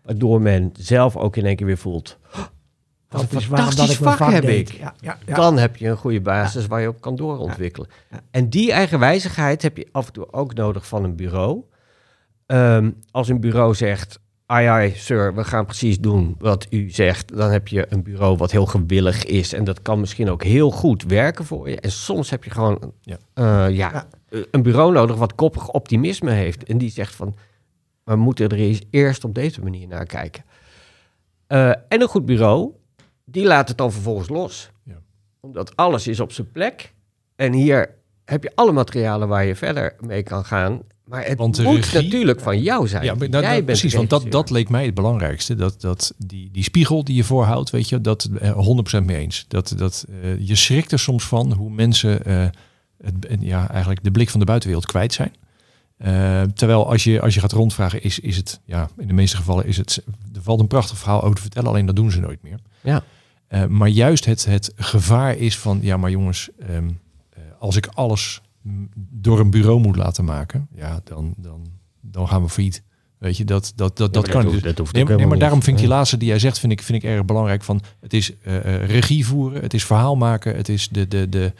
waardoor 0.03 0.41
men 0.41 0.71
zelf 0.79 1.17
ook 1.17 1.37
in 1.37 1.47
één 1.47 1.57
keer 1.57 1.67
weer 1.67 1.79
voelt, 1.79 2.19
wat 2.31 3.21
een 3.23 3.29
Dat 3.31 3.41
is 3.41 3.49
dat 3.49 3.59
fantastisch 3.59 3.97
vak 3.97 4.17
vak 4.17 4.33
heb 4.33 4.43
deed. 4.45 4.69
ik. 4.71 4.77
Ja, 4.79 4.95
ja, 5.01 5.19
ja. 5.27 5.35
Dan 5.35 5.59
heb 5.59 5.77
je 5.77 5.89
een 5.89 5.97
goede 5.97 6.21
basis 6.21 6.67
waar 6.67 6.81
je 6.81 6.89
op 6.89 7.01
kan 7.01 7.17
doorontwikkelen. 7.17 7.89
En 8.31 8.49
die 8.51 8.73
eigenwijzigheid 8.73 9.63
heb 9.63 9.77
je 9.77 9.89
af 9.93 10.07
en 10.07 10.13
toe 10.13 10.33
ook 10.33 10.55
nodig 10.55 10.87
van 10.87 11.05
een 11.05 11.17
bureau. 11.17 11.63
Ehm, 12.47 12.91
als 13.11 13.29
een 13.29 13.41
bureau 13.41 13.75
zegt, 13.75 14.19
ai 14.47 14.67
ai 14.67 14.93
sir, 14.97 15.35
we 15.35 15.45
gaan 15.45 15.65
precies 15.67 15.99
doen 16.01 16.35
wat 16.39 16.67
u 16.71 16.91
zegt, 16.91 17.37
dan 17.37 17.51
heb 17.51 17.69
je 17.69 17.87
een 17.89 18.03
bureau 18.03 18.37
wat 18.37 18.51
heel 18.51 18.67
gewillig 18.67 19.25
is 19.25 19.53
en 19.53 19.65
dat 19.65 19.83
kan 19.83 20.01
misschien 20.01 20.31
ook 20.31 20.43
heel 20.43 20.71
goed 20.71 21.03
werken 21.03 21.45
voor 21.45 21.69
je. 21.71 21.81
En 21.81 21.91
soms 21.91 22.31
heb 22.31 22.45
je 22.45 22.51
gewoon 22.51 22.93
Ja. 23.01 23.17
eh, 23.35 23.77
een 24.51 24.63
bureau 24.63 24.93
nodig 24.93 25.17
wat 25.17 25.35
koppig 25.35 25.69
optimisme 25.69 26.31
heeft 26.31 26.65
en 26.65 26.79
die 26.79 26.91
zegt 26.91 27.15
van, 27.15 27.37
we 28.05 28.17
moeten 28.17 28.49
er 28.49 28.59
eens 28.59 28.81
eerst 28.91 29.25
op 29.25 29.35
deze 29.35 29.61
manier 29.61 29.89
naar 29.89 30.07
kijken. 30.07 30.45
Eh, 31.47 31.69
en 31.69 32.01
een 32.01 32.09
goed 32.09 32.27
bureau, 32.27 32.71
die 33.25 33.45
laat 33.45 33.69
het 33.69 33.79
dan 33.79 33.93
vervolgens 33.93 34.29
los. 34.29 34.71
Ja. 34.85 35.01
Omdat 35.41 35.77
alles 35.77 36.07
is 36.07 36.21
op 36.21 36.33
zijn 36.33 36.51
plek. 36.51 36.93
En 37.37 37.53
hier 37.53 37.95
heb 38.25 38.43
je 38.43 38.53
alle 38.55 38.73
materialen 38.73 39.29
waar 39.29 39.45
je 39.45 39.57
verder 39.57 39.97
mee 40.01 40.23
kan 40.23 40.45
gaan. 40.45 40.81
Maar 41.05 41.27
het 41.27 41.39
Want 41.39 41.63
moet 41.63 41.77
regie- 41.77 42.03
natuurlijk 42.03 42.41
van 42.41 42.63
jou 42.63 42.89
zijn. 42.89 43.05
Ja, 43.05 43.15
maar 43.15 43.29
nou, 43.29 43.43
Jij 43.43 43.53
nou, 43.53 43.55
bent 43.55 43.67
precies, 43.67 43.95
want 43.95 44.11
dat, 44.11 44.31
dat 44.31 44.51
leek 44.51 44.69
mij 44.69 44.85
het 44.85 44.95
belangrijkste. 44.95 45.55
Dat, 45.55 45.81
dat 45.81 46.15
die, 46.19 46.51
die 46.51 46.63
spiegel 46.63 47.05
die 47.05 47.17
je 47.17 47.25
voorhoudt, 47.25 47.71
weet 47.71 47.89
je, 47.89 48.01
dat 48.01 48.29
eh, 48.41 48.99
100% 49.01 49.05
mee 49.05 49.17
eens. 49.17 49.45
Dat, 49.49 49.75
dat, 49.77 50.07
eh, 50.23 50.39
je 50.39 50.55
schrikt 50.55 50.93
er 50.93 50.99
soms 50.99 51.25
van 51.25 51.53
hoe 51.53 51.71
mensen 51.71 52.25
eh, 52.25 52.47
het, 53.03 53.37
ja, 53.41 53.69
eigenlijk 53.71 54.05
de 54.05 54.11
blik 54.11 54.31
van 54.31 54.41
de 54.41 54.47
buitenwereld 54.47 54.87
kwijt 54.87 55.13
zijn. 55.13 55.33
Eh, 55.97 56.43
terwijl 56.43 56.91
als 56.91 57.05
je, 57.05 57.21
als 57.21 57.35
je 57.35 57.41
gaat 57.41 57.53
rondvragen, 57.53 58.03
is, 58.03 58.19
is 58.19 58.37
het, 58.37 58.61
ja, 58.65 58.89
in 58.99 59.07
de 59.07 59.13
meeste 59.13 59.37
gevallen 59.37 59.67
is 59.67 59.77
het, 59.77 60.03
er 60.35 60.43
valt 60.43 60.61
een 60.61 60.67
prachtig 60.67 60.99
verhaal 60.99 61.23
over 61.23 61.35
te 61.37 61.43
vertellen, 61.43 61.69
alleen 61.69 61.87
dat 61.87 61.97
doen 61.97 62.11
ze 62.11 62.21
nooit 62.21 62.43
meer. 62.43 62.59
Ja. 62.81 63.03
Eh, 63.47 63.67
maar 63.67 63.89
juist 63.89 64.25
het, 64.25 64.45
het 64.45 64.73
gevaar 64.77 65.37
is 65.37 65.59
van, 65.59 65.79
ja, 65.83 65.97
maar 65.97 66.11
jongens, 66.11 66.49
ehm, 66.69 66.89
eh, 67.31 67.43
als 67.59 67.77
ik 67.77 67.87
alles 67.87 68.41
door 68.95 69.41
een 69.41 69.51
bureau 69.51 69.81
moet 69.81 69.97
laten 69.97 70.25
maken, 70.25 70.69
ja, 70.75 71.01
dan, 71.05 71.35
dan, 71.37 71.67
dan 72.01 72.29
gaan 72.29 72.43
we 72.43 72.49
failliet. 72.49 72.83
Weet 73.19 73.37
je, 73.37 73.45
dat, 73.45 73.73
dat, 73.77 73.97
dat, 73.97 74.15
dat 74.15 74.23
maar 74.27 74.33
kan 74.35 74.45
hoeft- 74.45 74.63
dat 74.63 74.79
hoeft 74.79 74.93
nee, 74.93 75.03
ook 75.03 75.09
maar- 75.09 75.17
nee, 75.19 75.27
maar 75.27 75.37
helemaal 75.37 75.39
daarom 75.39 75.57
niet. 75.57 75.65
vind 75.65 75.77
ik 75.77 75.83
die 75.83 75.93
laatste 75.93 76.17
die 76.17 76.29
jij 76.29 76.39
zegt, 76.39 76.59
vind 76.59 76.73
ik, 76.73 76.83
vind 76.83 77.03
ik 77.03 77.11
erg 77.11 77.25
belangrijk. 77.25 77.63
Van, 77.63 77.81
het 78.01 78.13
is 78.13 78.33
eh, 78.41 78.57
eh, 78.75 78.85
regie 78.91 79.27
voeren, 79.27 79.63
het 79.63 79.75
is 79.75 79.85
verhaal 79.85 80.17
maken, 80.17 80.57
het 80.57 80.69
is 80.69 80.89
de, 80.89 81.09
de, 81.09 81.29
de, 81.29 81.53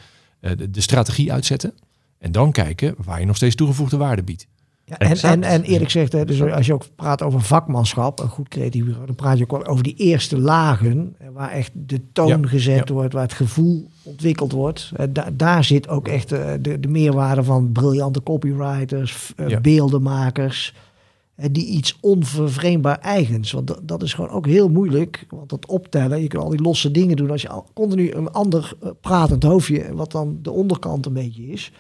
de, 0.43 0.71
de 0.71 0.81
strategie 0.81 1.33
uitzetten. 1.33 1.73
En 2.19 2.33
dan 2.33 2.53
kijken 2.53 2.95
waar 3.05 3.21
je 3.21 3.27
nog 3.27 3.37
steeds 3.37 3.55
toegevoegde 3.55 3.97
waarde 3.97 4.23
biedt. 4.23 4.47
Ja, 4.85 4.99
en, 4.99 5.17
en, 5.23 5.43
en 5.43 5.63
eerlijk 5.63 5.91
gezegd, 5.91 6.13
hè, 6.13 6.25
dus 6.25 6.43
als 6.43 6.67
je 6.67 6.73
ook 6.73 6.85
praat 6.97 7.23
over 7.23 7.41
vakmanschap, 7.41 8.21
een 8.21 8.29
goed 8.29 8.49
creatief 8.49 8.85
bureau, 8.85 9.07
dan 9.07 9.15
praat 9.15 9.39
je 9.39 9.45
ook 9.45 9.51
wel 9.51 9.67
over 9.67 9.83
die 9.85 9.95
eerste 9.97 10.39
lagen, 10.39 11.17
waar 11.33 11.51
echt 11.51 11.71
de 11.75 12.01
toon 12.13 12.41
Ja, 12.43 12.49
gezet 12.49 12.89
ja. 12.89 12.95
wordt, 12.95 13.13
waar 13.13 13.23
het 13.23 13.33
gevoel 13.33 13.89
ontwikkeld 14.03 14.53
wordt. 14.53 14.93
Eh, 14.97 15.07
da- 15.11 15.29
daar 15.33 15.65
zit 15.65 15.89
ook 15.89 16.09
echt 16.09 16.33
eh, 16.33 16.51
de, 16.61 16.81
de 16.81 16.89
meerwaarde 16.89 17.43
van 17.45 17.73
briljante 17.73 18.23
copywriters, 18.23 19.33
eh, 19.37 19.49
Ja. 19.49 19.61
beeldenmakers. 19.61 20.75
Die 21.37 21.67
iets 21.67 21.99
onvervreemdbaar 22.01 22.99
eigens. 22.99 23.53
Want 23.53 23.75
dat, 23.83 24.03
is 24.03 24.15
gewoon 24.15 24.31
ook 24.31 24.47
heel 24.47 24.69
moeilijk. 24.69 25.27
Want 25.29 25.49
dat 25.49 25.67
optellen, 25.67 26.23
je 26.23 26.29
kunt 26.29 26.43
al 26.43 26.49
die 26.49 26.63
losse 26.63 26.91
dingen 26.91 27.17
doen. 27.17 27.31
Als 27.31 27.43
je 27.43 27.63
continu 27.75 28.13
een 28.13 28.31
ander 28.31 28.77
eh, 28.81 28.91
pratend 29.01 29.43
hoofdje, 29.43 29.95
wat 29.95 30.13
dan 30.13 30.39
de 30.43 30.51
onderkant 30.51 31.07
een 31.07 31.13
beetje 31.13 31.47
is, 31.47 31.73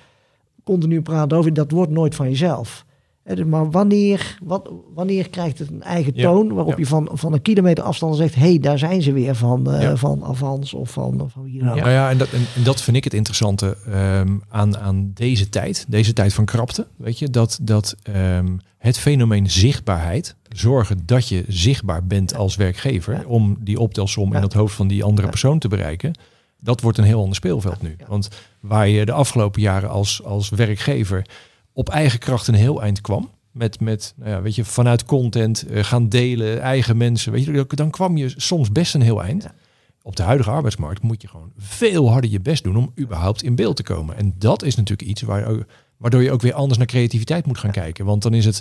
continu 0.64 1.03
praten 1.03 1.38
over, 1.38 1.55
dat 1.55 1.70
wordt 1.70 1.92
nooit 1.92 2.14
van 2.14 2.28
jezelf. 2.28 2.84
Dus 3.24 3.44
Maar 3.44 3.70
wanneer, 3.70 4.38
wat, 4.42 4.70
wanneer 4.94 5.30
krijgt 5.30 5.58
het 5.58 5.70
een 5.70 5.82
eigen 5.82 6.12
Ja, 6.14 6.22
toon 6.22 6.52
waarop 6.52 6.72
ja. 6.72 6.78
je 6.78 6.86
van, 6.86 7.08
van 7.12 7.32
een 7.32 7.42
kilometer 7.42 7.84
afstand 7.84 8.16
zegt: 8.16 8.34
hé, 8.34 8.40
hey, 8.40 8.58
daar 8.58 8.78
zijn 8.78 9.02
ze 9.02 9.12
weer 9.12 9.34
van, 9.34 9.72
eh, 9.72 9.82
Ja. 9.82 9.96
van 9.96 10.24
Avans 10.24 10.74
of 10.74 10.90
van, 10.90 11.30
van 11.32 11.42
wie. 11.42 11.62
Nou 11.62 11.90
ja, 11.90 12.10
en 12.10 12.18
dat, 12.18 12.28
en, 12.28 12.62
dat 12.62 12.80
vind 12.80 12.96
ik 12.96 13.04
het 13.04 13.14
interessante 13.14 13.76
ehm, 13.86 14.36
aan, 14.48 14.78
aan 14.78 15.10
deze 15.14 15.48
tijd, 15.48 15.84
deze 15.88 16.12
tijd 16.12 16.34
van 16.34 16.44
krapte. 16.44 16.86
Weet 16.96 17.18
je, 17.18 17.30
dat, 17.30 17.58
dat 17.62 17.96
ehm, 18.02 18.56
het 18.78 18.98
fenomeen 18.98 19.50
zichtbaarheid, 19.50 20.36
zorgen 20.48 21.02
dat 21.06 21.28
je 21.28 21.44
zichtbaar 21.48 22.06
bent 22.06 22.34
als 22.36 22.56
werkgever 22.56 23.26
om 23.26 23.56
die 23.60 23.80
optelsom 23.80 24.34
in 24.34 24.42
het 24.42 24.52
hoofd 24.52 24.74
van 24.74 24.88
die 24.88 25.04
andere 25.04 25.28
persoon 25.28 25.58
te 25.58 25.68
bereiken, 25.68 26.12
dat 26.60 26.80
wordt 26.80 26.98
een 26.98 27.04
heel 27.04 27.20
ander 27.20 27.34
speelveld 27.34 27.82
nu. 27.82 27.96
Want 28.08 28.28
waar 28.60 28.88
je 28.88 29.04
de 29.04 29.12
afgelopen 29.12 29.60
jaren 29.60 29.90
als, 29.90 30.24
als 30.24 30.48
werkgever 30.48 31.26
op 31.72 31.88
eigen 31.88 32.18
kracht 32.18 32.46
een 32.48 32.54
heel 32.54 32.82
eind 32.82 33.00
kwam. 33.00 33.30
Met, 33.50 33.80
met 33.80 34.12
nou 34.16 34.30
ja, 34.30 34.42
weet 34.42 34.54
je, 34.54 34.64
vanuit 34.64 35.04
content 35.04 35.66
eh, 35.66 35.84
gaan 35.84 36.08
delen, 36.08 36.60
eigen 36.60 36.96
mensen. 36.96 37.32
Weet 37.32 37.44
je, 37.44 37.64
dan 37.68 37.90
kwam 37.90 38.16
je 38.16 38.32
soms 38.36 38.72
best 38.72 38.94
een 38.94 39.02
heel 39.02 39.22
eind 39.22 39.42
Ja. 39.42 39.54
op 40.02 40.16
de 40.16 40.22
huidige 40.22 40.50
arbeidsmarkt 40.50 41.02
moet 41.02 41.22
je 41.22 41.28
gewoon 41.28 41.52
veel 41.58 42.10
harder 42.10 42.30
je 42.30 42.40
best 42.40 42.64
doen 42.64 42.76
om 42.76 42.92
überhaupt 42.98 43.42
in 43.42 43.54
beeld 43.54 43.76
te 43.76 43.82
komen. 43.82 44.16
En 44.16 44.34
dat 44.38 44.62
is 44.62 44.74
natuurlijk 44.76 45.08
iets 45.08 45.22
waar, 45.22 45.46
ook- 45.46 45.64
waardoor 45.96 46.22
je 46.22 46.32
ook 46.32 46.42
weer 46.42 46.52
anders 46.54 46.78
naar 46.78 46.86
creativiteit 46.86 47.46
moet 47.46 47.58
gaan 47.58 47.70
kijken. 47.70 48.04
Want 48.04 48.22
dan 48.22 48.34
is 48.34 48.44
het, 48.44 48.60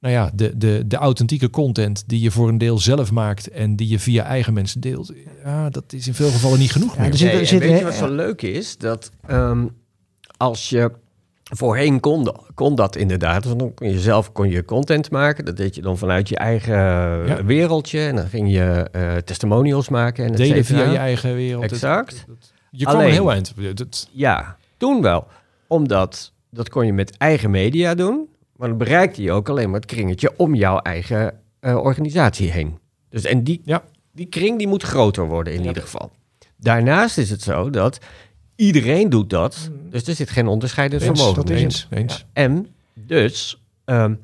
nou 0.00 0.14
ja, 0.14 0.30
de, 0.34 0.56
de, 0.56 0.84
de 0.86 0.96
authentieke 0.96 1.50
content 1.50 2.04
die 2.06 2.20
je 2.20 2.30
voor 2.30 2.48
een 2.48 2.58
deel 2.58 2.78
zelf 2.78 3.10
maakt 3.12 3.48
en 3.50 3.76
die 3.76 3.88
je 3.88 3.98
via 3.98 4.24
eigen 4.24 4.52
mensen 4.52 4.80
deelt. 4.80 5.12
Ja, 5.44 5.70
dat 5.70 5.92
is 5.92 6.06
in 6.06 6.14
veel 6.14 6.30
gevallen 6.30 6.58
niet 6.58 6.72
genoeg 6.72 6.94
Ja, 6.94 7.00
meer. 7.00 7.10
er 7.10 7.16
zit- 7.16 7.30
Nee, 7.32 7.40
en 7.40 7.46
zit- 7.46 7.58
weet 7.60 7.78
je 7.78 7.84
wat 7.84 7.94
zo 7.94 8.14
leuk 8.14 8.42
is? 8.42 8.76
Dat 8.78 9.10
ehm, 9.26 9.66
als 10.36 10.68
je 10.68 10.92
voorheen 11.56 12.00
kon, 12.00 12.24
da- 12.24 12.40
kon 12.54 12.74
dat 12.74 12.96
inderdaad. 12.96 13.44
Want 13.44 13.58
dan 13.58 13.74
kon 13.74 13.88
je 13.88 14.00
zelf 14.00 14.32
kon 14.32 14.48
je 14.48 14.64
content 14.64 15.10
maken. 15.10 15.44
Dat 15.44 15.56
deed 15.56 15.74
je 15.74 15.82
dan 15.82 15.98
vanuit 15.98 16.28
je 16.28 16.36
eigen 16.36 16.74
Ja. 17.26 17.44
wereldje. 17.44 18.00
En 18.00 18.16
dan 18.16 18.26
ging 18.26 18.52
je 18.52 18.88
eh, 18.92 19.16
testimonials 19.16 19.88
maken. 19.88 20.24
En 20.24 20.36
cetera. 20.36 20.62
via 20.62 20.90
je 20.90 20.96
eigen 20.98 21.34
wereld. 21.34 21.62
Exact. 21.64 22.24
Je 22.70 22.84
kwam 22.84 22.96
Alleen- 22.96 23.06
een 23.08 23.12
heel 23.12 23.32
eind. 23.32 23.52
Dat, 23.74 24.08
Ja, 24.12 24.56
toen 24.76 25.02
wel. 25.02 25.26
Omdat 25.66 26.32
dat 26.50 26.68
kon 26.68 26.86
je 26.86 26.92
met 26.92 27.16
eigen 27.16 27.50
media 27.50 27.94
doen. 27.94 28.28
Maar 28.56 28.68
dan 28.68 28.78
bereikte 28.78 29.22
je 29.22 29.32
ook 29.32 29.48
alleen 29.48 29.70
maar 29.70 29.80
het 29.80 29.90
kringetje 29.90 30.32
om 30.36 30.54
jouw 30.54 30.78
eigen 30.78 31.34
eh, 31.60 31.76
organisatie 31.76 32.50
heen. 32.50 32.78
Dus 33.08 33.24
en 33.24 33.44
die, 33.44 33.60
Ja. 33.64 33.82
die 34.12 34.26
kring 34.26 34.58
die 34.58 34.66
moet 34.68 34.82
groter 34.82 35.26
worden 35.26 35.52
in 35.54 35.62
Ja. 35.62 35.66
ieder 35.68 35.82
geval. 35.82 36.10
Daarnaast 36.56 37.18
is 37.18 37.30
het 37.30 37.42
zo 37.42 37.70
dat 37.70 37.98
iedereen 38.62 39.08
doet 39.08 39.30
dat. 39.30 39.70
Dus 39.90 40.06
er 40.06 40.14
zit 40.14 40.30
geen 40.30 40.46
onderscheidend 40.46 41.02
eens, 41.02 41.18
vermogen 41.18 41.46
dat 41.46 41.50
is 41.56 41.62
eens, 41.62 41.86
eens. 41.90 42.26
En 42.32 42.66
dus 42.94 43.62
ehm, 43.84 44.14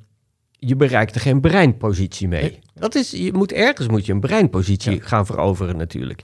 je 0.51 0.77
bereikt 0.77 1.15
er 1.15 1.21
geen 1.21 1.41
breinpositie 1.41 2.29
mee. 2.29 2.43
Nee. 2.43 2.59
Dat 2.75 2.95
is, 2.95 3.11
je 3.11 3.33
moet 3.33 3.53
ergens 3.53 3.89
moet 3.89 4.07
je 4.07 4.13
een 4.13 4.21
breinpositie 4.21 4.93
Ja. 4.93 4.99
gaan 5.03 5.27
veroveren 5.27 5.77
natuurlijk. 5.77 6.23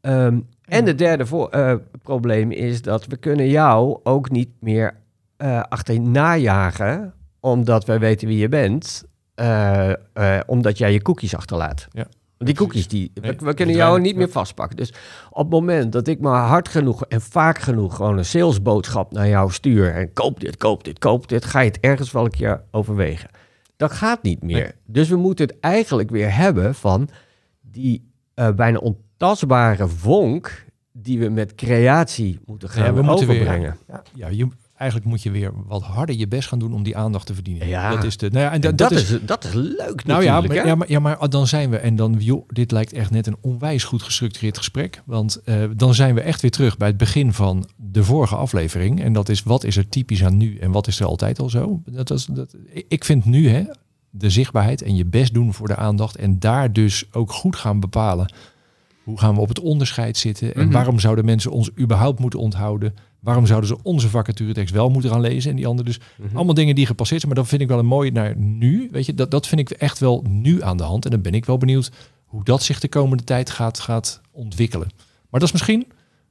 Ehm, 0.00 0.40
en 0.64 0.86
het 0.86 0.98
derde 0.98 1.26
voor, 1.26 1.48
eh, 1.48 1.74
probleem 2.02 2.50
is 2.50 2.82
dat 2.82 3.06
we 3.06 3.16
kunnen 3.16 3.48
jou 3.48 4.00
ook 4.02 4.30
niet 4.30 4.50
meer 4.60 4.94
eh 5.36 5.62
achterna 5.68 6.36
jagen, 6.36 7.14
omdat 7.40 7.84
wij 7.84 7.98
weten 7.98 8.28
wie 8.28 8.38
je 8.38 8.48
bent, 8.48 9.04
eh, 9.34 9.90
eh, 9.90 10.40
omdat 10.46 10.78
jij 10.78 10.92
je 10.92 11.02
cookies 11.02 11.36
achterlaat. 11.36 11.88
Ja. 11.92 12.06
Die 12.38 12.54
cookies, 12.54 12.88
die, 12.88 13.10
we, 13.14 13.20
Nee, 13.20 13.30
we 13.38 13.44
die 13.44 13.54
kunnen 13.54 13.74
jou 13.74 14.00
niet 14.00 14.10
ja. 14.12 14.16
meer 14.18 14.28
vastpakken. 14.28 14.76
Dus 14.76 14.92
op 15.30 15.36
het 15.42 15.50
moment 15.50 15.92
dat 15.92 16.06
ik 16.08 16.20
maar 16.20 16.46
hard 16.46 16.68
genoeg 16.68 17.04
en 17.06 17.20
vaak 17.20 17.58
genoeg 17.58 17.96
gewoon 17.96 18.18
een 18.18 18.24
salesboodschap 18.24 19.12
naar 19.12 19.28
jou 19.28 19.52
stuur 19.52 19.94
en 19.94 20.12
koop 20.12 20.40
dit, 20.40 20.56
koop 20.56 20.84
dit, 20.84 20.98
koop 20.98 21.28
dit, 21.28 21.44
ga 21.44 21.60
je 21.60 21.68
het 21.70 21.80
ergens 21.80 22.12
wel 22.12 22.24
een 22.24 22.30
keer 22.30 22.62
overwegen. 22.70 23.28
Dat 23.76 23.92
gaat 23.92 24.22
niet 24.22 24.42
meer. 24.42 24.56
Nee. 24.62 24.72
Dus 24.86 25.08
we 25.08 25.16
moeten 25.16 25.46
het 25.46 25.60
eigenlijk 25.60 26.10
weer 26.10 26.34
hebben 26.36 26.74
van 26.74 27.08
die 27.60 28.10
eh, 28.34 28.50
bijna 28.50 28.78
ontastbare 28.78 29.88
vonk 29.88 30.64
die 30.92 31.18
we 31.18 31.28
met 31.28 31.54
creatie 31.54 32.38
moeten 32.46 32.68
gaan 32.68 32.84
Ja, 32.84 32.92
we 32.94 33.02
moeten 33.02 33.26
weer- 33.26 33.36
overbrengen. 33.40 33.76
Ja, 34.14 34.28
je, 34.28 34.48
eigenlijk 34.76 35.10
moet 35.10 35.22
je 35.22 35.30
weer 35.30 35.52
wat 35.66 35.82
harder 35.82 36.16
je 36.16 36.28
best 36.28 36.48
gaan 36.48 36.58
doen 36.58 36.72
om 36.74 36.82
die 36.82 36.96
aandacht 36.96 37.26
te 37.26 37.34
verdienen. 37.34 37.68
Ja. 37.68 37.90
Dat 37.90 38.04
is 38.04 38.16
de. 38.16 38.30
Nou 38.30 38.44
ja, 38.44 38.52
en 38.52 38.60
da- 38.60 38.68
En 38.68 38.76
dat, 38.76 38.90
is, 38.90 39.18
dat 39.22 39.44
is 39.44 39.52
leuk 39.52 40.04
Nou 40.04 40.22
ja, 40.22 40.40
maar, 40.40 40.54
ja, 40.66 40.74
maar, 40.74 40.90
ja, 40.90 40.98
maar 40.98 41.28
dan 41.28 41.46
zijn 41.46 41.70
we, 41.70 41.76
en 41.76 41.96
dan, 41.96 42.16
joh, 42.18 42.48
dit 42.48 42.70
lijkt 42.70 42.92
echt 42.92 43.10
net 43.10 43.26
een 43.26 43.36
onwijs 43.40 43.84
goed 43.84 44.02
gestructureerd 44.02 44.58
gesprek. 44.58 45.02
Want 45.04 45.40
eh, 45.44 45.62
dan 45.76 45.94
zijn 45.94 46.14
we 46.14 46.20
echt 46.20 46.40
weer 46.40 46.50
terug 46.50 46.76
bij 46.76 46.88
het 46.88 46.96
begin 46.96 47.32
van 47.32 47.68
de 47.76 48.04
vorige 48.04 48.36
aflevering. 48.36 49.02
En 49.02 49.12
dat 49.12 49.28
is, 49.28 49.42
wat 49.42 49.64
is 49.64 49.76
er 49.76 49.88
typisch 49.88 50.24
aan 50.24 50.36
nu 50.36 50.56
en 50.56 50.70
wat 50.70 50.86
is 50.86 51.00
er 51.00 51.06
altijd 51.06 51.38
al 51.38 51.48
zo? 51.50 51.82
Dat 51.86 52.10
is, 52.10 52.24
dat, 52.26 52.54
ik 52.88 53.04
vind 53.04 53.24
nu 53.24 53.48
hè, 53.48 53.64
de 54.10 54.30
zichtbaarheid 54.30 54.82
en 54.82 54.96
je 54.96 55.04
best 55.06 55.34
doen 55.34 55.54
voor 55.54 55.66
de 55.68 55.76
aandacht. 55.76 56.16
En 56.16 56.38
daar 56.38 56.72
dus 56.72 57.04
ook 57.12 57.32
goed 57.32 57.56
gaan 57.56 57.80
bepalen. 57.80 58.32
Hoe 59.04 59.18
gaan 59.18 59.34
we 59.34 59.40
op 59.40 59.48
het 59.48 59.60
onderscheid 59.60 60.16
zitten? 60.16 60.54
En 60.54 60.64
Mhm. 60.64 60.72
waarom 60.72 60.98
zouden 60.98 61.24
mensen 61.24 61.50
ons 61.50 61.70
überhaupt 61.80 62.18
moeten 62.20 62.38
onthouden? 62.38 62.94
Waarom 63.26 63.46
zouden 63.46 63.68
ze 63.68 63.76
onze 63.82 64.08
vacaturetekst 64.08 64.74
wel 64.74 64.88
moeten 64.88 65.10
gaan 65.10 65.20
lezen 65.20 65.50
en 65.50 65.56
die 65.56 65.66
andere 65.66 65.88
dus? 65.88 66.00
Mhm. 66.16 66.36
Allemaal 66.36 66.54
dingen 66.54 66.74
die 66.74 66.86
gepasseerd 66.86 67.20
zijn, 67.20 67.32
maar 67.32 67.42
dat 67.42 67.50
vind 67.50 67.62
ik 67.62 67.68
wel 67.68 67.78
een 67.78 67.86
mooie 67.86 68.12
naar 68.12 68.36
nu. 68.36 68.88
Weet 68.90 69.06
je, 69.06 69.14
dat, 69.14 69.30
dat 69.30 69.46
vind 69.46 69.60
ik 69.60 69.70
echt 69.70 69.98
wel 69.98 70.24
nu 70.28 70.62
aan 70.62 70.76
de 70.76 70.82
hand. 70.82 71.04
En 71.04 71.10
dan 71.10 71.22
ben 71.22 71.34
ik 71.34 71.44
wel 71.44 71.58
benieuwd 71.58 71.90
hoe 72.24 72.44
dat 72.44 72.62
zich 72.62 72.80
de 72.80 72.88
komende 72.88 73.24
tijd 73.24 73.50
gaat, 73.50 73.78
gaat 73.78 74.20
ontwikkelen. 74.30 74.88
Maar 75.30 75.40
dat 75.40 75.42
is 75.42 75.52
misschien, 75.52 75.86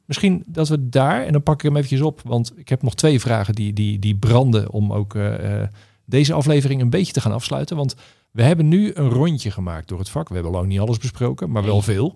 misschien 0.06 0.44
dat 0.46 0.68
we 0.68 0.90
daar, 0.90 1.26
en 1.26 1.32
dan 1.32 1.44
pak 1.44 1.56
ik 1.56 1.62
hem 1.62 1.76
eventjes 1.76 2.02
op, 2.02 2.22
want 2.24 2.54
ik 2.56 2.70
heb 2.70 2.82
nog 2.82 2.96
twee 2.96 3.20
vragen 3.20 3.56
die, 3.56 3.74
die, 3.74 4.00
die 4.00 4.16
branden 4.16 4.72
om 4.72 4.94
ook 4.94 5.16
eh, 5.16 5.62
eh, 5.62 5.70
deze 6.06 6.34
aflevering 6.34 6.82
een 6.82 6.90
beetje 6.90 7.14
te 7.14 7.22
gaan 7.22 7.32
afsluiten. 7.32 7.78
Want 7.78 7.96
we 8.32 8.44
hebben 8.44 8.68
nu 8.68 8.92
een 8.94 9.10
rondje 9.10 9.52
gemaakt 9.52 9.88
door 9.88 10.00
het 10.00 10.10
vak. 10.10 10.28
We 10.28 10.34
hebben 10.34 10.52
lang 10.52 10.68
niet 10.68 10.80
alles 10.80 10.98
besproken, 10.98 11.52
maar 11.52 11.64
wel 11.64 11.82
veel. 11.82 12.16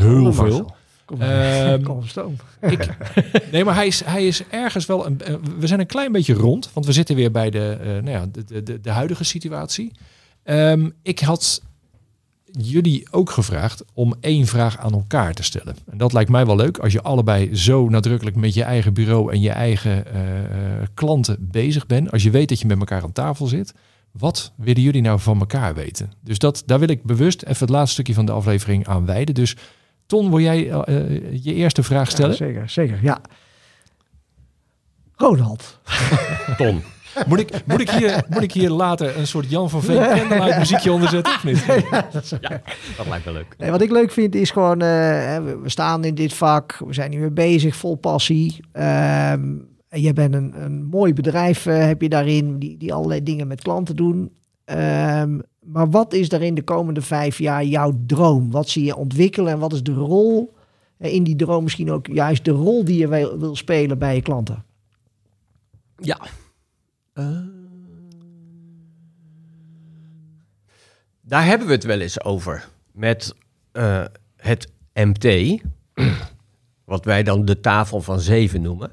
Heel 0.00 0.32
Marcel. 0.32 0.74
Veel. 1.18 1.28
Ehm, 1.28 1.82
Kom 1.86 1.96
op 1.96 2.08
stoom. 2.08 2.36
ik, 2.60 2.88
nee, 3.52 3.64
maar 3.64 3.74
hij 3.74 3.86
is, 3.86 4.04
hij 4.04 4.26
is 4.26 4.42
ergens 4.50 4.86
wel. 4.86 5.06
Een, 5.06 5.20
eh, 5.20 5.34
we 5.58 5.66
zijn 5.66 5.80
een 5.80 5.86
klein 5.86 6.12
beetje 6.12 6.34
rond, 6.34 6.70
want 6.72 6.86
we 6.86 6.92
zitten 6.92 7.16
weer 7.16 7.30
bij 7.30 7.50
de, 7.50 7.78
eh, 7.80 7.86
nou 7.86 8.10
ja, 8.10 8.26
de, 8.32 8.44
de, 8.44 8.62
de, 8.62 8.80
de 8.80 8.90
huidige 8.90 9.24
situatie. 9.24 9.92
Ehm, 10.42 10.90
ik 11.02 11.18
had 11.18 11.62
jullie 12.52 13.06
ook 13.10 13.30
gevraagd 13.30 13.84
om 13.94 14.14
één 14.20 14.46
vraag 14.46 14.78
aan 14.78 14.92
elkaar 14.92 15.34
te 15.34 15.42
stellen. 15.42 15.76
En 15.90 15.98
dat 15.98 16.12
lijkt 16.12 16.30
mij 16.30 16.46
wel 16.46 16.56
leuk 16.56 16.78
als 16.78 16.92
je 16.92 17.02
allebei 17.02 17.56
zo 17.56 17.88
nadrukkelijk 17.88 18.36
met 18.36 18.54
je 18.54 18.62
eigen 18.62 18.94
bureau 18.94 19.32
en 19.32 19.40
je 19.40 19.50
eigen 19.50 20.06
eh, 20.06 20.20
klanten 20.94 21.36
bezig 21.40 21.86
bent. 21.86 22.10
Als 22.10 22.22
je 22.22 22.30
weet 22.30 22.48
dat 22.48 22.60
je 22.60 22.66
met 22.66 22.78
elkaar 22.78 23.02
aan 23.02 23.12
tafel 23.12 23.46
zit. 23.46 23.74
Wat 24.10 24.52
willen 24.56 24.82
jullie 24.82 25.02
nou 25.02 25.20
van 25.20 25.38
elkaar 25.40 25.74
weten? 25.74 26.12
Dus 26.20 26.38
dat, 26.38 26.62
daar 26.66 26.78
wil 26.78 26.88
ik 26.88 27.02
bewust 27.02 27.42
even 27.42 27.58
het 27.58 27.70
laatste 27.70 27.92
stukje 27.92 28.14
van 28.14 28.26
de 28.26 28.32
aflevering 28.32 28.86
aan 28.86 29.06
wijden. 29.06 29.34
Dus 29.34 29.56
Ton, 30.10 30.30
wil 30.30 30.40
jij 30.40 30.70
eh, 30.70 31.44
je 31.44 31.54
eerste 31.54 31.82
vraag 31.82 32.10
stellen? 32.10 32.30
Ja, 32.30 32.36
zeker, 32.36 32.68
zeker. 32.68 32.98
Ja. 33.02 33.20
Ronald. 35.14 35.78
Ton. 36.56 36.82
Moet 37.26 37.38
ik, 37.38 37.66
moet, 37.66 37.80
ik 37.80 37.90
hier, 37.90 38.24
moet 38.28 38.42
ik 38.42 38.52
hier 38.52 38.70
later 38.70 39.18
een 39.18 39.26
soort 39.26 39.50
Jan 39.50 39.70
van 39.70 39.82
Veen 39.82 39.96
Candlelight 40.16 40.58
muziekje 40.58 40.92
onder 40.92 41.08
zetten 41.08 41.34
of 41.34 41.44
niet? 41.44 41.66
Dat 42.96 43.06
lijkt 43.08 43.24
me 43.24 43.32
leuk. 43.32 43.54
Nee, 43.58 43.70
wat 43.70 43.80
ik 43.80 43.90
leuk 43.90 44.10
vind 44.10 44.34
is 44.34 44.50
gewoon, 44.50 44.80
eh, 44.80 44.88
we, 45.36 45.58
we 45.62 45.68
staan 45.68 46.04
in 46.04 46.14
dit 46.14 46.32
vak, 46.32 46.80
we 46.86 46.92
zijn 46.92 47.10
weer 47.10 47.32
bezig, 47.32 47.76
vol 47.76 47.96
passie. 47.96 48.60
Ehm, 48.72 49.48
en 49.88 50.00
je 50.00 50.12
bent 50.12 50.34
een, 50.34 50.62
een 50.62 50.84
mooi 50.84 51.12
bedrijf, 51.12 51.66
eh, 51.66 51.86
heb 51.86 52.02
je 52.02 52.08
daarin, 52.08 52.58
die, 52.58 52.76
die 52.76 52.92
allerlei 52.92 53.22
dingen 53.22 53.46
met 53.46 53.62
klanten 53.62 53.96
doen. 53.96 54.30
Ehm, 54.70 55.38
maar 55.60 55.90
wat 55.90 56.12
is 56.12 56.32
er 56.32 56.42
in 56.42 56.54
de 56.54 56.62
komende 56.62 57.02
vijf 57.02 57.38
jaar 57.38 57.64
jouw 57.64 58.00
droom? 58.06 58.50
Wat 58.50 58.68
zie 58.68 58.84
je 58.84 58.96
ontwikkelen 58.96 59.52
en 59.52 59.58
wat 59.58 59.72
is 59.72 59.82
de 59.82 59.92
rol 59.92 60.54
eh, 60.96 61.14
in 61.14 61.24
die 61.24 61.36
droom? 61.36 61.62
Misschien 61.62 61.90
ook 61.90 62.06
juist 62.06 62.44
de 62.44 62.50
rol 62.50 62.84
die 62.84 62.98
je 62.98 63.08
wil, 63.08 63.38
wil 63.38 63.56
spelen 63.56 63.98
bij 63.98 64.14
je 64.14 64.22
klanten. 64.22 64.64
Ja. 65.96 66.20
Eh, 67.12 67.40
daar 71.20 71.44
hebben 71.44 71.66
we 71.66 71.72
het 71.72 71.84
wel 71.84 72.00
eens 72.00 72.24
over. 72.24 72.68
Met 72.92 73.34
eh, 73.72 74.04
het 74.36 74.72
MT. 74.94 75.60
wat 76.84 77.04
wij 77.04 77.22
dan 77.22 77.44
de 77.44 77.60
tafel 77.60 78.00
van 78.00 78.20
zeven 78.20 78.62
noemen. 78.62 78.90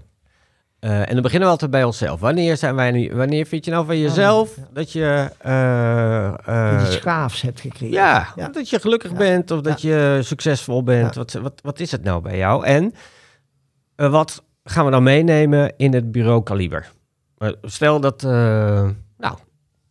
Eh, 0.87 0.99
en 0.99 1.13
dan 1.13 1.21
beginnen 1.21 1.47
we 1.47 1.53
altijd 1.53 1.71
bij 1.71 1.83
onszelf. 1.83 2.19
Wanneer, 2.19 2.57
zijn 2.57 2.75
wij 2.75 2.91
nu, 2.91 3.11
wanneer 3.13 3.45
vind 3.45 3.65
je 3.65 3.71
nou 3.71 3.85
van 3.85 3.99
jezelf 3.99 4.55
ja. 4.55 4.63
dat 4.73 4.91
je... 4.91 5.29
eh, 5.37 6.27
eh, 6.27 6.79
Dat 6.81 6.93
je 6.93 7.45
hebt 7.45 7.59
gekregen. 7.59 7.89
ja, 7.95 8.27
Ja. 8.35 8.47
dat 8.47 8.69
je 8.69 8.79
gelukkig 8.79 9.11
Ja. 9.11 9.17
bent 9.17 9.51
of 9.51 9.61
dat 9.61 9.81
je 9.81 10.19
succesvol 10.23 10.83
bent. 10.83 11.15
Wat, 11.15 11.33
wat, 11.33 11.53
wat 11.63 11.79
is 11.79 11.91
het 11.91 12.03
nou 12.03 12.21
bij 12.21 12.37
jou? 12.37 12.65
En 12.65 12.93
eh, 13.95 14.09
wat 14.11 14.43
gaan 14.63 14.85
we 14.85 14.91
dan 14.91 15.03
meenemen 15.03 15.73
in 15.77 15.93
het 15.93 16.11
bureau 16.11 16.43
kaliber? 16.43 16.91
Eh, 17.37 17.49
stel 17.61 17.99
dat, 17.99 18.23
eh, 18.23 18.29
nou, 19.17 19.37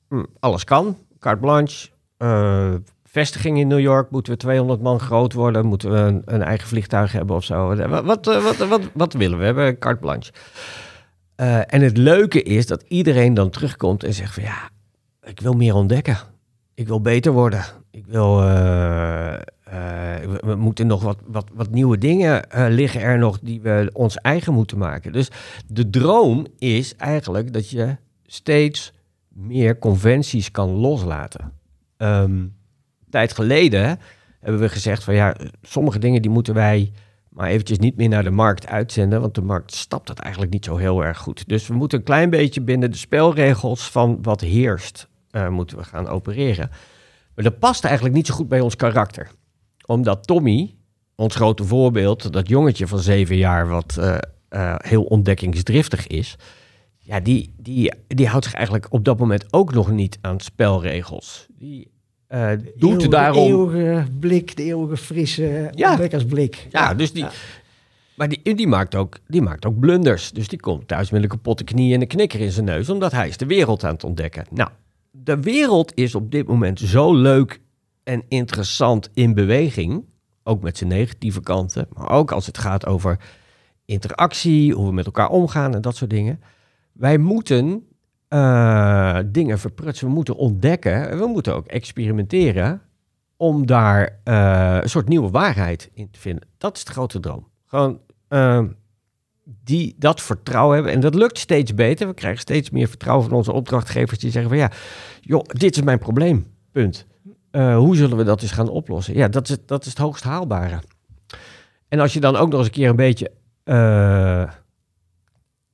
hm, 0.09 0.25
alles 0.41 0.65
kan. 0.65 0.97
carte 1.19 1.41
blanche. 1.41 1.89
eh, 2.17 2.73
vestiging 3.05 3.59
in 3.59 3.67
New 3.69 3.81
York. 3.81 4.11
Moeten 4.11 4.33
we 4.33 4.39
200 4.39 4.81
man 4.83 5.01
groot 5.01 5.33
worden? 5.33 5.67
Moeten 5.67 5.91
we 5.91 5.97
een, 5.99 6.23
een 6.25 6.43
eigen 6.43 6.69
vliegtuig 6.69 7.13
hebben 7.13 7.37
of 7.37 7.45
zo? 7.45 7.75
Wat, 7.89 8.05
wat, 8.05 8.27
eh, 8.27 8.43
wat, 8.43 8.57
wat, 8.57 8.81
wat 8.93 9.13
willen 9.13 9.33
we? 9.39 9.39
We 9.39 9.45
hebben 9.45 9.79
carte 9.79 10.01
blanche. 10.01 10.33
Eh, 11.37 11.75
en 11.75 11.81
het 11.81 11.97
leuke 11.97 12.43
is 12.43 12.67
dat 12.67 12.85
iedereen 12.89 13.35
dan 13.35 13.51
terugkomt 13.51 14.05
en 14.05 14.15
zegt 14.15 14.35
van 14.35 14.43
ja, 14.43 14.71
ik 15.23 15.41
wil 15.41 15.53
meer 15.53 15.75
ontdekken. 15.75 16.17
Ik 16.75 16.87
wil 16.87 17.01
beter 17.01 17.33
worden. 17.33 17.65
Ik 17.91 18.07
wil. 18.07 18.43
eh, 18.43 19.35
eh, 19.35 19.41
we, 20.43 20.55
moeten 20.55 20.87
nog 20.87 21.03
wat, 21.03 21.19
wat, 21.27 21.47
wat 21.55 21.71
nieuwe 21.71 21.99
dingen 21.99 22.45
liggen 22.69 23.01
er 23.01 23.19
nog 23.19 23.39
die 23.41 23.61
we 23.61 23.91
ons 23.93 24.17
eigen 24.17 24.53
moeten 24.53 24.79
maken. 24.79 25.13
Dus 25.13 25.29
de 25.67 25.91
droom 25.91 26.47
is 26.59 26.97
eigenlijk 26.97 27.53
dat 27.53 27.71
je 27.71 27.97
steeds 28.27 28.93
meer 29.29 29.79
conventies 29.79 30.51
kan 30.51 30.69
loslaten. 30.71 31.53
Een 31.97 32.55
tijd 33.11 33.33
geleden 33.33 33.99
hebben 34.41 34.61
we 34.61 34.69
gezegd 34.69 35.05
van 35.05 35.15
ja, 35.15 35.37
sommige 35.63 35.99
dingen 35.99 36.23
die 36.23 36.31
moeten 36.31 36.55
wij 36.55 36.93
maar 37.37 37.49
eventjes 37.49 37.79
niet 37.79 37.97
meer 37.97 38.09
naar 38.09 38.23
de 38.23 38.31
markt 38.31 38.67
uitzenden, 38.67 39.21
want 39.21 39.35
de 39.35 39.43
markt 39.43 39.75
stapt 39.75 40.09
het 40.09 40.19
eigenlijk 40.19 40.53
niet 40.53 40.65
zo 40.65 40.77
heel 40.77 41.05
erg 41.05 41.19
goed. 41.19 41.49
Dus 41.49 41.67
we 41.67 41.75
moeten 41.75 41.99
een 41.99 42.05
klein 42.05 42.31
beetje 42.31 42.61
binnen 42.61 42.91
de 42.91 42.97
spelregels 42.97 43.91
van 43.91 44.19
wat 44.23 44.41
heerst, 44.41 45.09
eh, 45.31 45.49
moeten 45.49 45.77
we 45.77 45.85
gaan 45.85 46.07
opereren. 46.07 46.69
Maar 47.35 47.45
dat 47.45 47.59
past 47.59 47.85
eigenlijk 47.85 48.15
niet 48.15 48.27
zo 48.27 48.35
goed 48.35 48.49
bij 48.49 48.61
ons 48.61 48.77
karakter. 48.77 49.31
Omdat 49.87 50.27
Tommy, 50.27 50.75
ons 51.15 51.35
grote 51.35 51.65
voorbeeld, 51.65 52.33
dat 52.33 52.49
jongetje 52.49 52.87
van 52.87 52.99
zeven 52.99 53.37
jaar 53.37 53.69
wat 53.69 53.97
eh, 53.97 54.19
eh, 54.49 54.75
heel 54.79 55.03
ontdekkingsdriftig 55.03 56.07
is, 56.07 56.37
ja, 56.99 57.21
die, 57.21 57.55
die, 57.57 57.93
die 58.07 58.29
houdt 58.29 58.45
zich 58.45 58.55
eigenlijk 58.55 58.93
op 58.93 59.05
dat 59.05 59.19
moment 59.19 59.53
ook 59.53 59.73
nog 59.73 59.91
niet 59.91 60.19
aan 60.21 60.41
spelregels. 60.41 61.47
Die 61.59 61.91
eh, 62.27 62.51
doet 62.77 62.91
Eeuwige- 62.91 63.09
daarom... 63.09 63.45
De 63.45 63.49
eeuwige 63.51 64.05
blik, 64.21 64.57
de 64.57 64.63
eeuwige 64.63 64.97
frisse 64.97 65.71
Ja. 65.75 65.91
ontdekkersblik. 65.91 66.67
Ja, 66.71 66.95
dus 66.95 67.13
die, 67.13 67.23
Ja. 67.25 67.31
maar 68.17 68.29
die, 68.29 68.55
die, 68.55 68.67
maakt 68.67 68.95
ook, 68.95 69.17
die 69.27 69.43
maakt 69.43 69.67
ook 69.67 69.79
blunders. 69.79 70.31
Dus 70.33 70.49
die 70.49 70.61
komt 70.61 70.89
thuis 70.89 71.11
met 71.11 71.23
een 71.23 71.29
kapotte 71.29 71.65
knie 71.65 71.95
en 71.95 72.01
een 72.01 72.07
knikker 72.07 72.41
in 72.41 72.51
zijn 72.51 72.65
neus, 72.67 72.91
omdat 72.91 73.13
hij 73.13 73.29
is 73.29 73.37
de 73.37 73.47
wereld 73.47 73.85
aan 73.85 73.93
het 73.95 74.05
ontdekken. 74.05 74.45
Nou, 74.51 74.71
de 75.11 75.41
wereld 75.41 75.93
is 75.95 76.15
op 76.15 76.31
dit 76.31 76.47
moment 76.49 76.81
zo 76.81 77.15
leuk 77.15 77.61
en 78.05 78.23
interessant 78.29 79.11
in 79.15 79.35
beweging, 79.35 80.05
ook 80.43 80.63
met 80.63 80.77
zijn 80.79 80.91
negatieve 80.91 81.41
kanten, 81.41 81.87
maar 81.93 82.11
ook 82.11 82.33
als 82.33 82.47
het 82.47 82.59
gaat 82.59 82.87
over 82.87 83.19
interactie, 83.85 84.73
hoe 84.75 84.87
we 84.87 84.93
met 84.93 85.07
elkaar 85.07 85.29
omgaan 85.31 85.75
en 85.75 85.81
dat 85.81 85.97
soort 85.97 86.11
dingen. 86.11 86.41
Wij 86.93 87.19
moeten 87.19 87.87
eh, 88.37 89.19
dingen 89.27 89.59
verprutsen, 89.59 90.07
we 90.07 90.13
moeten 90.13 90.37
ontdekken, 90.37 91.19
we 91.19 91.27
moeten 91.27 91.55
ook 91.55 91.67
experimenteren 91.67 92.81
om 93.37 93.67
daar 93.67 94.21
eh, 94.25 94.79
een 94.81 94.89
soort 94.89 95.09
nieuwe 95.09 95.31
waarheid 95.31 95.91
in 95.95 96.11
te 96.11 96.21
vinden. 96.21 96.49
Dat 96.59 96.77
is 96.77 96.85
de 96.85 96.93
grote 96.93 97.21
droom. 97.21 97.49
Gewoon 97.67 98.01
eh, 98.29 98.63
die, 99.45 99.95
dat 99.99 100.23
vertrouwen 100.23 100.75
hebben. 100.75 100.93
En 100.93 101.01
dat 101.01 101.15
lukt 101.15 101.39
steeds 101.39 101.75
beter. 101.75 102.07
We 102.07 102.15
krijgen 102.15 102.41
steeds 102.41 102.71
meer 102.71 102.89
vertrouwen 102.89 103.29
van 103.29 103.37
onze 103.37 103.53
opdrachtgevers 103.53 104.19
die 104.19 104.31
zeggen 104.31 104.51
van 104.51 104.59
ja, 104.59 104.71
joh, 105.21 105.45
dit 105.47 105.77
is 105.77 105.83
mijn 105.83 105.99
probleem. 105.99 106.47
Punt. 106.73 107.07
Eh, 107.51 107.77
hoe 107.77 107.97
zullen 107.97 108.17
we 108.17 108.25
dat 108.25 108.43
eens 108.43 108.51
gaan 108.53 108.69
oplossen? 108.69 109.15
Ja, 109.15 109.29
dat 109.29 109.49
is, 109.49 109.57
dat 109.67 109.85
is 109.85 109.89
het 109.89 109.99
hoogst 109.99 110.25
haalbare. 110.25 110.83
En 111.89 112.01
als 112.01 112.13
je 112.13 112.21
dan 112.21 112.37
ook 112.37 112.49
nog 112.49 112.59
eens 112.59 112.69
een 112.69 112.75
keer 112.75 112.89
een 112.89 112.97
beetje 112.97 113.31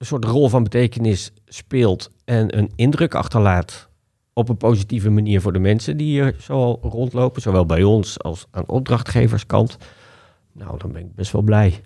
een 0.02 0.08
soort 0.08 0.24
rol 0.24 0.48
van 0.48 0.62
betekenis 0.62 1.32
speelt 1.46 2.10
en 2.24 2.58
een 2.58 2.70
indruk 2.76 3.14
achterlaat 3.14 3.88
op 4.32 4.48
een 4.48 4.56
positieve 4.56 5.10
manier 5.10 5.40
voor 5.40 5.52
de 5.52 5.58
mensen 5.58 5.96
die 5.96 6.06
hier 6.06 6.34
zo 6.40 6.78
rondlopen, 6.82 7.42
zowel 7.42 7.66
bij 7.66 7.82
ons 7.82 8.18
als 8.22 8.46
aan 8.50 8.68
opdrachtgeverskant. 8.68 9.76
Nou, 10.52 10.78
dan 10.78 10.92
ben 10.92 11.02
ik 11.02 11.14
best 11.14 11.32
wel 11.32 11.42
blij. 11.42 11.80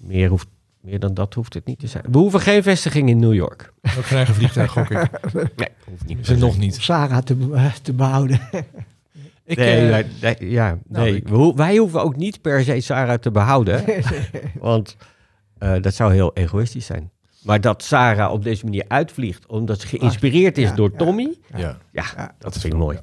Meer, 0.00 0.28
hoeft, 0.28 0.46
meer 0.80 0.98
dan 0.98 1.14
dat 1.14 1.34
hoeft 1.34 1.54
het 1.54 1.66
niet 1.66 1.78
te 1.78 1.86
zijn. 1.86 2.04
We 2.10 2.18
hoeven 2.18 2.40
geen 2.40 2.62
vestiging 2.62 3.08
in 3.08 3.18
New 3.18 3.34
York. 3.34 3.72
Geen 3.82 4.16
eigen 4.16 4.34
vliegtuig, 4.34 4.70
gok 4.72 4.90
ik. 4.90 5.10
Nee, 5.56 5.68
hoeft 5.88 6.06
niet. 6.06 6.26
Het 6.26 6.38
nog 6.38 6.58
niet. 6.58 6.74
Sarah 6.74 7.18
te, 7.22 7.36
eh, 7.54 7.72
te 7.82 7.92
behouden. 7.92 8.40
Ik, 9.44 9.56
nee, 9.56 9.82
eh, 9.84 9.88
wij- 9.88 10.06
nee, 10.38 10.50
ja, 10.50 10.78
nou, 10.88 11.04
nee. 11.04 11.16
ik- 11.16 11.28
We 11.28 11.34
ho- 11.36 11.54
wij 11.54 11.76
hoeven 11.76 12.02
ook 12.02 12.16
niet 12.16 12.40
per 12.40 12.64
se 12.64 12.80
Sarah 12.80 13.18
te 13.18 13.30
behouden. 13.30 13.84
want 14.60 14.96
eh, 15.60 15.82
dat 15.82 15.94
zou 15.94 16.12
heel 16.12 16.30
egoïstisch 16.34 16.86
zijn. 16.86 17.10
Maar 17.42 17.60
dat 17.60 17.82
Sarah 17.82 18.32
op 18.32 18.44
deze 18.44 18.64
manier 18.64 18.84
uitvliegt, 18.88 19.46
omdat 19.46 19.80
ze 19.80 19.86
geïnspireerd 19.86 20.58
is 20.58 20.68
Ja, 20.68 20.74
door 20.74 20.90
ja. 20.92 20.98
Tommy, 20.98 21.36
ja. 21.56 21.78
ja, 21.92 22.04
Ja, 22.16 22.34
dat 22.38 22.58
vind 22.58 22.72
ik 22.72 22.78
mooi. 22.78 22.98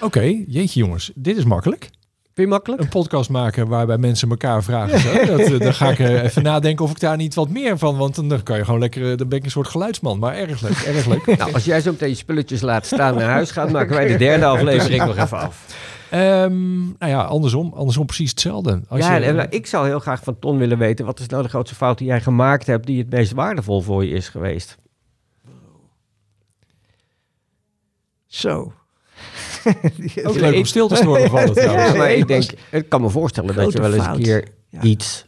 Oké, 0.00 0.20
jeetje 0.46 0.80
jongens. 0.80 1.12
Dit 1.14 1.36
is 1.36 1.44
makkelijk. 1.44 1.90
Vind 2.34 2.48
je 2.48 2.54
makkelijk? 2.54 2.82
Een 2.82 2.88
podcast 2.88 3.30
maken 3.30 3.68
waarbij 3.68 3.98
mensen 3.98 4.30
elkaar 4.30 4.62
vragen. 4.62 4.98
Zo. 5.00 5.12
Dat, 5.36 5.40
eh, 5.40 5.58
dan 5.58 5.74
ga 5.74 5.90
ik 5.90 5.98
eh, 5.98 6.22
even 6.22 6.42
nadenken 6.42 6.84
of 6.84 6.90
ik 6.90 7.00
daar 7.00 7.16
niet 7.16 7.34
wat 7.34 7.48
meer 7.48 7.78
van... 7.78 7.96
Want 7.96 8.28
dan, 8.28 8.42
kan 8.42 8.56
je 8.56 8.64
gewoon 8.64 8.80
lekker... 8.80 9.16
Dan 9.16 9.28
ben 9.28 9.38
ik 9.38 9.44
een 9.44 9.50
soort 9.50 9.68
geluidsman. 9.68 10.18
Maar 10.18 10.34
erg 10.34 10.60
leuk, 10.60 10.72
erg 10.72 11.06
leuk. 11.06 11.36
Nou, 11.38 11.52
als 11.52 11.64
jij 11.64 11.80
zo 11.80 11.90
meteen 11.90 12.08
je 12.08 12.14
spulletjes 12.14 12.60
laat 12.60 12.86
staan 12.86 13.14
naar 13.14 13.30
huis 13.30 13.50
gaat, 13.50 13.70
maken 13.70 13.94
wij 13.94 14.06
de 14.06 14.16
derde 14.16 14.44
aflevering 14.54 15.04
nog 15.04 15.16
even 15.16 15.38
af. 15.38 15.64
Ehm, 16.12 16.80
nou 16.82 17.10
ja, 17.10 17.22
andersom. 17.22 17.72
Andersom 17.72 18.06
precies 18.06 18.30
hetzelfde. 18.30 18.82
Als 18.88 19.00
ja, 19.00 19.16
je, 19.16 19.24
en, 19.24 19.34
nou, 19.34 19.48
ik 19.50 19.66
zou 19.66 19.86
heel 19.86 19.98
graag 19.98 20.22
van 20.22 20.38
Ton 20.38 20.58
willen 20.58 20.78
weten, 20.78 21.04
wat 21.04 21.20
is 21.20 21.26
nou 21.26 21.42
de 21.42 21.48
grootste 21.48 21.76
fout 21.76 21.98
die 21.98 22.06
jij 22.06 22.20
gemaakt 22.20 22.66
hebt, 22.66 22.86
die 22.86 22.98
het 22.98 23.10
meest 23.10 23.32
waardevol 23.32 23.80
voor 23.80 24.04
je 24.04 24.14
is 24.14 24.28
geweest? 24.28 24.76
Zo. 28.26 28.72
ook 30.24 30.34
leuk 30.34 30.56
om 30.56 30.64
stil 30.64 30.88
te 30.88 30.96
storen 30.96 31.30
van 31.30 31.40
het 31.40 31.54
trouwens. 31.62 31.86
Ja, 31.86 31.96
maar 31.96 32.06
nee, 32.06 32.16
ik 32.16 32.28
denk, 32.28 32.52
ik 32.70 32.88
kan 32.88 33.00
me 33.00 33.08
voorstellen 33.08 33.54
dat 33.54 33.72
je 33.72 33.80
wel 33.80 33.94
eens 33.94 34.06
een 34.06 34.22
keer 34.22 34.48
Ja. 34.68 34.80
iets, 34.82 35.26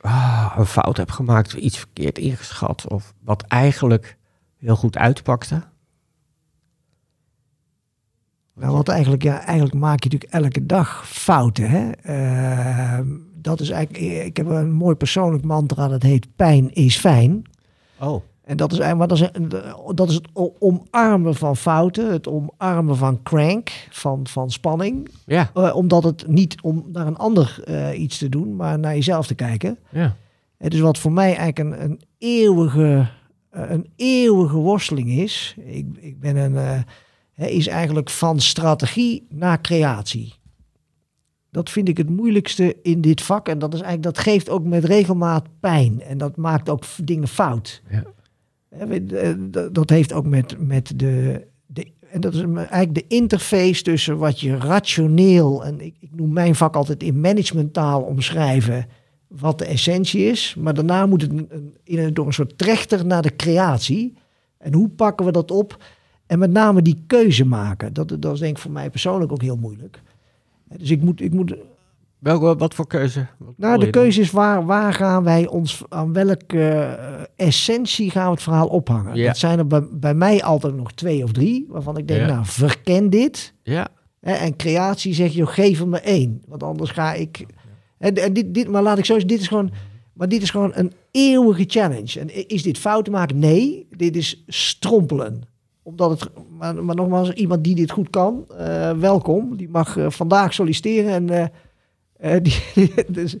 ah, 0.00 0.54
een 0.56 0.66
fout 0.66 0.96
hebt 0.96 1.12
gemaakt, 1.12 1.52
iets 1.52 1.78
verkeerd 1.78 2.18
ingeschat, 2.18 2.88
of 2.88 3.14
wat 3.24 3.42
eigenlijk 3.42 4.16
heel 4.58 4.76
goed 4.76 4.96
uitpakte. 4.96 5.62
Nou, 8.54 8.72
wat 8.72 8.88
eigenlijk, 8.88 9.22
ja, 9.22 9.44
eigenlijk 9.44 9.74
maak 9.74 10.02
je 10.02 10.08
natuurlijk 10.10 10.44
elke 10.44 10.66
dag 10.66 11.08
fouten. 11.08 11.70
Hè? 11.70 11.90
Ehm, 11.90 13.06
dat 13.34 13.60
is 13.60 13.70
eigenlijk, 13.70 14.04
ik 14.26 14.36
heb 14.36 14.46
een 14.46 14.72
mooi 14.72 14.94
persoonlijk 14.94 15.44
mantra, 15.44 15.88
dat 15.88 16.02
heet 16.02 16.26
pijn 16.36 16.74
is 16.74 16.96
fijn. 16.98 17.42
Oh. 18.00 18.22
En 18.44 18.56
dat 18.56 18.72
is 18.72 18.78
eigenlijk, 18.78 19.10
maar 19.10 19.18
dat 19.18 19.48
is, 19.48 19.94
dat 19.94 20.08
is 20.08 20.14
het 20.14 20.28
omarmen 20.58 21.34
van 21.34 21.56
fouten, 21.56 22.12
het 22.12 22.28
omarmen 22.28 22.96
van 22.96 23.22
crank, 23.22 23.70
van, 23.90 24.26
van 24.26 24.50
spanning. 24.50 25.08
Ja, 25.26 25.50
Eh, 25.54 25.76
omdat 25.76 26.02
het 26.04 26.28
niet 26.28 26.60
om 26.62 26.84
naar 26.92 27.06
een 27.06 27.16
ander 27.16 27.62
eh, 27.64 28.00
iets 28.00 28.18
te 28.18 28.28
doen, 28.28 28.56
maar 28.56 28.78
naar 28.78 28.94
jezelf 28.94 29.26
te 29.26 29.34
kijken. 29.34 29.78
ja. 29.90 30.16
Het 30.56 30.74
is 30.74 30.80
wat 30.80 30.98
voor 30.98 31.12
mij 31.12 31.36
eigenlijk 31.36 31.58
een, 31.58 31.84
een, 31.84 32.00
eeuwige, 32.18 33.08
eh, 33.50 33.70
een 33.70 33.86
eeuwige 33.96 34.56
worsteling 34.56 35.10
is. 35.10 35.56
Ik, 35.64 35.86
ik 36.00 36.20
ben 36.20 36.36
een, 36.36 36.84
is 37.36 37.66
eigenlijk 37.66 38.10
van 38.10 38.40
strategie 38.40 39.26
naar 39.28 39.60
creatie. 39.60 40.34
Dat 41.50 41.70
vind 41.70 41.88
ik 41.88 41.96
het 41.96 42.10
moeilijkste 42.10 42.76
in 42.82 43.00
dit 43.00 43.22
vak. 43.22 43.48
En 43.48 43.58
dat, 43.58 43.74
is 43.74 43.80
eigenlijk, 43.80 44.14
dat 44.14 44.24
geeft 44.24 44.48
ook 44.48 44.64
met 44.64 44.84
regelmaat 44.84 45.46
pijn. 45.60 46.02
En 46.02 46.18
dat 46.18 46.36
maakt 46.36 46.68
ook 46.68 46.84
dingen 47.04 47.28
fout. 47.28 47.82
Ja. 47.90 48.04
Eh, 48.78 49.34
dat- 49.72 49.90
heeft 49.90 50.12
ook 50.12 50.26
met, 50.26 50.66
met 50.66 50.92
de, 50.96 51.46
de... 51.66 51.86
En 52.10 52.20
dat 52.20 52.34
is 52.34 52.42
eigenlijk 52.42 52.94
de 52.94 53.04
interface 53.08 53.82
tussen 53.82 54.18
wat 54.18 54.40
je 54.40 54.56
rationeel... 54.56 55.64
En 55.64 55.80
ik, 55.80 55.96
ik 56.00 56.14
noem 56.14 56.32
mijn 56.32 56.54
vak 56.54 56.76
altijd 56.76 57.02
in 57.02 57.20
managementtaal 57.20 58.02
omschrijven 58.02 58.86
wat 59.28 59.58
de 59.58 59.64
essentie 59.64 60.24
is. 60.24 60.54
Maar 60.58 60.74
daarna 60.74 61.06
moet 61.06 61.22
het 61.22 61.32
in 61.84 61.98
een, 61.98 62.14
door 62.14 62.26
een 62.26 62.32
soort 62.32 62.58
trechter 62.58 63.06
naar 63.06 63.22
de 63.22 63.36
creatie. 63.36 64.14
En 64.58 64.74
hoe 64.74 64.88
pakken 64.88 65.26
we 65.26 65.32
dat 65.32 65.50
op? 65.50 65.84
En 66.32 66.38
met 66.38 66.50
name 66.50 66.82
die 66.82 67.02
keuze 67.06 67.44
maken. 67.44 67.92
Dat, 67.92 68.16
dat 68.18 68.32
is 68.34 68.38
denk 68.38 68.56
ik 68.56 68.62
voor 68.62 68.70
mij 68.70 68.90
persoonlijk 68.90 69.32
ook 69.32 69.42
heel 69.42 69.56
moeilijk. 69.56 70.02
Dus 70.76 70.90
ik 70.90 71.02
moet, 71.02 71.20
ik 71.20 71.32
moet 71.32 71.54
Welke, 72.18 72.56
wat 72.56 72.74
voor 72.74 72.86
keuze? 72.86 73.26
Wat 73.38 73.54
nou, 73.56 73.74
de 73.78 73.82
dan? 73.82 73.90
keuze 73.90 74.20
is 74.20 74.30
waar, 74.30 74.66
waar 74.66 74.94
gaan 74.94 75.24
wij 75.24 75.46
ons, 75.46 75.82
aan 75.88 76.12
welke 76.12 76.70
eh, 76.70 77.46
essentie 77.46 78.10
gaan 78.10 78.24
we 78.24 78.30
het 78.30 78.42
verhaal 78.42 78.66
ophangen? 78.66 79.16
Ja. 79.16 79.26
Dat 79.26 79.36
zijn 79.38 79.58
er 79.58 79.66
bij, 79.66 79.82
bij 79.90 80.14
mij 80.14 80.42
altijd 80.42 80.74
nog 80.74 80.92
twee 80.92 81.22
of 81.22 81.32
drie, 81.32 81.66
waarvan 81.68 81.96
ik 81.96 82.08
denk, 82.08 82.20
Ja. 82.20 82.26
nou, 82.26 82.44
verken 82.46 83.10
dit. 83.10 83.54
Ja, 83.62 83.88
Hè, 84.20 84.32
en 84.32 84.56
creatie 84.56 85.14
zeg 85.14 85.32
je, 85.32 85.46
geef 85.46 85.80
er 85.80 85.88
me 85.88 86.00
één. 86.00 86.42
Want 86.46 86.62
anders 86.62 86.90
ga 86.90 87.12
ik... 87.14 87.46
En, 87.98 88.14
en 88.14 88.32
dit, 88.32 88.54
dit, 88.54 88.68
maar 88.68 88.82
laat 88.82 88.98
ik 88.98 89.04
zo 89.04 89.12
zeggen, 89.12 89.30
dit 89.30 89.40
is 89.40 89.48
gewoon... 89.48 89.70
Maar 90.12 90.28
dit 90.28 90.42
is 90.42 90.50
gewoon 90.50 90.72
een 90.74 90.92
eeuwige 91.10 91.64
challenge. 91.66 92.20
En 92.20 92.48
is 92.48 92.62
dit 92.62 92.78
fouten 92.78 93.12
maken? 93.12 93.38
Nee, 93.38 93.86
dit 93.90 94.16
is 94.16 94.44
strompelen. 94.46 95.50
Omdat 95.82 96.10
het, 96.20 96.30
maar, 96.58 96.84
maar 96.84 96.94
nogmaals, 96.94 97.30
iemand 97.32 97.64
die 97.64 97.74
dit 97.74 97.90
goed 97.90 98.10
kan, 98.10 98.44
eh, 98.58 98.92
welkom. 98.92 99.56
Die 99.56 99.68
mag 99.68 99.96
eh, 99.96 100.10
vandaag 100.10 100.54
solliciteren. 100.54 101.30
En, 101.30 101.52
eh, 102.16 102.36
die, 102.74 102.94
dus, 103.08 103.36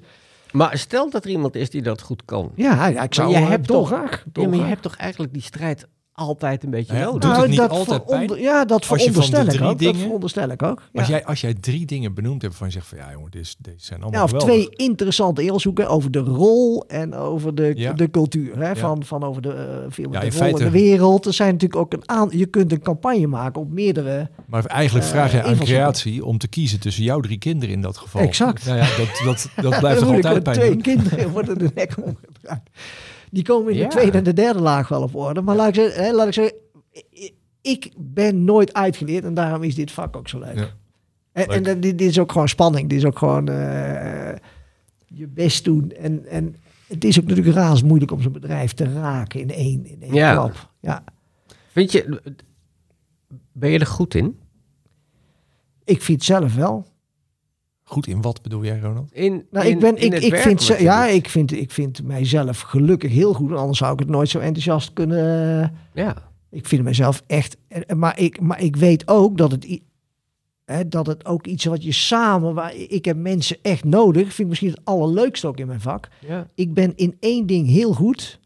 maar 0.52 0.78
stel 0.78 1.10
dat 1.10 1.24
er 1.24 1.30
iemand 1.30 1.54
is 1.54 1.70
die 1.70 1.82
dat 1.82 2.02
goed 2.02 2.24
kan. 2.24 2.52
ja, 2.54 3.02
ik 3.02 3.14
zou 3.14 3.30
je 3.30 3.36
hebt 3.36 3.66
toch- 3.66 3.76
dolgraag. 3.76 4.24
Ja, 4.32 4.48
maar 4.48 4.58
je 4.58 4.64
hebt 4.64 4.82
toch 4.82 4.96
eigenlijk 4.96 5.32
die 5.32 5.42
strijd 5.42 5.86
altijd 6.14 6.62
een 6.64 6.70
beetje 6.70 6.92
Nou 6.92 7.04
ja, 7.04 7.10
nodig. 7.12 7.28
Doet 7.30 7.40
het 7.40 7.48
niet 7.48 7.58
dat 7.58 7.70
altijd 7.70 8.06
pijn? 8.06 8.40
Ja, 8.40 8.64
dat 8.64 8.86
veronderstel 8.86 9.46
ik 9.46 9.60
ook. 9.62 9.78
Dat 9.82 9.96
veronderstel 9.96 10.48
ik 10.50 10.62
ook. 10.62 10.82
Ja. 10.92 10.98
Als, 11.00 11.08
jij, 11.08 11.24
als 11.24 11.40
jij 11.40 11.54
drie 11.54 11.86
dingen 11.86 12.14
benoemd 12.14 12.42
hebt 12.42 12.54
van 12.54 12.66
je 12.66 12.72
zegt 12.72 12.86
van 12.86 12.98
ja 12.98 13.10
jongen, 13.12 13.30
dit 13.30 13.42
is, 13.42 13.56
deze 13.58 13.76
zijn 13.84 14.02
allemaal 14.02 14.18
Ja, 14.20 14.24
of 14.24 14.30
geweldig. 14.40 14.54
twee 14.68 14.86
interessante 14.88 15.42
invalshoeken 15.42 15.88
over 15.88 16.10
de 16.10 16.18
rol 16.18 16.84
en 16.86 17.14
over 17.14 17.54
de, 17.54 17.72
Ja. 17.76 17.92
de 17.92 18.10
cultuur. 18.10 18.58
Hè? 18.58 18.76
Van, 18.76 19.04
van 19.04 19.22
over 19.24 19.42
de, 19.42 19.48
uh, 19.48 19.92
film 19.92 20.12
Ja, 20.12 20.20
de 20.20 20.26
in 20.26 20.32
rol 20.32 20.40
feite- 20.40 20.58
in 20.64 20.64
de 20.64 20.78
wereld. 20.78 21.26
Er 21.26 21.32
zijn 21.32 21.52
natuurlijk 21.52 21.80
ook 21.80 21.92
een 21.92 22.08
aan. 22.08 22.28
Je 22.32 22.46
kunt 22.46 22.72
een 22.72 22.82
campagne 22.82 23.26
maken 23.26 23.60
op 23.60 23.70
meerdere. 23.70 24.30
Maar 24.46 24.64
eigenlijk 24.66 25.04
Eh, 25.06 25.10
vraag 25.12 25.32
je 25.32 25.42
aan 25.42 25.56
creatie 25.58 26.24
om 26.24 26.38
te 26.38 26.48
kiezen 26.48 26.80
tussen 26.80 27.04
jouw 27.04 27.20
drie 27.20 27.38
kinderen 27.38 27.74
in 27.74 27.80
dat 27.80 27.96
geval. 27.96 28.20
Exact. 28.22 28.64
Nou 28.66 28.76
ja, 28.78 28.86
dat, 28.96 29.20
dat, 29.24 29.48
dat 29.70 29.78
blijft 29.80 30.00
toch 30.00 30.12
altijd 30.14 30.42
pijn 30.42 30.56
twee 30.56 30.76
kinderen 30.76 31.30
worden 31.30 31.58
de 31.58 31.70
nek 31.74 31.94
omgedraaid. 32.04 32.60
Die 33.32 33.44
komen 33.44 33.72
in 33.72 33.78
Ja. 33.78 33.84
de 33.88 33.90
tweede 33.94 34.18
en 34.18 34.24
de 34.24 34.32
derde 34.32 34.60
laag 34.60 34.88
wel 34.88 35.02
op 35.02 35.14
orde. 35.14 35.40
Maar 35.42 35.56
laat 35.56 35.68
ik 35.68 35.74
zeggen, 35.74 36.04
hè, 36.04 36.12
laat 36.12 36.26
ik 36.26 36.32
zeggen 36.34 36.54
i- 37.14 37.34
ik 37.60 37.92
ben 37.96 38.44
nooit 38.44 38.72
uitgeleerd 38.72 39.24
en 39.24 39.34
daarom 39.34 39.62
is 39.62 39.74
dit 39.74 39.90
vak 39.90 40.16
ook 40.16 40.28
zo 40.28 40.38
leuk. 40.38 40.58
Ja. 40.58 40.68
En, 41.32 41.46
en 41.48 41.62
dit, 41.80 41.98
dit 41.98 42.00
is 42.08 42.18
ook 42.18 42.32
gewoon 42.32 42.48
spanning. 42.48 42.88
Dit 42.88 42.98
is 42.98 43.04
ook 43.04 43.18
gewoon 43.18 43.48
eh, 43.48 44.34
je 45.06 45.26
best 45.28 45.64
doen. 45.64 45.90
En, 45.90 46.26
en 46.26 46.56
het 46.86 47.04
is 47.04 47.20
ook 47.20 47.26
natuurlijk 47.26 47.56
razend 47.56 47.88
moeilijk 47.88 48.10
om 48.10 48.22
zo'n 48.22 48.32
bedrijf 48.32 48.72
te 48.72 48.92
raken 48.92 49.40
in 49.40 49.50
één, 49.50 49.86
in 49.86 50.02
één 50.02 50.14
Ja. 50.14 50.32
klap. 50.32 50.70
Ja. 50.80 51.04
Vind 51.70 51.92
je, 51.92 52.20
ben 53.52 53.70
je 53.70 53.78
er 53.78 53.86
goed 53.86 54.14
in? 54.14 54.38
Ik 55.84 56.02
vind 56.02 56.24
zelf 56.24 56.54
wel. 56.54 56.86
Goed 57.92 58.06
in 58.06 58.22
wat 58.22 58.42
bedoel 58.42 58.64
jij, 58.64 58.78
Ronald? 58.80 59.12
in 59.12 59.46
Nou, 59.50 59.66
in- 59.66 59.72
ik, 59.72 59.78
ben, 59.80 59.96
in 59.96 60.06
ik, 60.06 60.12
het 60.12 60.22
ik, 60.22 60.30
werk 60.30 60.42
vind, 60.42 60.66
ja, 60.80 61.06
ik, 61.06 61.28
vind, 61.28 61.52
ik 61.52 61.70
vind 61.70 62.02
mijzelf 62.02 62.60
gelukkig 62.60 63.12
heel 63.12 63.32
goed. 63.32 63.52
Anders 63.52 63.78
zou 63.78 63.92
ik 63.92 63.98
het 63.98 64.08
nooit 64.08 64.28
zo 64.28 64.38
enthousiast 64.38 64.92
kunnen. 64.92 65.74
Ja. 65.94 66.30
Ik 66.50 66.66
vind 66.66 66.82
mezelf 66.84 67.22
echt. 67.26 67.56
en- 67.68 67.98
Maar 67.98 68.18
ik, 68.18 68.40
maar 68.40 68.60
ik 68.62 68.76
weet 68.76 69.08
ook 69.08 69.36
dat 69.38 69.50
het. 69.50 69.80
Hè, 70.64 70.88
dat 70.88 71.06
het 71.06 71.26
ook 71.26 71.46
iets 71.46 71.64
wat 71.64 71.84
je 71.84 71.92
samen. 71.92 72.54
Waar, 72.54 72.74
ik 72.74 73.04
heb 73.04 73.16
mensen 73.16 73.56
echt 73.62 73.84
nodig. 73.84 74.22
Vind 74.22 74.38
ik 74.38 74.46
misschien 74.48 74.70
het 74.70 74.80
allerleukste 74.84 75.46
ook 75.46 75.58
in 75.58 75.66
mijn 75.66 75.80
vak. 75.80 76.08
ja. 76.26 76.48
Ik 76.54 76.74
ben 76.74 76.92
in 76.96 77.16
één 77.20 77.46
ding 77.46 77.66
heel 77.68 77.92
goed. 77.92 78.40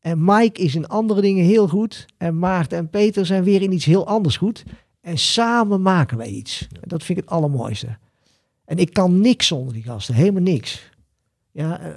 En 0.00 0.24
Mike 0.24 0.62
is 0.62 0.74
in 0.74 0.86
andere 0.88 1.20
dingen 1.20 1.44
heel 1.44 1.68
goed. 1.68 2.06
En 2.18 2.38
Maarten 2.38 2.78
en 2.78 2.90
Peter 2.90 3.26
zijn 3.26 3.42
weer 3.44 3.62
in 3.62 3.72
iets 3.72 3.84
heel 3.84 4.06
anders 4.06 4.36
goed. 4.36 4.64
En 5.00 5.18
samen 5.18 5.82
maken 5.82 6.16
wij 6.16 6.28
iets. 6.28 6.66
En 6.72 6.88
dat 6.88 7.02
vind 7.02 7.18
ik 7.18 7.24
het 7.24 7.32
allermooiste. 7.32 7.98
En 8.66 8.78
ik 8.78 8.92
kan 8.92 9.20
niks 9.20 9.46
zonder 9.46 9.74
die 9.74 9.82
gasten. 9.82 10.14
Helemaal 10.14 10.42
niks. 10.42 10.90
Ja, 11.52 11.80
eh, 11.80 11.88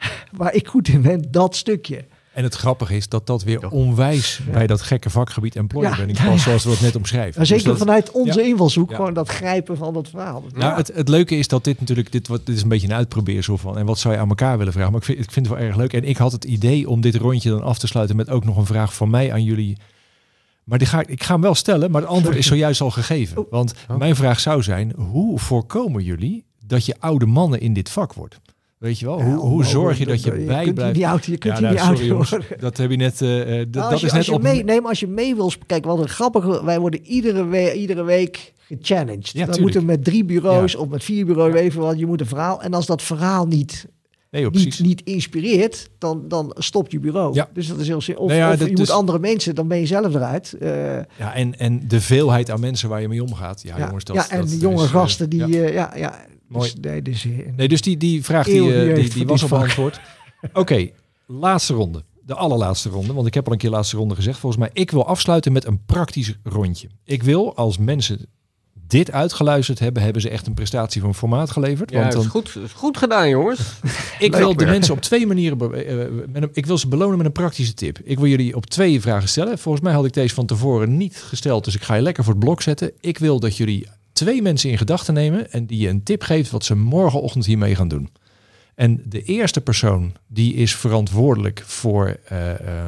waar 0.36 0.54
ik 0.54 0.66
goed 0.68 0.88
in 0.88 1.02
ben, 1.02 1.22
dat 1.30 1.56
stukje. 1.56 2.04
En 2.32 2.42
het 2.42 2.54
grappige 2.54 2.96
is 2.96 3.08
dat 3.08 3.26
dat 3.26 3.42
weer 3.42 3.70
onwijs 3.70 4.40
bij 4.52 4.66
dat 4.66 4.82
gekke 4.82 5.10
vakgebied 5.10 5.56
employer 5.56 6.08
Ja, 6.08 6.24
past, 6.24 6.42
zoals 6.42 6.64
we 6.64 6.70
het 6.70 6.80
net 6.80 6.96
omschrijven. 6.96 7.34
Maar 7.36 7.46
zeker 7.46 7.64
Dus 7.64 7.72
dat- 7.72 7.86
vanuit 7.86 8.10
onze 8.10 8.40
ja. 8.40 8.46
invalshoek, 8.46 8.90
Ja. 8.90 8.96
gewoon 8.96 9.14
dat 9.14 9.28
grijpen 9.28 9.76
van 9.76 9.94
dat 9.94 10.08
verhaal. 10.08 10.44
Nou, 10.54 10.76
het, 10.76 10.90
het 10.94 11.08
leuke 11.08 11.36
is 11.36 11.48
dat 11.48 11.64
dit 11.64 11.80
natuurlijk, 11.80 12.12
dit, 12.12 12.28
wordt, 12.28 12.46
dit 12.46 12.56
is 12.56 12.62
een 12.62 12.68
beetje 12.68 12.86
een 12.86 12.92
uitprobeersel 12.94 13.58
van. 13.58 13.78
En 13.78 13.86
wat 13.86 13.98
zou 13.98 14.14
je 14.14 14.20
aan 14.20 14.28
elkaar 14.28 14.58
willen 14.58 14.72
vragen? 14.72 14.90
Maar 14.90 15.00
ik 15.00 15.06
vind, 15.06 15.18
ik 15.18 15.30
vind 15.30 15.46
het 15.46 15.54
wel 15.54 15.64
erg 15.66 15.76
leuk. 15.76 15.92
En 15.92 16.04
ik 16.04 16.16
had 16.16 16.32
het 16.32 16.44
idee 16.44 16.88
om 16.88 17.00
dit 17.00 17.14
rondje 17.14 17.50
dan 17.50 17.62
af 17.62 17.78
te 17.78 17.86
sluiten 17.86 18.16
met 18.16 18.30
ook 18.30 18.44
nog 18.44 18.56
een 18.56 18.66
vraag 18.66 18.94
van 18.94 19.10
mij 19.10 19.32
aan 19.32 19.44
jullie. 19.44 19.76
Maar 20.70 20.78
die 20.78 20.88
ga, 20.88 21.00
ik- 21.00 21.08
ik 21.08 21.22
ga 21.22 21.32
hem 21.32 21.42
wel 21.42 21.54
stellen, 21.54 21.90
maar 21.90 22.00
het 22.00 22.10
antwoord 22.10 22.36
is 22.36 22.46
zojuist 22.54 22.80
al 22.80 22.90
gegeven. 22.90 23.46
Want 23.50 23.74
mijn 23.98 24.16
vraag 24.16 24.40
zou 24.40 24.62
zijn, 24.62 24.92
hoe 24.96 25.38
voorkomen 25.38 26.02
jullie 26.02 26.44
dat 26.66 26.86
je 26.86 26.94
oude 26.98 27.26
mannen 27.26 27.60
in 27.60 27.72
dit 27.72 27.90
vak 27.90 28.12
wordt? 28.12 28.40
Weet 28.78 28.98
je 28.98 29.06
wel, 29.06 29.22
hoe, 29.22 29.36
hoe 29.36 29.64
zorg 29.64 29.98
je 29.98 30.06
dat 30.06 30.22
je 30.22 30.30
kunt 30.30 30.46
bij 30.46 30.72
blijft? 30.72 30.96
niet 30.96 31.04
oud, 31.04 31.24
je 31.24 31.38
kunt 31.38 31.58
Ja, 31.58 31.68
hier 31.68 31.74
nou, 31.76 31.90
niet 31.90 31.98
sorry 31.98 32.10
oud 32.12 32.28
jongens, 32.30 32.60
dat 32.60 32.76
heb 32.76 32.90
je 32.90 32.96
net, 32.96 33.20
Nou, 33.20 33.70
dat 33.70 33.90
als 33.90 34.00
je, 34.00 34.06
is 34.06 34.12
als 34.12 34.12
net 34.12 34.24
je 34.26 34.32
op... 34.32 34.42
mee, 34.42 34.64
nee, 34.64 34.80
maar 34.80 34.88
als 34.88 35.00
je 35.00 35.06
mee 35.06 35.34
wil... 35.34 35.52
Kijk, 35.66 35.84
wat 35.84 35.98
een 35.98 36.08
grappige... 36.08 36.64
Wij 36.64 36.78
worden 36.80 37.00
iedere, 37.04 37.44
we, 37.46 37.74
iedere 37.74 38.02
week 38.02 38.52
gechallenged. 38.66 39.26
Ja, 39.30 39.32
Dan 39.32 39.44
tuurlijk. 39.54 39.60
moeten 39.60 39.84
met 39.84 40.04
drie 40.04 40.24
bureaus 40.24 40.72
Ja. 40.72 40.78
of 40.78 40.88
met 40.88 41.04
vier 41.04 41.26
bureaus 41.26 41.54
even, 41.54 41.80
want 41.80 41.98
je 41.98 42.06
moet 42.06 42.20
een 42.20 42.26
verhaal. 42.26 42.62
En 42.62 42.74
als 42.74 42.86
dat 42.86 43.02
verhaal 43.02 43.46
niet, 43.46 43.86
Nee, 44.30 44.42
joh, 44.42 44.52
niet, 44.52 44.80
niet 44.80 45.02
inspireert, 45.02 45.90
dan, 45.98 46.28
dan 46.28 46.54
stopt 46.58 46.92
je 46.92 47.00
bureau. 47.00 47.34
Ja. 47.34 47.48
Dus 47.52 47.66
dat 47.68 47.78
is 47.78 47.86
heel 47.86 48.00
simpel. 48.00 48.24
Of, 48.24 48.30
Nou 48.30 48.42
ja, 48.42 48.52
of 48.52 48.68
je 48.68 48.76
moet 48.76 48.90
andere 48.90 49.18
mensen, 49.18 49.54
dan 49.54 49.68
ben 49.68 49.78
je 49.78 49.86
zelf 49.86 50.14
eruit. 50.14 50.52
Eh, 50.52 50.96
Ja, 50.96 51.34
en, 51.34 51.58
en 51.58 51.88
de 51.88 52.00
veelheid 52.00 52.50
aan 52.50 52.60
mensen 52.60 52.88
waar 52.88 53.00
je 53.00 53.08
mee 53.08 53.22
omgaat. 53.22 53.62
Ja, 53.62 53.78
ja, 53.78 53.86
jongens, 53.86 54.04
dat 54.04 54.16
ja, 54.16 54.30
en 54.30 54.40
dat 54.40 54.48
de 54.48 54.58
jonge 54.58 54.76
is, 54.76 54.82
eh, 54.82 54.90
gasten 54.90 55.30
die... 55.30 55.46
ja. 55.46 55.66
eh, 55.66 55.74
ja, 55.74 55.92
ja, 55.96 56.24
Mooi. 56.46 56.72
Dus, 56.80 56.90
nee, 56.90 57.02
dus, 57.02 57.26
Nee, 57.56 57.68
dus 57.68 57.80
die, 57.80 57.96
die 57.96 58.24
vraag 58.24 58.46
die, 58.46 58.94
die, 58.94 59.08
die 59.10 59.26
was 59.26 59.42
al 59.42 59.48
vak. 59.48 59.58
beantwoord. 59.58 60.00
Oké, 60.52 60.90
laatste 61.26 61.74
ronde. 61.74 62.04
De 62.22 62.34
allerlaatste 62.34 62.88
ronde. 62.88 63.12
Want 63.12 63.26
ik 63.26 63.34
heb 63.34 63.46
al 63.46 63.52
een 63.52 63.58
keer 63.58 63.70
laatste 63.70 63.96
ronde 63.96 64.14
gezegd. 64.14 64.38
Volgens 64.38 64.62
mij, 64.62 64.70
ik 64.72 64.90
wil 64.90 65.06
afsluiten 65.06 65.52
met 65.52 65.64
een 65.64 65.84
praktisch 65.84 66.38
rondje. 66.42 66.88
Ik 67.04 67.22
wil, 67.22 67.56
als 67.56 67.78
mensen 67.78 68.26
dit 68.90 69.12
uitgeluisterd 69.12 69.78
hebben, 69.78 70.02
hebben 70.02 70.22
ze 70.22 70.28
echt 70.28 70.46
een 70.46 70.54
prestatie 70.54 71.00
van 71.00 71.14
formaat 71.14 71.50
geleverd. 71.50 71.90
Ja, 71.90 72.00
want 72.00 72.14
is 72.14 72.26
goed, 72.26 72.56
is 72.64 72.72
goed 72.72 72.96
gedaan, 72.96 73.28
jongens. 73.28 73.60
ik 74.18 74.34
wil 74.34 74.56
de 74.56 74.64
mensen 74.64 74.94
op 74.94 75.00
twee 75.00 75.26
manieren... 75.26 75.58
be- 75.58 75.84
eh, 75.84 76.02
eh, 76.02 76.08
met 76.28 76.42
een, 76.42 76.50
ik 76.52 76.66
wil 76.66 76.78
ze 76.78 76.88
belonen 76.88 77.16
met 77.16 77.26
een 77.26 77.32
praktische 77.32 77.74
tip. 77.74 77.98
Ik 78.04 78.18
wil 78.18 78.28
jullie 78.28 78.56
op 78.56 78.66
twee 78.66 79.00
vragen 79.00 79.28
stellen. 79.28 79.58
Volgens 79.58 79.84
mij 79.84 79.92
had 79.92 80.04
ik 80.04 80.12
deze 80.12 80.34
van 80.34 80.46
tevoren 80.46 80.96
niet 80.96 81.16
gesteld. 81.16 81.64
Dus 81.64 81.74
ik 81.74 81.82
ga 81.82 81.94
je 81.94 82.02
lekker 82.02 82.24
voor 82.24 82.32
het 82.32 82.42
blok 82.44 82.62
zetten. 82.62 82.92
Ik 83.00 83.18
wil 83.18 83.40
dat 83.40 83.56
jullie 83.56 83.86
twee 84.12 84.42
mensen 84.42 84.70
in 84.70 84.78
gedachten 84.78 85.14
nemen... 85.14 85.52
en 85.52 85.66
die 85.66 85.78
je 85.78 85.88
een 85.88 86.02
tip 86.02 86.22
geeft 86.22 86.50
wat 86.50 86.64
ze 86.64 86.76
morgenochtend 86.76 87.46
hiermee 87.46 87.74
gaan 87.74 87.88
doen. 87.88 88.10
En 88.74 89.02
de 89.04 89.22
eerste 89.22 89.60
persoon 89.60 90.12
die 90.26 90.54
is 90.54 90.76
verantwoordelijk 90.76 91.62
voor... 91.66 92.16
eh, 92.24 92.50
eh, 92.50 92.86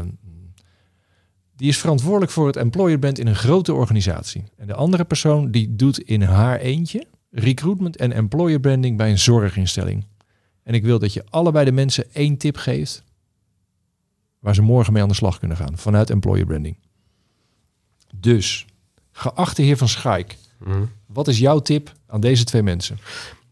die 1.63 1.71
is 1.71 1.79
verantwoordelijk 1.79 2.33
voor 2.33 2.47
het 2.47 2.57
employer 2.57 2.99
brand 2.99 3.19
in 3.19 3.27
een 3.27 3.35
grote 3.35 3.73
organisatie. 3.75 4.45
En 4.57 4.67
de 4.67 4.75
andere 4.75 5.05
persoon 5.05 5.51
die 5.51 5.77
doet 5.77 5.99
in 5.99 6.23
haar 6.23 6.59
eentje 6.59 7.07
recruitment 7.31 7.97
en 7.97 8.13
employer 8.13 8.61
branding 8.61 8.97
bij 8.97 9.11
een 9.11 9.19
zorginstelling. 9.19 10.07
En 10.63 10.75
ik 10.75 10.83
wil 10.85 10.99
dat 10.99 11.13
je 11.13 11.25
allebei 11.31 11.65
de 11.65 11.73
mensen 11.73 12.13
één 12.13 12.37
tip 12.37 12.57
geeft 12.57 13.05
waar 14.39 14.55
ze 14.55 14.63
morgen 14.63 14.93
mee 14.93 15.03
aan 15.03 15.09
de 15.09 15.15
slag 15.15 15.39
kunnen 15.39 15.57
gaan 15.57 15.79
vanuit 15.79 16.11
employer 16.11 16.47
branding. 16.47 16.77
Dus, 18.15 18.67
geachte 19.13 19.63
heer 19.63 19.77
van 19.77 19.89
Schaik, 19.89 20.37
Mhm. 20.59 20.83
wat 21.07 21.29
is 21.29 21.39
jouw 21.39 21.59
tip 21.59 21.93
aan 22.07 22.21
deze 22.21 22.45
twee 22.45 22.63
mensen? 22.63 22.99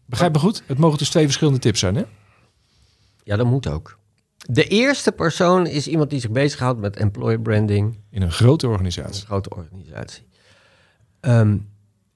Begrijp 0.05 0.33
me 0.33 0.39
goed? 0.39 0.63
Het 0.65 0.77
mogen 0.77 0.97
dus 0.97 1.09
twee 1.09 1.25
verschillende 1.25 1.59
tips 1.59 1.79
zijn, 1.79 1.95
hè? 1.95 2.03
Ja, 3.23 3.35
dat 3.35 3.45
moet 3.45 3.67
ook. 3.67 3.99
De 4.49 4.63
eerste 4.63 5.11
persoon 5.11 5.67
is 5.67 5.87
iemand 5.87 6.09
die 6.09 6.19
zich 6.19 6.31
bezighoudt 6.31 6.79
met 6.79 6.95
employer 6.95 7.41
branding 7.41 7.99
In 8.09 8.21
een 8.21 8.31
grote 8.31 8.65
in 8.65 8.71
een 8.71 8.77
organisatie. 8.77 9.25
grote 9.25 9.49
organisatie. 9.49 10.27
Ehm, 11.19 11.57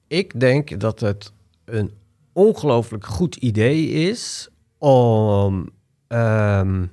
ik 0.06 0.40
denk 0.40 0.80
dat 0.80 1.00
het 1.00 1.32
een 1.64 1.92
ongelooflijk 2.32 3.06
goed 3.06 3.36
idee 3.36 3.88
is 3.88 4.48
om 4.78 5.70
ehm, 6.06 6.86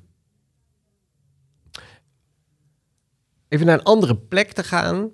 even 3.48 3.66
naar 3.66 3.78
een 3.78 3.84
andere 3.84 4.16
plek 4.16 4.52
te 4.52 4.64
gaan 4.64 5.10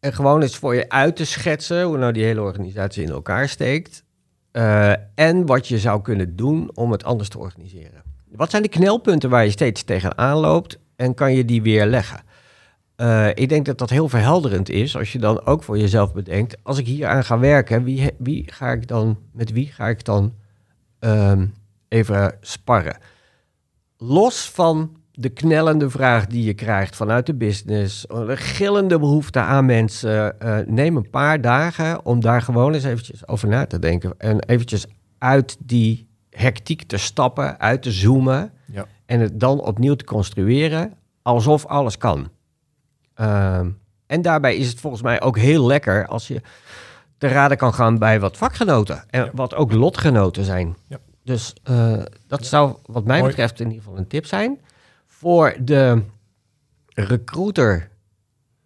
en 0.00 0.12
gewoon 0.12 0.42
eens 0.42 0.56
voor 0.56 0.74
je 0.74 0.88
uit 0.88 1.16
te 1.16 1.24
schetsen 1.24 1.82
hoe 1.84 1.98
nou 1.98 2.12
die 2.12 2.24
hele 2.24 2.40
organisatie 2.40 3.02
in 3.02 3.10
elkaar 3.10 3.48
steekt 3.48 4.04
eh, 4.50 4.92
en 5.14 5.46
wat 5.46 5.68
je 5.68 5.78
zou 5.78 6.02
kunnen 6.02 6.36
doen 6.36 6.76
om 6.76 6.92
het 6.92 7.04
anders 7.04 7.28
te 7.28 7.38
organiseren. 7.38 8.13
Wat 8.36 8.50
zijn 8.50 8.62
de 8.62 8.68
knelpunten 8.68 9.30
waar 9.30 9.44
je 9.44 9.50
steeds 9.50 9.82
tegenaan 9.82 10.36
loopt 10.36 10.78
en 10.96 11.14
kan 11.14 11.34
je 11.34 11.44
die 11.44 11.62
weer 11.62 11.86
leggen? 11.86 12.20
Eh, 12.96 13.28
ik 13.28 13.48
denk 13.48 13.66
dat 13.66 13.78
dat 13.78 13.90
heel 13.90 14.08
verhelderend 14.08 14.68
is 14.68 14.96
als 14.96 15.12
je 15.12 15.18
dan 15.18 15.46
ook 15.46 15.62
voor 15.62 15.78
jezelf 15.78 16.12
bedenkt, 16.12 16.56
als 16.62 16.78
ik 16.78 16.86
hier 16.86 17.06
aan 17.06 17.24
ga 17.24 17.38
werken, 17.38 17.84
wie, 17.84 18.10
wie 18.18 18.52
ga 18.52 18.72
ik 18.72 18.88
dan, 18.88 19.18
met 19.32 19.52
wie 19.52 19.66
ga 19.66 19.88
ik 19.88 20.04
dan 20.04 20.34
ehm, 20.98 21.46
even 21.88 22.36
sparren? 22.40 22.96
Los 23.96 24.50
van 24.50 24.96
de 25.12 25.28
knellende 25.28 25.90
vraag 25.90 26.26
die 26.26 26.44
je 26.44 26.54
krijgt 26.54 26.96
vanuit 26.96 27.26
de 27.26 27.34
business, 27.34 28.06
de 28.08 28.36
gillende 28.36 28.98
behoefte 28.98 29.38
aan 29.38 29.66
mensen, 29.66 30.40
eh, 30.40 30.58
neem 30.66 30.96
een 30.96 31.10
paar 31.10 31.40
dagen 31.40 32.04
om 32.04 32.20
daar 32.20 32.42
gewoon 32.42 32.74
eens 32.74 32.84
eventjes 32.84 33.28
over 33.28 33.48
na 33.48 33.66
te 33.66 33.78
denken 33.78 34.14
en 34.18 34.40
eventjes 34.40 34.86
uit 35.18 35.56
die 35.60 36.08
hectiek 36.36 36.82
te 36.82 36.96
stappen, 36.96 37.60
uit 37.60 37.82
te 37.82 37.92
zoomen 37.92 38.52
Ja. 38.66 38.86
en 39.06 39.20
het 39.20 39.40
dan 39.40 39.60
opnieuw 39.60 39.94
te 39.94 40.04
construeren 40.04 40.92
alsof 41.22 41.66
alles 41.66 41.98
kan. 41.98 42.28
Ehm, 43.14 43.70
en 44.06 44.22
daarbij 44.22 44.56
is 44.56 44.68
het 44.68 44.80
volgens 44.80 45.02
mij 45.02 45.20
ook 45.22 45.38
heel 45.38 45.66
lekker 45.66 46.06
als 46.06 46.28
je 46.28 46.40
te 47.18 47.28
raden 47.28 47.56
kan 47.56 47.74
gaan 47.74 47.98
bij 47.98 48.20
wat 48.20 48.36
vakgenoten 48.36 49.04
en 49.10 49.24
Ja. 49.24 49.30
wat 49.34 49.54
ook 49.54 49.72
lotgenoten 49.72 50.44
zijn. 50.44 50.76
Ja. 50.88 50.98
Dus 51.22 51.54
eh, 51.62 52.02
dat 52.26 52.46
zou 52.46 52.76
wat 52.86 53.04
mij 53.04 53.18
Mooi. 53.18 53.28
betreft 53.30 53.60
in 53.60 53.66
ieder 53.66 53.82
geval 53.82 53.98
een 53.98 54.06
tip 54.06 54.26
zijn. 54.26 54.60
Voor 55.06 55.54
de 55.60 56.02
recruiter 56.94 57.90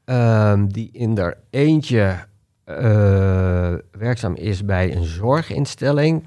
ehm, 0.05 0.67
die 0.67 0.91
in 0.93 1.19
er 1.19 1.39
eentje 1.51 2.27
eh, 2.65 3.75
werkzaam 3.91 4.35
is 4.35 4.65
bij 4.65 4.97
een 4.97 5.05
zorginstelling. 5.05 6.27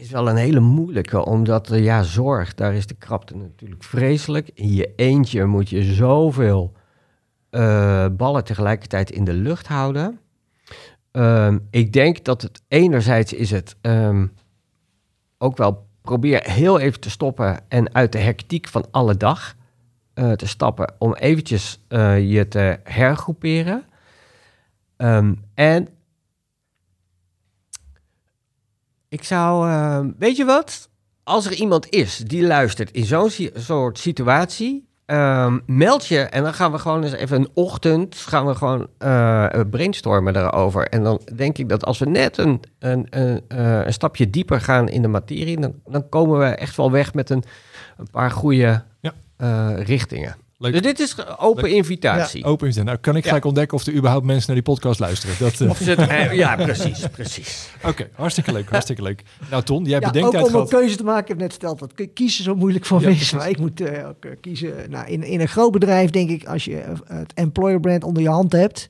Is 0.00 0.10
wel 0.10 0.28
een 0.28 0.36
hele 0.36 0.60
moeilijke, 0.60 1.24
omdat 1.24 1.68
ja, 1.72 2.02
zorg, 2.02 2.54
daar 2.54 2.74
is 2.74 2.86
de 2.86 2.94
krapte 2.94 3.36
natuurlijk 3.36 3.84
vreselijk. 3.84 4.50
In 4.54 4.74
je 4.74 4.92
eentje 4.96 5.44
moet 5.44 5.68
je 5.68 5.82
zoveel 5.82 6.72
eh, 7.50 8.06
ballen 8.12 8.44
tegelijkertijd 8.44 9.10
in 9.10 9.24
de 9.24 9.32
lucht 9.32 9.66
houden. 9.66 10.20
Ehm, 11.10 11.58
ik 11.70 11.92
denk 11.92 12.24
dat 12.24 12.42
het 12.42 12.62
enerzijds 12.68 13.32
is 13.32 13.50
het 13.50 13.76
ehm, 13.80 14.26
ook 15.38 15.56
wel 15.56 15.86
probeer 16.02 16.42
heel 16.50 16.78
even 16.78 17.00
te 17.00 17.10
stoppen 17.10 17.60
en 17.68 17.94
uit 17.94 18.12
de 18.12 18.18
hectiek 18.18 18.68
van 18.68 18.84
alle 18.90 19.16
dag 19.16 19.56
eh, 20.14 20.32
te 20.32 20.46
stappen 20.46 20.94
om 20.98 21.14
eventjes 21.14 21.84
eh, 21.88 22.30
je 22.32 22.48
te 22.48 22.80
hergroeperen. 22.84 23.84
Ehm, 24.96 25.34
en 25.54 25.88
ik 29.08 29.24
zou, 29.24 29.68
ehm, 29.68 30.10
weet 30.18 30.36
je 30.36 30.44
wat? 30.44 30.88
Als 31.24 31.46
er 31.46 31.52
iemand 31.54 31.88
is 31.90 32.16
die 32.16 32.46
luistert 32.46 32.90
in 32.90 33.04
zo'n 33.04 33.30
si- 33.30 33.50
soort 33.54 33.98
situatie, 33.98 34.88
ehm, 35.06 35.58
meld 35.66 36.06
je 36.06 36.18
en 36.18 36.42
dan 36.42 36.54
gaan 36.54 36.72
we 36.72 36.78
gewoon 36.78 37.02
eens 37.02 37.12
even 37.12 37.40
een 37.40 37.48
ochtend 37.54 38.16
gaan 38.16 38.46
we 38.46 38.54
gewoon 38.54 38.86
eh, 38.98 39.46
brainstormen 39.70 40.32
daarover. 40.32 40.88
En 40.88 41.02
dan 41.02 41.20
denk 41.34 41.58
ik 41.58 41.68
dat 41.68 41.84
als 41.84 41.98
we 41.98 42.06
net 42.06 42.38
een, 42.38 42.60
een, 42.78 43.06
een, 43.10 43.42
eh, 43.48 43.84
een 43.84 43.92
stapje 43.92 44.30
dieper 44.30 44.60
gaan 44.60 44.88
in 44.88 45.02
de 45.02 45.08
materie, 45.08 45.60
dan, 45.60 45.74
dan 45.86 46.08
komen 46.08 46.38
we 46.38 46.44
echt 46.44 46.76
wel 46.76 46.90
weg 46.90 47.14
met 47.14 47.30
een, 47.30 47.42
een 47.96 48.10
paar 48.10 48.30
goede 48.30 48.82
Ja. 49.00 49.12
eh, 49.36 49.70
richtingen. 49.76 50.36
Leuk. 50.60 50.72
Dus 50.72 50.82
dit 50.82 50.98
is 51.00 51.16
open 51.38 51.62
Leuk. 51.62 51.72
invitatie. 51.72 52.44
Open 52.44 52.68
is 52.68 52.76
het. 52.76 52.84
Nou, 52.84 52.96
kan 52.98 53.16
ik 53.16 53.22
Ja. 53.22 53.28
gelijk 53.28 53.44
ontdekken 53.44 53.76
of 53.78 53.86
er 53.86 53.94
überhaupt 53.94 54.24
mensen 54.26 54.46
naar 54.46 54.62
die 54.64 54.74
podcast 54.74 55.00
luisteren. 55.00 55.34
Dat, 55.38 55.60
eh, 55.60 55.70
Of 55.70 55.78
het- 55.78 55.98
eh, 56.08 56.32
ja, 56.32 56.56
precies, 56.56 57.06
precies. 57.12 57.68
Oké, 57.84 58.08
hartstikke 58.14 58.52
leuk, 58.52 58.68
hartstikke 58.70 59.02
leuk. 59.02 59.22
Nou 59.50 59.62
Ton, 59.62 59.84
jij 59.84 59.92
hebt 59.92 60.02
Ja, 60.02 60.08
ook 60.08 60.14
bedenktijd 60.14 60.54
om 60.54 60.60
een 60.60 60.68
keuze 60.68 60.96
te 60.96 61.04
maken. 61.04 61.22
Ik 61.22 61.28
heb 61.28 61.38
net 61.38 61.50
verteld 61.50 61.78
dat 61.78 61.92
kiezen 62.14 62.44
zo 62.44 62.54
moeilijk 62.54 62.84
voor 62.84 63.00
Ja, 63.00 63.08
me 63.08 63.14
is. 63.14 63.32
Maar 63.32 63.48
ik 63.48 63.58
moet 63.58 63.80
eh, 63.80 64.08
ook 64.08 64.26
kiezen. 64.40 64.90
Nou, 64.90 65.06
in, 65.08 65.22
in 65.22 65.40
een 65.40 65.48
groot 65.48 65.72
bedrijf 65.72 66.10
denk 66.10 66.30
ik, 66.30 66.44
als 66.46 66.64
je 66.64 66.82
het 67.06 67.32
employer 67.34 67.80
brand 67.80 68.04
onder 68.04 68.22
je 68.22 68.28
hand 68.28 68.52
hebt, 68.52 68.88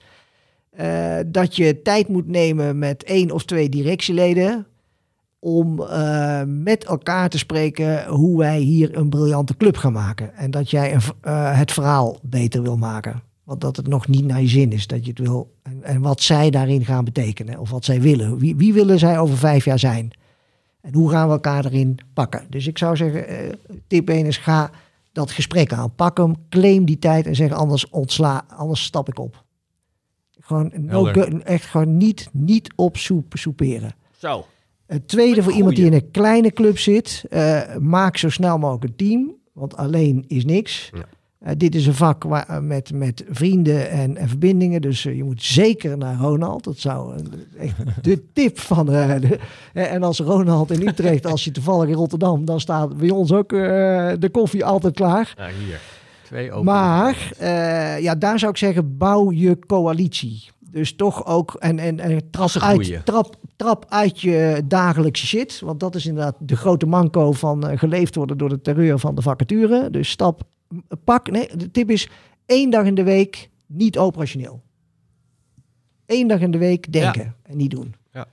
eh, 0.71 1.17
dat 1.27 1.57
je 1.57 1.83
tijd 1.83 2.09
moet 2.09 2.27
nemen 2.29 2.79
met 2.79 3.05
één 3.05 3.31
of 3.31 3.45
twee 3.45 3.69
directieleden 3.69 4.67
om 5.39 5.83
eh, 5.83 6.43
met 6.47 6.85
elkaar 6.85 7.29
te 7.29 7.39
spreken 7.39 8.07
hoe 8.07 8.39
wij 8.39 8.59
hier 8.59 8.97
een 8.97 9.09
briljante 9.09 9.57
club 9.57 9.77
gaan 9.77 9.93
maken. 9.93 10.35
En 10.35 10.51
dat 10.51 10.71
jij 10.71 10.95
een, 10.95 11.01
eh, 11.21 11.59
het 11.59 11.73
verhaal 11.73 12.19
beter 12.23 12.63
wil 12.63 12.77
maken. 12.77 13.23
Want 13.45 13.61
dat 13.61 13.77
het 13.77 13.87
nog 13.87 14.09
niet 14.09 14.25
naar 14.25 14.41
je 14.41 14.49
zin 14.49 14.73
is 14.73 14.87
dat 14.87 15.05
je 15.05 15.11
het 15.11 15.19
wil. 15.19 15.55
En, 15.63 15.83
en 15.83 16.01
wat 16.01 16.21
zij 16.21 16.51
daarin 16.51 16.85
gaan 16.85 17.05
betekenen. 17.05 17.59
Of 17.59 17.71
wat 17.71 17.85
zij 17.85 18.01
willen. 18.01 18.39
Wie, 18.39 18.57
wie 18.57 18.73
willen 18.73 18.99
zij 18.99 19.19
over 19.19 19.37
vijf 19.37 19.65
jaar 19.65 19.79
zijn? 19.79 20.11
En 20.81 20.95
hoe 20.95 21.11
gaan 21.11 21.27
we 21.27 21.33
elkaar 21.33 21.65
erin 21.65 21.99
pakken? 22.13 22.47
Dus 22.51 22.67
ik 22.67 22.79
zou 22.79 22.97
zeggen, 22.97 23.29
eh, 23.29 23.53
tip 23.87 24.09
1 24.09 24.27
is 24.27 24.37
ga 24.37 24.71
dat 25.13 25.31
gesprek 25.31 25.73
aan. 25.73 25.95
Pak 25.95 26.19
hem, 26.19 26.35
claim 26.49 26.85
die 26.85 26.99
tijd 26.99 27.27
en 27.27 27.35
zeg 27.35 27.53
anders 27.53 27.89
ontsla, 27.89 28.45
anders 28.49 28.85
stap 28.85 29.09
ik 29.09 29.19
op. 29.19 29.45
Gewoon, 30.41 30.73
no 30.75 31.07
echt 31.45 31.65
gewoon 31.65 31.97
niet, 31.97 32.29
niet 32.33 32.73
op 32.77 32.97
soep, 32.97 33.33
soeperen. 33.37 33.95
Zo. 34.17 34.47
Het 34.89 35.09
tweede 35.09 35.43
voor 35.43 35.53
iemand 35.53 35.77
die 35.77 35.85
in 35.87 35.93
een 35.93 36.11
kleine 36.11 36.53
club 36.53 36.79
zit, 36.79 37.25
eh, 37.31 37.61
maak 37.81 38.17
zo 38.17 38.29
snel 38.29 38.59
mogelijk 38.59 38.85
een 38.85 38.97
team. 38.97 39.33
Want 39.53 39.77
alleen 39.77 40.25
is 40.29 40.45
niks. 40.45 40.91
Ja. 40.95 41.05
Eh, 41.39 41.53
dit 41.57 41.75
is 41.75 41.87
een 41.87 41.95
vak 41.95 42.25
waar, 42.25 42.49
eh, 42.49 42.59
met, 42.59 42.93
met 42.93 43.25
vrienden 43.31 43.91
en, 43.91 44.17
en 44.17 44.29
verbindingen. 44.29 44.81
Dus 44.83 45.03
je 45.03 45.25
moet 45.25 45.43
zeker 45.43 45.99
naar 45.99 46.17
Ronald. 46.17 46.65
Dat 46.65 46.79
zou 46.79 47.15
echt 47.59 47.77
de 48.03 48.25
tip 48.33 48.59
van. 48.59 48.87
de- 48.87 49.39
en 49.73 50.03
als 50.03 50.19
Ronald 50.21 50.71
in 50.71 50.89
Utrecht, 50.89 51.27
als 51.27 51.45
je 51.45 51.51
toevallig 51.51 51.89
in 51.89 51.95
Rotterdam, 51.95 52.45
dan 52.45 52.61
staat 52.61 52.97
bij 52.97 53.11
ons 53.11 53.33
ook 53.33 53.49
de 53.49 54.29
koffie 54.33 54.65
altijd 54.65 54.95
klaar. 54.95 55.35
Nou, 55.37 55.53
hier. 55.67 55.81
Twee 56.23 56.53
open 56.53 56.65
Maar 56.65 57.31
ja, 58.01 58.15
daar 58.15 58.39
zou 58.39 58.51
ik 58.51 58.57
zeggen, 58.59 58.97
bouw 58.97 59.33
je 59.33 59.59
coalitie. 59.67 60.45
Dus 60.71 60.95
toch 60.95 61.27
ook, 61.27 61.55
en, 61.55 61.79
en, 61.79 62.01
en 62.01 62.31
trap, 62.31 62.51
uit, 62.51 63.01
trap, 63.05 63.37
trap 63.57 63.85
uit 63.89 64.21
je 64.21 64.63
dagelijkse 64.65 65.27
shit. 65.27 65.61
Want 65.61 65.81
dat 65.81 65.95
is 65.95 66.07
inderdaad 66.07 66.37
de 66.39 66.57
grote 66.57 66.87
manco 66.87 67.33
van 67.33 67.69
eh, 67.69 67.79
geleefd 67.79 68.15
worden 68.15 68.39
door 68.39 68.49
de 68.49 68.61
terreur 68.61 68.99
van 68.99 69.15
de 69.15 69.23
vacature. 69.23 69.91
Dus 69.91 70.11
stap, 70.11 70.43
pak, 71.05 71.31
nee, 71.31 71.57
de 71.57 71.71
tip 71.71 71.91
is 71.91 72.09
één 72.47 72.71
dag 72.71 72.85
in 72.85 72.95
de 72.95 73.03
week 73.03 73.51
niet 73.67 73.99
operationeel. 73.99 74.63
Eén 76.07 76.29
dag 76.29 76.41
in 76.41 76.51
de 76.51 76.59
week 76.59 76.93
denken 76.93 77.35
en 77.43 77.57
niet 77.57 77.71
doen. 77.71 77.95
Ja. 78.13 78.27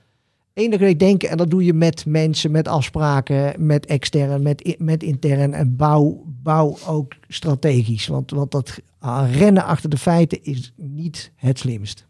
Eén 0.54 0.70
dag 0.70 0.72
in 0.72 0.78
de 0.78 0.78
week 0.78 0.98
denken 0.98 1.28
en 1.28 1.36
dat 1.36 1.50
doe 1.50 1.64
je 1.64 1.74
met 1.74 2.06
mensen, 2.06 2.50
met 2.50 2.68
afspraken, 2.68 3.66
met 3.66 3.86
extern, 3.86 4.42
met, 4.42 4.74
met 4.78 5.02
intern. 5.02 5.54
En 5.54 5.76
bouw, 5.76 6.24
bouw 6.26 6.76
ook 6.86 7.14
strategisch. 7.28 8.06
Want, 8.06 8.30
want 8.30 8.50
dat 8.50 8.80
ah, 8.98 9.34
rennen 9.34 9.64
achter 9.64 9.90
de 9.90 9.98
feiten 9.98 10.44
is 10.44 10.72
niet 10.76 11.32
het 11.34 11.58
slimst. 11.58 12.06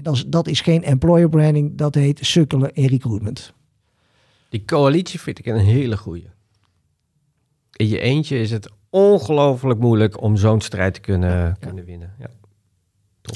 Dat 0.00 0.14
is, 0.14 0.24
dat 0.26 0.46
is 0.48 0.60
geen 0.60 0.82
employer 0.82 1.28
branding, 1.28 1.76
dat 1.76 1.94
heet 1.94 2.18
sukkelen 2.22 2.74
in 2.74 2.86
recruitment. 2.86 3.52
Die 4.48 4.64
coalitie 4.64 5.20
vind 5.20 5.38
ik 5.38 5.46
een 5.46 5.58
hele 5.58 5.96
goeie. 5.96 6.28
In 7.76 7.88
je 7.88 8.00
eentje 8.00 8.38
is 8.38 8.50
het 8.50 8.70
ongelooflijk 8.90 9.80
moeilijk 9.80 10.20
om 10.22 10.36
zo'n 10.36 10.60
strijd 10.60 10.94
te 10.94 11.00
kunnen, 11.00 11.56
kunnen 11.58 11.84
winnen. 11.84 12.14
Ja. 12.18 12.30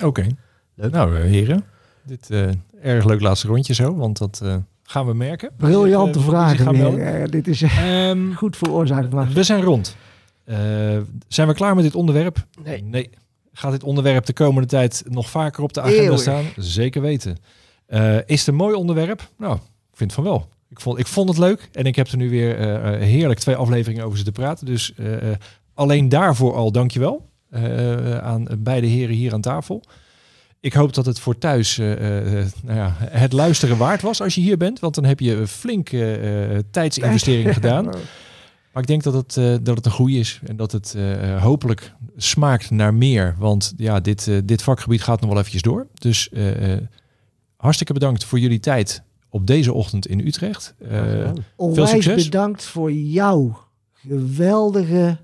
Oké. 0.07 0.26
Leuk. 0.74 0.92
Nou, 0.92 1.16
eh, 1.16 1.22
heren. 1.22 1.64
Dit 2.02 2.30
eh 2.30 2.48
erg 2.82 3.04
leuk 3.04 3.20
laatste 3.20 3.46
rondje 3.46 3.74
zo, 3.74 3.96
want 3.96 4.18
dat 4.18 4.40
eh, 4.44 4.57
gaan 4.82 5.07
we 5.07 5.14
merken. 5.14 5.50
Briljante 5.57 6.18
zich 6.18 6.28
vragen. 6.28 6.98
Eh, 6.98 7.28
dit 7.28 7.48
is 7.48 7.62
eh, 7.62 8.09
Ehm, 8.09 8.32
goed 8.32 8.57
veroorzaakt. 8.57 9.12
Maar 9.12 9.28
we 9.28 9.42
zijn 9.42 9.62
rond. 9.62 9.96
Eh, 10.44 10.57
zijn 11.28 11.48
we 11.48 11.54
klaar 11.54 11.74
met 11.74 11.84
dit 11.84 11.94
onderwerp? 11.94 12.46
Nee. 12.62 12.82
Nee. 12.82 13.11
Gaat 13.59 13.72
dit 13.72 13.82
onderwerp 13.82 14.26
de 14.26 14.32
komende 14.32 14.68
tijd 14.68 15.02
nog 15.09 15.30
vaker 15.30 15.62
op 15.62 15.72
de 15.72 15.80
agenda 15.80 16.02
Eeuwig. 16.02 16.20
staan? 16.20 16.44
Zeker 16.57 17.00
weten. 17.00 17.36
Eh, 17.86 18.16
is 18.16 18.38
het 18.38 18.46
een 18.48 18.54
mooi 18.54 18.74
onderwerp? 18.74 19.30
Nou, 19.38 19.54
ik 19.90 19.96
vind 19.96 20.12
van 20.12 20.24
wel. 20.24 20.48
Ik 20.68 20.80
vond, 20.80 20.98
ik 20.98 21.07
vond 21.07 21.28
het 21.28 21.38
leuk 21.38 21.68
en 21.72 21.84
ik 21.84 21.96
heb 21.96 22.09
er 22.09 22.16
nu 22.16 22.30
weer 22.30 22.59
eh, 22.59 22.94
eh, 22.94 23.00
heerlijk 23.00 23.40
twee 23.40 23.54
afleveringen 23.54 24.04
over 24.04 24.16
zitten 24.16 24.34
praten. 24.34 24.66
Dus 24.66 24.92
alleen 25.74 26.09
daarvoor 26.09 26.54
al 26.54 26.72
dankjewel 26.72 27.28
eh 27.50 28.18
aan 28.18 28.46
beide 28.59 28.86
heren 28.86 29.14
hier 29.14 29.32
aan 29.32 29.40
tafel. 29.40 29.82
Ik 30.61 30.72
hoop 30.72 30.94
dat 30.94 31.07
het 31.07 31.20
voor 31.20 31.38
thuis 31.38 31.76
nou 31.76 32.46
ja, 32.64 32.96
het 32.98 33.32
luisteren 33.32 33.76
waard 33.76 34.02
was 34.02 34.22
als 34.22 34.34
je 34.34 34.40
hier 34.40 34.57
bent. 34.57 34.80
Want 34.80 34.94
dan 34.94 35.04
heb 35.04 35.20
je 35.20 35.34
een 35.34 35.48
flinke 35.48 36.64
tijdsinvestering 36.70 37.54
gedaan. 37.54 37.90
Maar 38.77 38.85
ik 38.85 38.91
denk 38.91 39.03
dat 39.03 39.14
het, 39.14 39.37
eh, 39.37 39.55
dat 39.62 39.77
het 39.77 39.87
een 39.87 39.93
goede 39.93 40.16
is. 40.18 40.41
En 40.47 40.57
dat 40.57 40.72
het 40.72 40.95
eh, 40.97 41.35
eh, 41.35 41.43
hopelijk 41.43 41.93
smaakt 42.16 42.70
naar 42.70 42.95
meer. 42.95 43.35
Want 43.39 43.74
ja, 43.77 44.01
dit, 44.01 44.31
dit 44.45 44.62
vakgebied 44.62 45.03
gaat 45.03 45.20
nog 45.20 45.29
wel 45.31 45.39
eventjes 45.39 45.62
door. 45.62 45.87
Dus 45.95 46.29
eh, 46.29 46.72
eh, 46.72 46.83
hartstikke 47.57 47.93
bedankt 47.93 48.24
voor 48.24 48.39
jullie 48.39 48.61
tijd 48.61 49.03
op 49.31 49.47
deze 49.47 49.72
ochtend 49.72 50.07
in 50.07 50.27
Utrecht. 50.27 50.74
Eh, 50.91 51.31
Onwijs 51.57 51.91
succes. 51.91 52.24
bedankt 52.24 52.64
voor 52.64 52.93
jouw 52.93 53.59
geweldige 53.93 55.18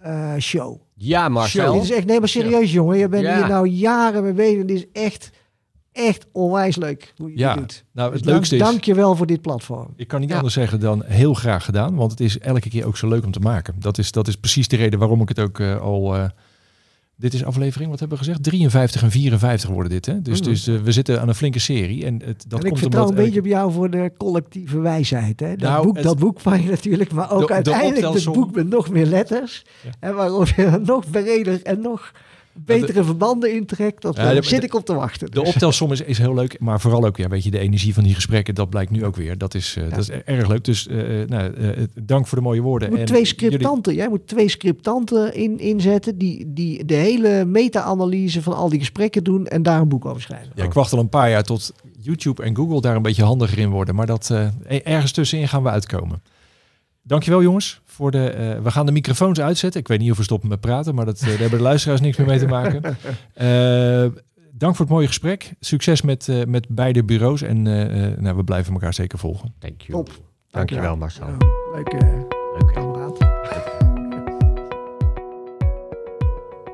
eh, 0.00 0.34
show. 0.38 0.80
Ja, 0.94 1.28
Marcel. 1.28 1.72
Dit 1.72 1.82
is 1.82 1.90
echt, 1.90 2.06
nee 2.06 2.18
maar 2.20 2.28
serieus 2.28 2.72
jongen, 2.72 2.98
je 2.98 3.08
bent 3.08 3.24
Ja. 3.24 3.36
hier 3.38 3.48
nou 3.48 3.68
jaren 3.68 4.22
mee 4.22 4.32
bezig. 4.32 4.64
Dit 4.64 4.76
is 4.76 4.86
echt, 5.02 5.30
echt 5.96 6.26
onwijs 6.32 6.76
leuk 6.76 7.12
hoe 7.16 7.30
je 7.30 7.38
Ja, 7.38 7.52
dit 7.54 7.62
doet. 7.62 7.84
nou, 7.92 8.06
het 8.08 8.16
Dus 8.18 8.22
dank, 8.26 8.36
leukste 8.36 8.56
is... 8.56 8.62
Dank 8.62 8.84
je 8.84 8.94
wel 8.94 9.16
voor 9.16 9.26
dit 9.26 9.40
platform. 9.40 9.88
Ik 9.96 10.08
kan 10.08 10.20
niet 10.20 10.28
Ja. 10.28 10.36
anders 10.36 10.54
zeggen 10.54 10.80
dan 10.80 11.02
heel 11.04 11.34
graag 11.34 11.64
gedaan. 11.64 11.94
Want 11.94 12.10
het 12.10 12.20
is 12.20 12.38
elke 12.38 12.68
keer 12.68 12.86
ook 12.86 12.96
zo 12.96 13.08
leuk 13.08 13.24
om 13.24 13.32
te 13.32 13.40
maken. 13.40 13.74
Dat 13.78 13.98
is, 13.98 14.12
dat 14.12 14.28
is 14.28 14.36
precies 14.36 14.68
de 14.68 14.76
reden 14.76 14.98
waarom 14.98 15.20
ik 15.20 15.28
het 15.28 15.40
ook 15.40 15.60
eh, 15.60 15.80
al... 15.80 16.14
eh, 16.16 16.24
dit 17.18 17.34
is 17.34 17.44
aflevering, 17.44 17.90
wat 17.90 17.98
hebben 18.00 18.18
we 18.18 18.24
gezegd? 18.24 18.42
53 18.42 19.02
en 19.02 19.10
54 19.10 19.70
worden 19.70 19.90
dit. 19.90 20.06
Hè? 20.06 20.22
Dus, 20.22 20.40
Mm. 20.40 20.46
dus 20.46 20.66
eh, 20.66 20.76
we 20.76 20.92
zitten 20.92 21.20
aan 21.20 21.28
een 21.28 21.34
flinke 21.34 21.58
serie. 21.58 22.04
En 22.04 22.22
het, 22.24 22.44
dat 22.48 22.58
en 22.58 22.64
ik 22.64 22.68
komt 22.70 22.78
vertrouw 22.78 23.02
omdat 23.02 23.18
een 23.18 23.24
beetje 23.24 23.40
op 23.40 23.46
jou 23.46 23.72
voor 23.72 23.90
de 23.90 24.12
collectieve 24.16 24.78
wijsheid. 24.80 25.40
Hè? 25.40 25.56
Dat, 25.56 25.68
Nou, 25.70 25.84
boek, 25.86 25.94
het- 25.94 26.04
dat 26.04 26.18
boek 26.18 26.40
van 26.40 26.62
je 26.62 26.68
natuurlijk, 26.70 27.12
maar 27.12 27.30
ook 27.32 27.40
De- 27.40 27.46
de 27.46 27.52
uiteindelijk 27.52 28.14
het 28.14 28.32
boek 28.32 28.54
met 28.54 28.68
nog 28.68 28.90
meer 28.90 29.06
letters. 29.06 29.64
Ja. 29.84 29.90
En 30.00 30.14
waarop 30.14 30.46
je 30.48 30.80
nog 30.84 31.10
breder 31.10 31.62
en 31.62 31.80
nog 31.80 32.12
betere 32.64 33.04
verbanden 33.04 33.54
intrekt. 33.54 34.02
Dat, 34.02 34.16
Ja, 34.16 34.30
eh, 34.30 34.36
de- 34.36 34.42
zit 34.48 34.64
ik 34.64 34.74
op 34.74 34.84
te 34.84 34.94
wachten. 34.94 35.30
De 35.30 35.40
Dus. 35.40 35.48
optelsom 35.48 35.92
is, 35.92 36.00
is 36.00 36.18
heel 36.18 36.34
leuk, 36.34 36.60
maar 36.60 36.80
vooral 36.80 37.04
ook 37.04 37.16
ja, 37.16 37.28
weet 37.28 37.44
je, 37.44 37.50
de 37.50 37.58
energie 37.58 37.94
van 37.94 38.02
die 38.04 38.14
gesprekken, 38.14 38.54
dat 38.54 38.70
blijkt 38.70 38.90
nu 38.90 39.04
ook 39.04 39.16
weer. 39.16 39.38
Dat 39.38 39.54
is, 39.54 39.76
eh, 39.78 39.90
dat 39.90 39.98
is 39.98 40.10
erg 40.10 40.48
leuk. 40.48 40.64
Dus 40.64 40.86
eh, 40.86 40.96
nou, 41.26 41.52
dank 41.94 42.26
voor 42.26 42.38
de 42.38 42.44
mooie 42.44 42.60
woorden. 42.60 42.88
Je 42.88 42.94
moet 42.94 43.00
En 43.02 43.06
twee 43.06 43.22
jullie- 43.24 43.34
scriptanten. 43.48 43.94
Jij 43.94 44.08
moet 44.08 44.26
twee 44.26 44.48
scriptanten 44.48 45.34
in, 45.34 45.58
inzetten 45.58 46.18
die, 46.18 46.52
die 46.52 46.84
de 46.84 46.94
hele 46.94 47.44
meta-analyse 47.44 48.42
van 48.42 48.54
al 48.56 48.68
die 48.68 48.78
gesprekken 48.78 49.24
doen 49.24 49.46
en 49.46 49.62
daar 49.62 49.80
een 49.80 49.88
boek 49.88 50.04
over 50.04 50.22
schrijven. 50.22 50.52
Ja, 50.54 50.64
ik 50.64 50.72
wacht 50.72 50.92
al 50.92 50.98
een 50.98 51.08
paar 51.08 51.30
jaar 51.30 51.42
tot 51.42 51.72
YouTube 52.00 52.42
en 52.42 52.56
Google 52.56 52.80
daar 52.80 52.96
een 52.96 53.02
beetje 53.02 53.24
handiger 53.24 53.58
in 53.58 53.70
worden. 53.70 53.94
Maar 53.94 54.06
dat, 54.06 54.30
eh, 54.30 54.80
ergens 54.84 55.12
tussenin 55.12 55.48
gaan 55.48 55.62
we 55.62 55.68
uitkomen. 55.68 56.22
Dankjewel 57.02 57.42
jongens. 57.42 57.80
Voor 57.96 58.10
de, 58.10 58.28
eh, 58.30 58.62
we 58.62 58.70
gaan 58.70 58.86
de 58.86 58.92
microfoons 58.92 59.40
uitzetten. 59.40 59.80
Ik 59.80 59.88
weet 59.88 59.98
niet 59.98 60.10
of 60.10 60.16
we 60.16 60.22
stoppen 60.22 60.48
met 60.48 60.60
praten, 60.60 60.94
maar 60.94 61.04
dat, 61.04 61.20
eh, 61.20 61.28
daar 61.28 61.38
hebben 61.38 61.58
de 61.58 61.64
luisteraars 61.64 62.00
niks 62.00 62.16
meer 62.16 62.26
mee 62.26 62.38
te 62.38 62.46
maken. 62.46 62.82
Eh, 63.34 64.06
dank 64.52 64.76
voor 64.76 64.84
het 64.84 64.94
mooie 64.94 65.06
gesprek. 65.06 65.52
Succes 65.60 66.02
met, 66.02 66.28
eh, 66.28 66.44
met 66.44 66.66
beide 66.68 67.04
bureaus. 67.04 67.42
En 67.42 67.66
eh, 67.66 68.04
eh, 68.06 68.18
nou, 68.18 68.36
we 68.36 68.44
blijven 68.44 68.72
elkaar 68.72 68.94
zeker 68.94 69.18
volgen. 69.18 69.54
Thank 69.58 69.80
you. 69.80 70.04
Top. 70.04 70.10
Dankjewel, 70.50 70.96
Marcel. 70.96 71.26
Ja, 71.26 71.36
Leuk, 71.74 71.88
eh, 71.88 72.08
Leuk, 72.58 72.72
kameraad. 72.72 73.18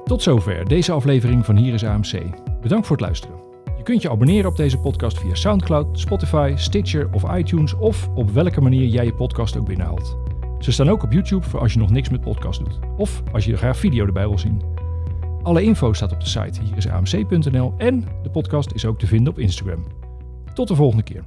Tot 0.04 0.22
zover 0.22 0.68
deze 0.68 0.92
aflevering 0.92 1.44
van 1.44 1.56
Hier 1.56 1.74
is 1.74 1.84
AMC. 1.84 2.22
Bedankt 2.60 2.86
voor 2.86 2.96
het 2.96 3.04
luisteren. 3.04 3.36
Je 3.76 3.82
kunt 3.82 4.02
je 4.02 4.10
abonneren 4.10 4.50
op 4.50 4.56
deze 4.56 4.78
podcast 4.78 5.18
via 5.18 5.34
SoundCloud, 5.34 6.00
Spotify, 6.00 6.52
Stitcher 6.56 7.08
of 7.12 7.36
iTunes 7.36 7.74
of 7.74 8.08
op 8.14 8.30
welke 8.30 8.60
manier 8.60 8.86
jij 8.86 9.04
je 9.04 9.14
podcast 9.14 9.56
ook 9.56 9.66
binnenhaalt. 9.66 10.16
Ze 10.62 10.72
staan 10.72 10.88
ook 10.88 11.02
op 11.02 11.12
YouTube 11.12 11.48
voor 11.48 11.60
als 11.60 11.72
je 11.72 11.78
nog 11.78 11.90
niks 11.90 12.08
met 12.08 12.20
podcast 12.20 12.58
doet 12.58 12.78
of 12.96 13.22
als 13.32 13.44
je 13.44 13.56
graag 13.56 13.76
video 13.76 14.06
erbij 14.06 14.28
wil 14.28 14.38
zien. 14.38 14.62
Alle 15.42 15.62
info 15.62 15.92
staat 15.92 16.12
op 16.12 16.20
de 16.20 16.28
site 16.28 16.60
hierisamc.nl 16.62 17.74
en 17.76 18.04
de 18.22 18.30
podcast 18.30 18.72
is 18.72 18.84
ook 18.84 18.98
te 18.98 19.06
vinden 19.06 19.32
op 19.32 19.38
Instagram. 19.38 19.84
Tot 20.54 20.68
de 20.68 20.74
volgende 20.74 21.02
keer. 21.02 21.24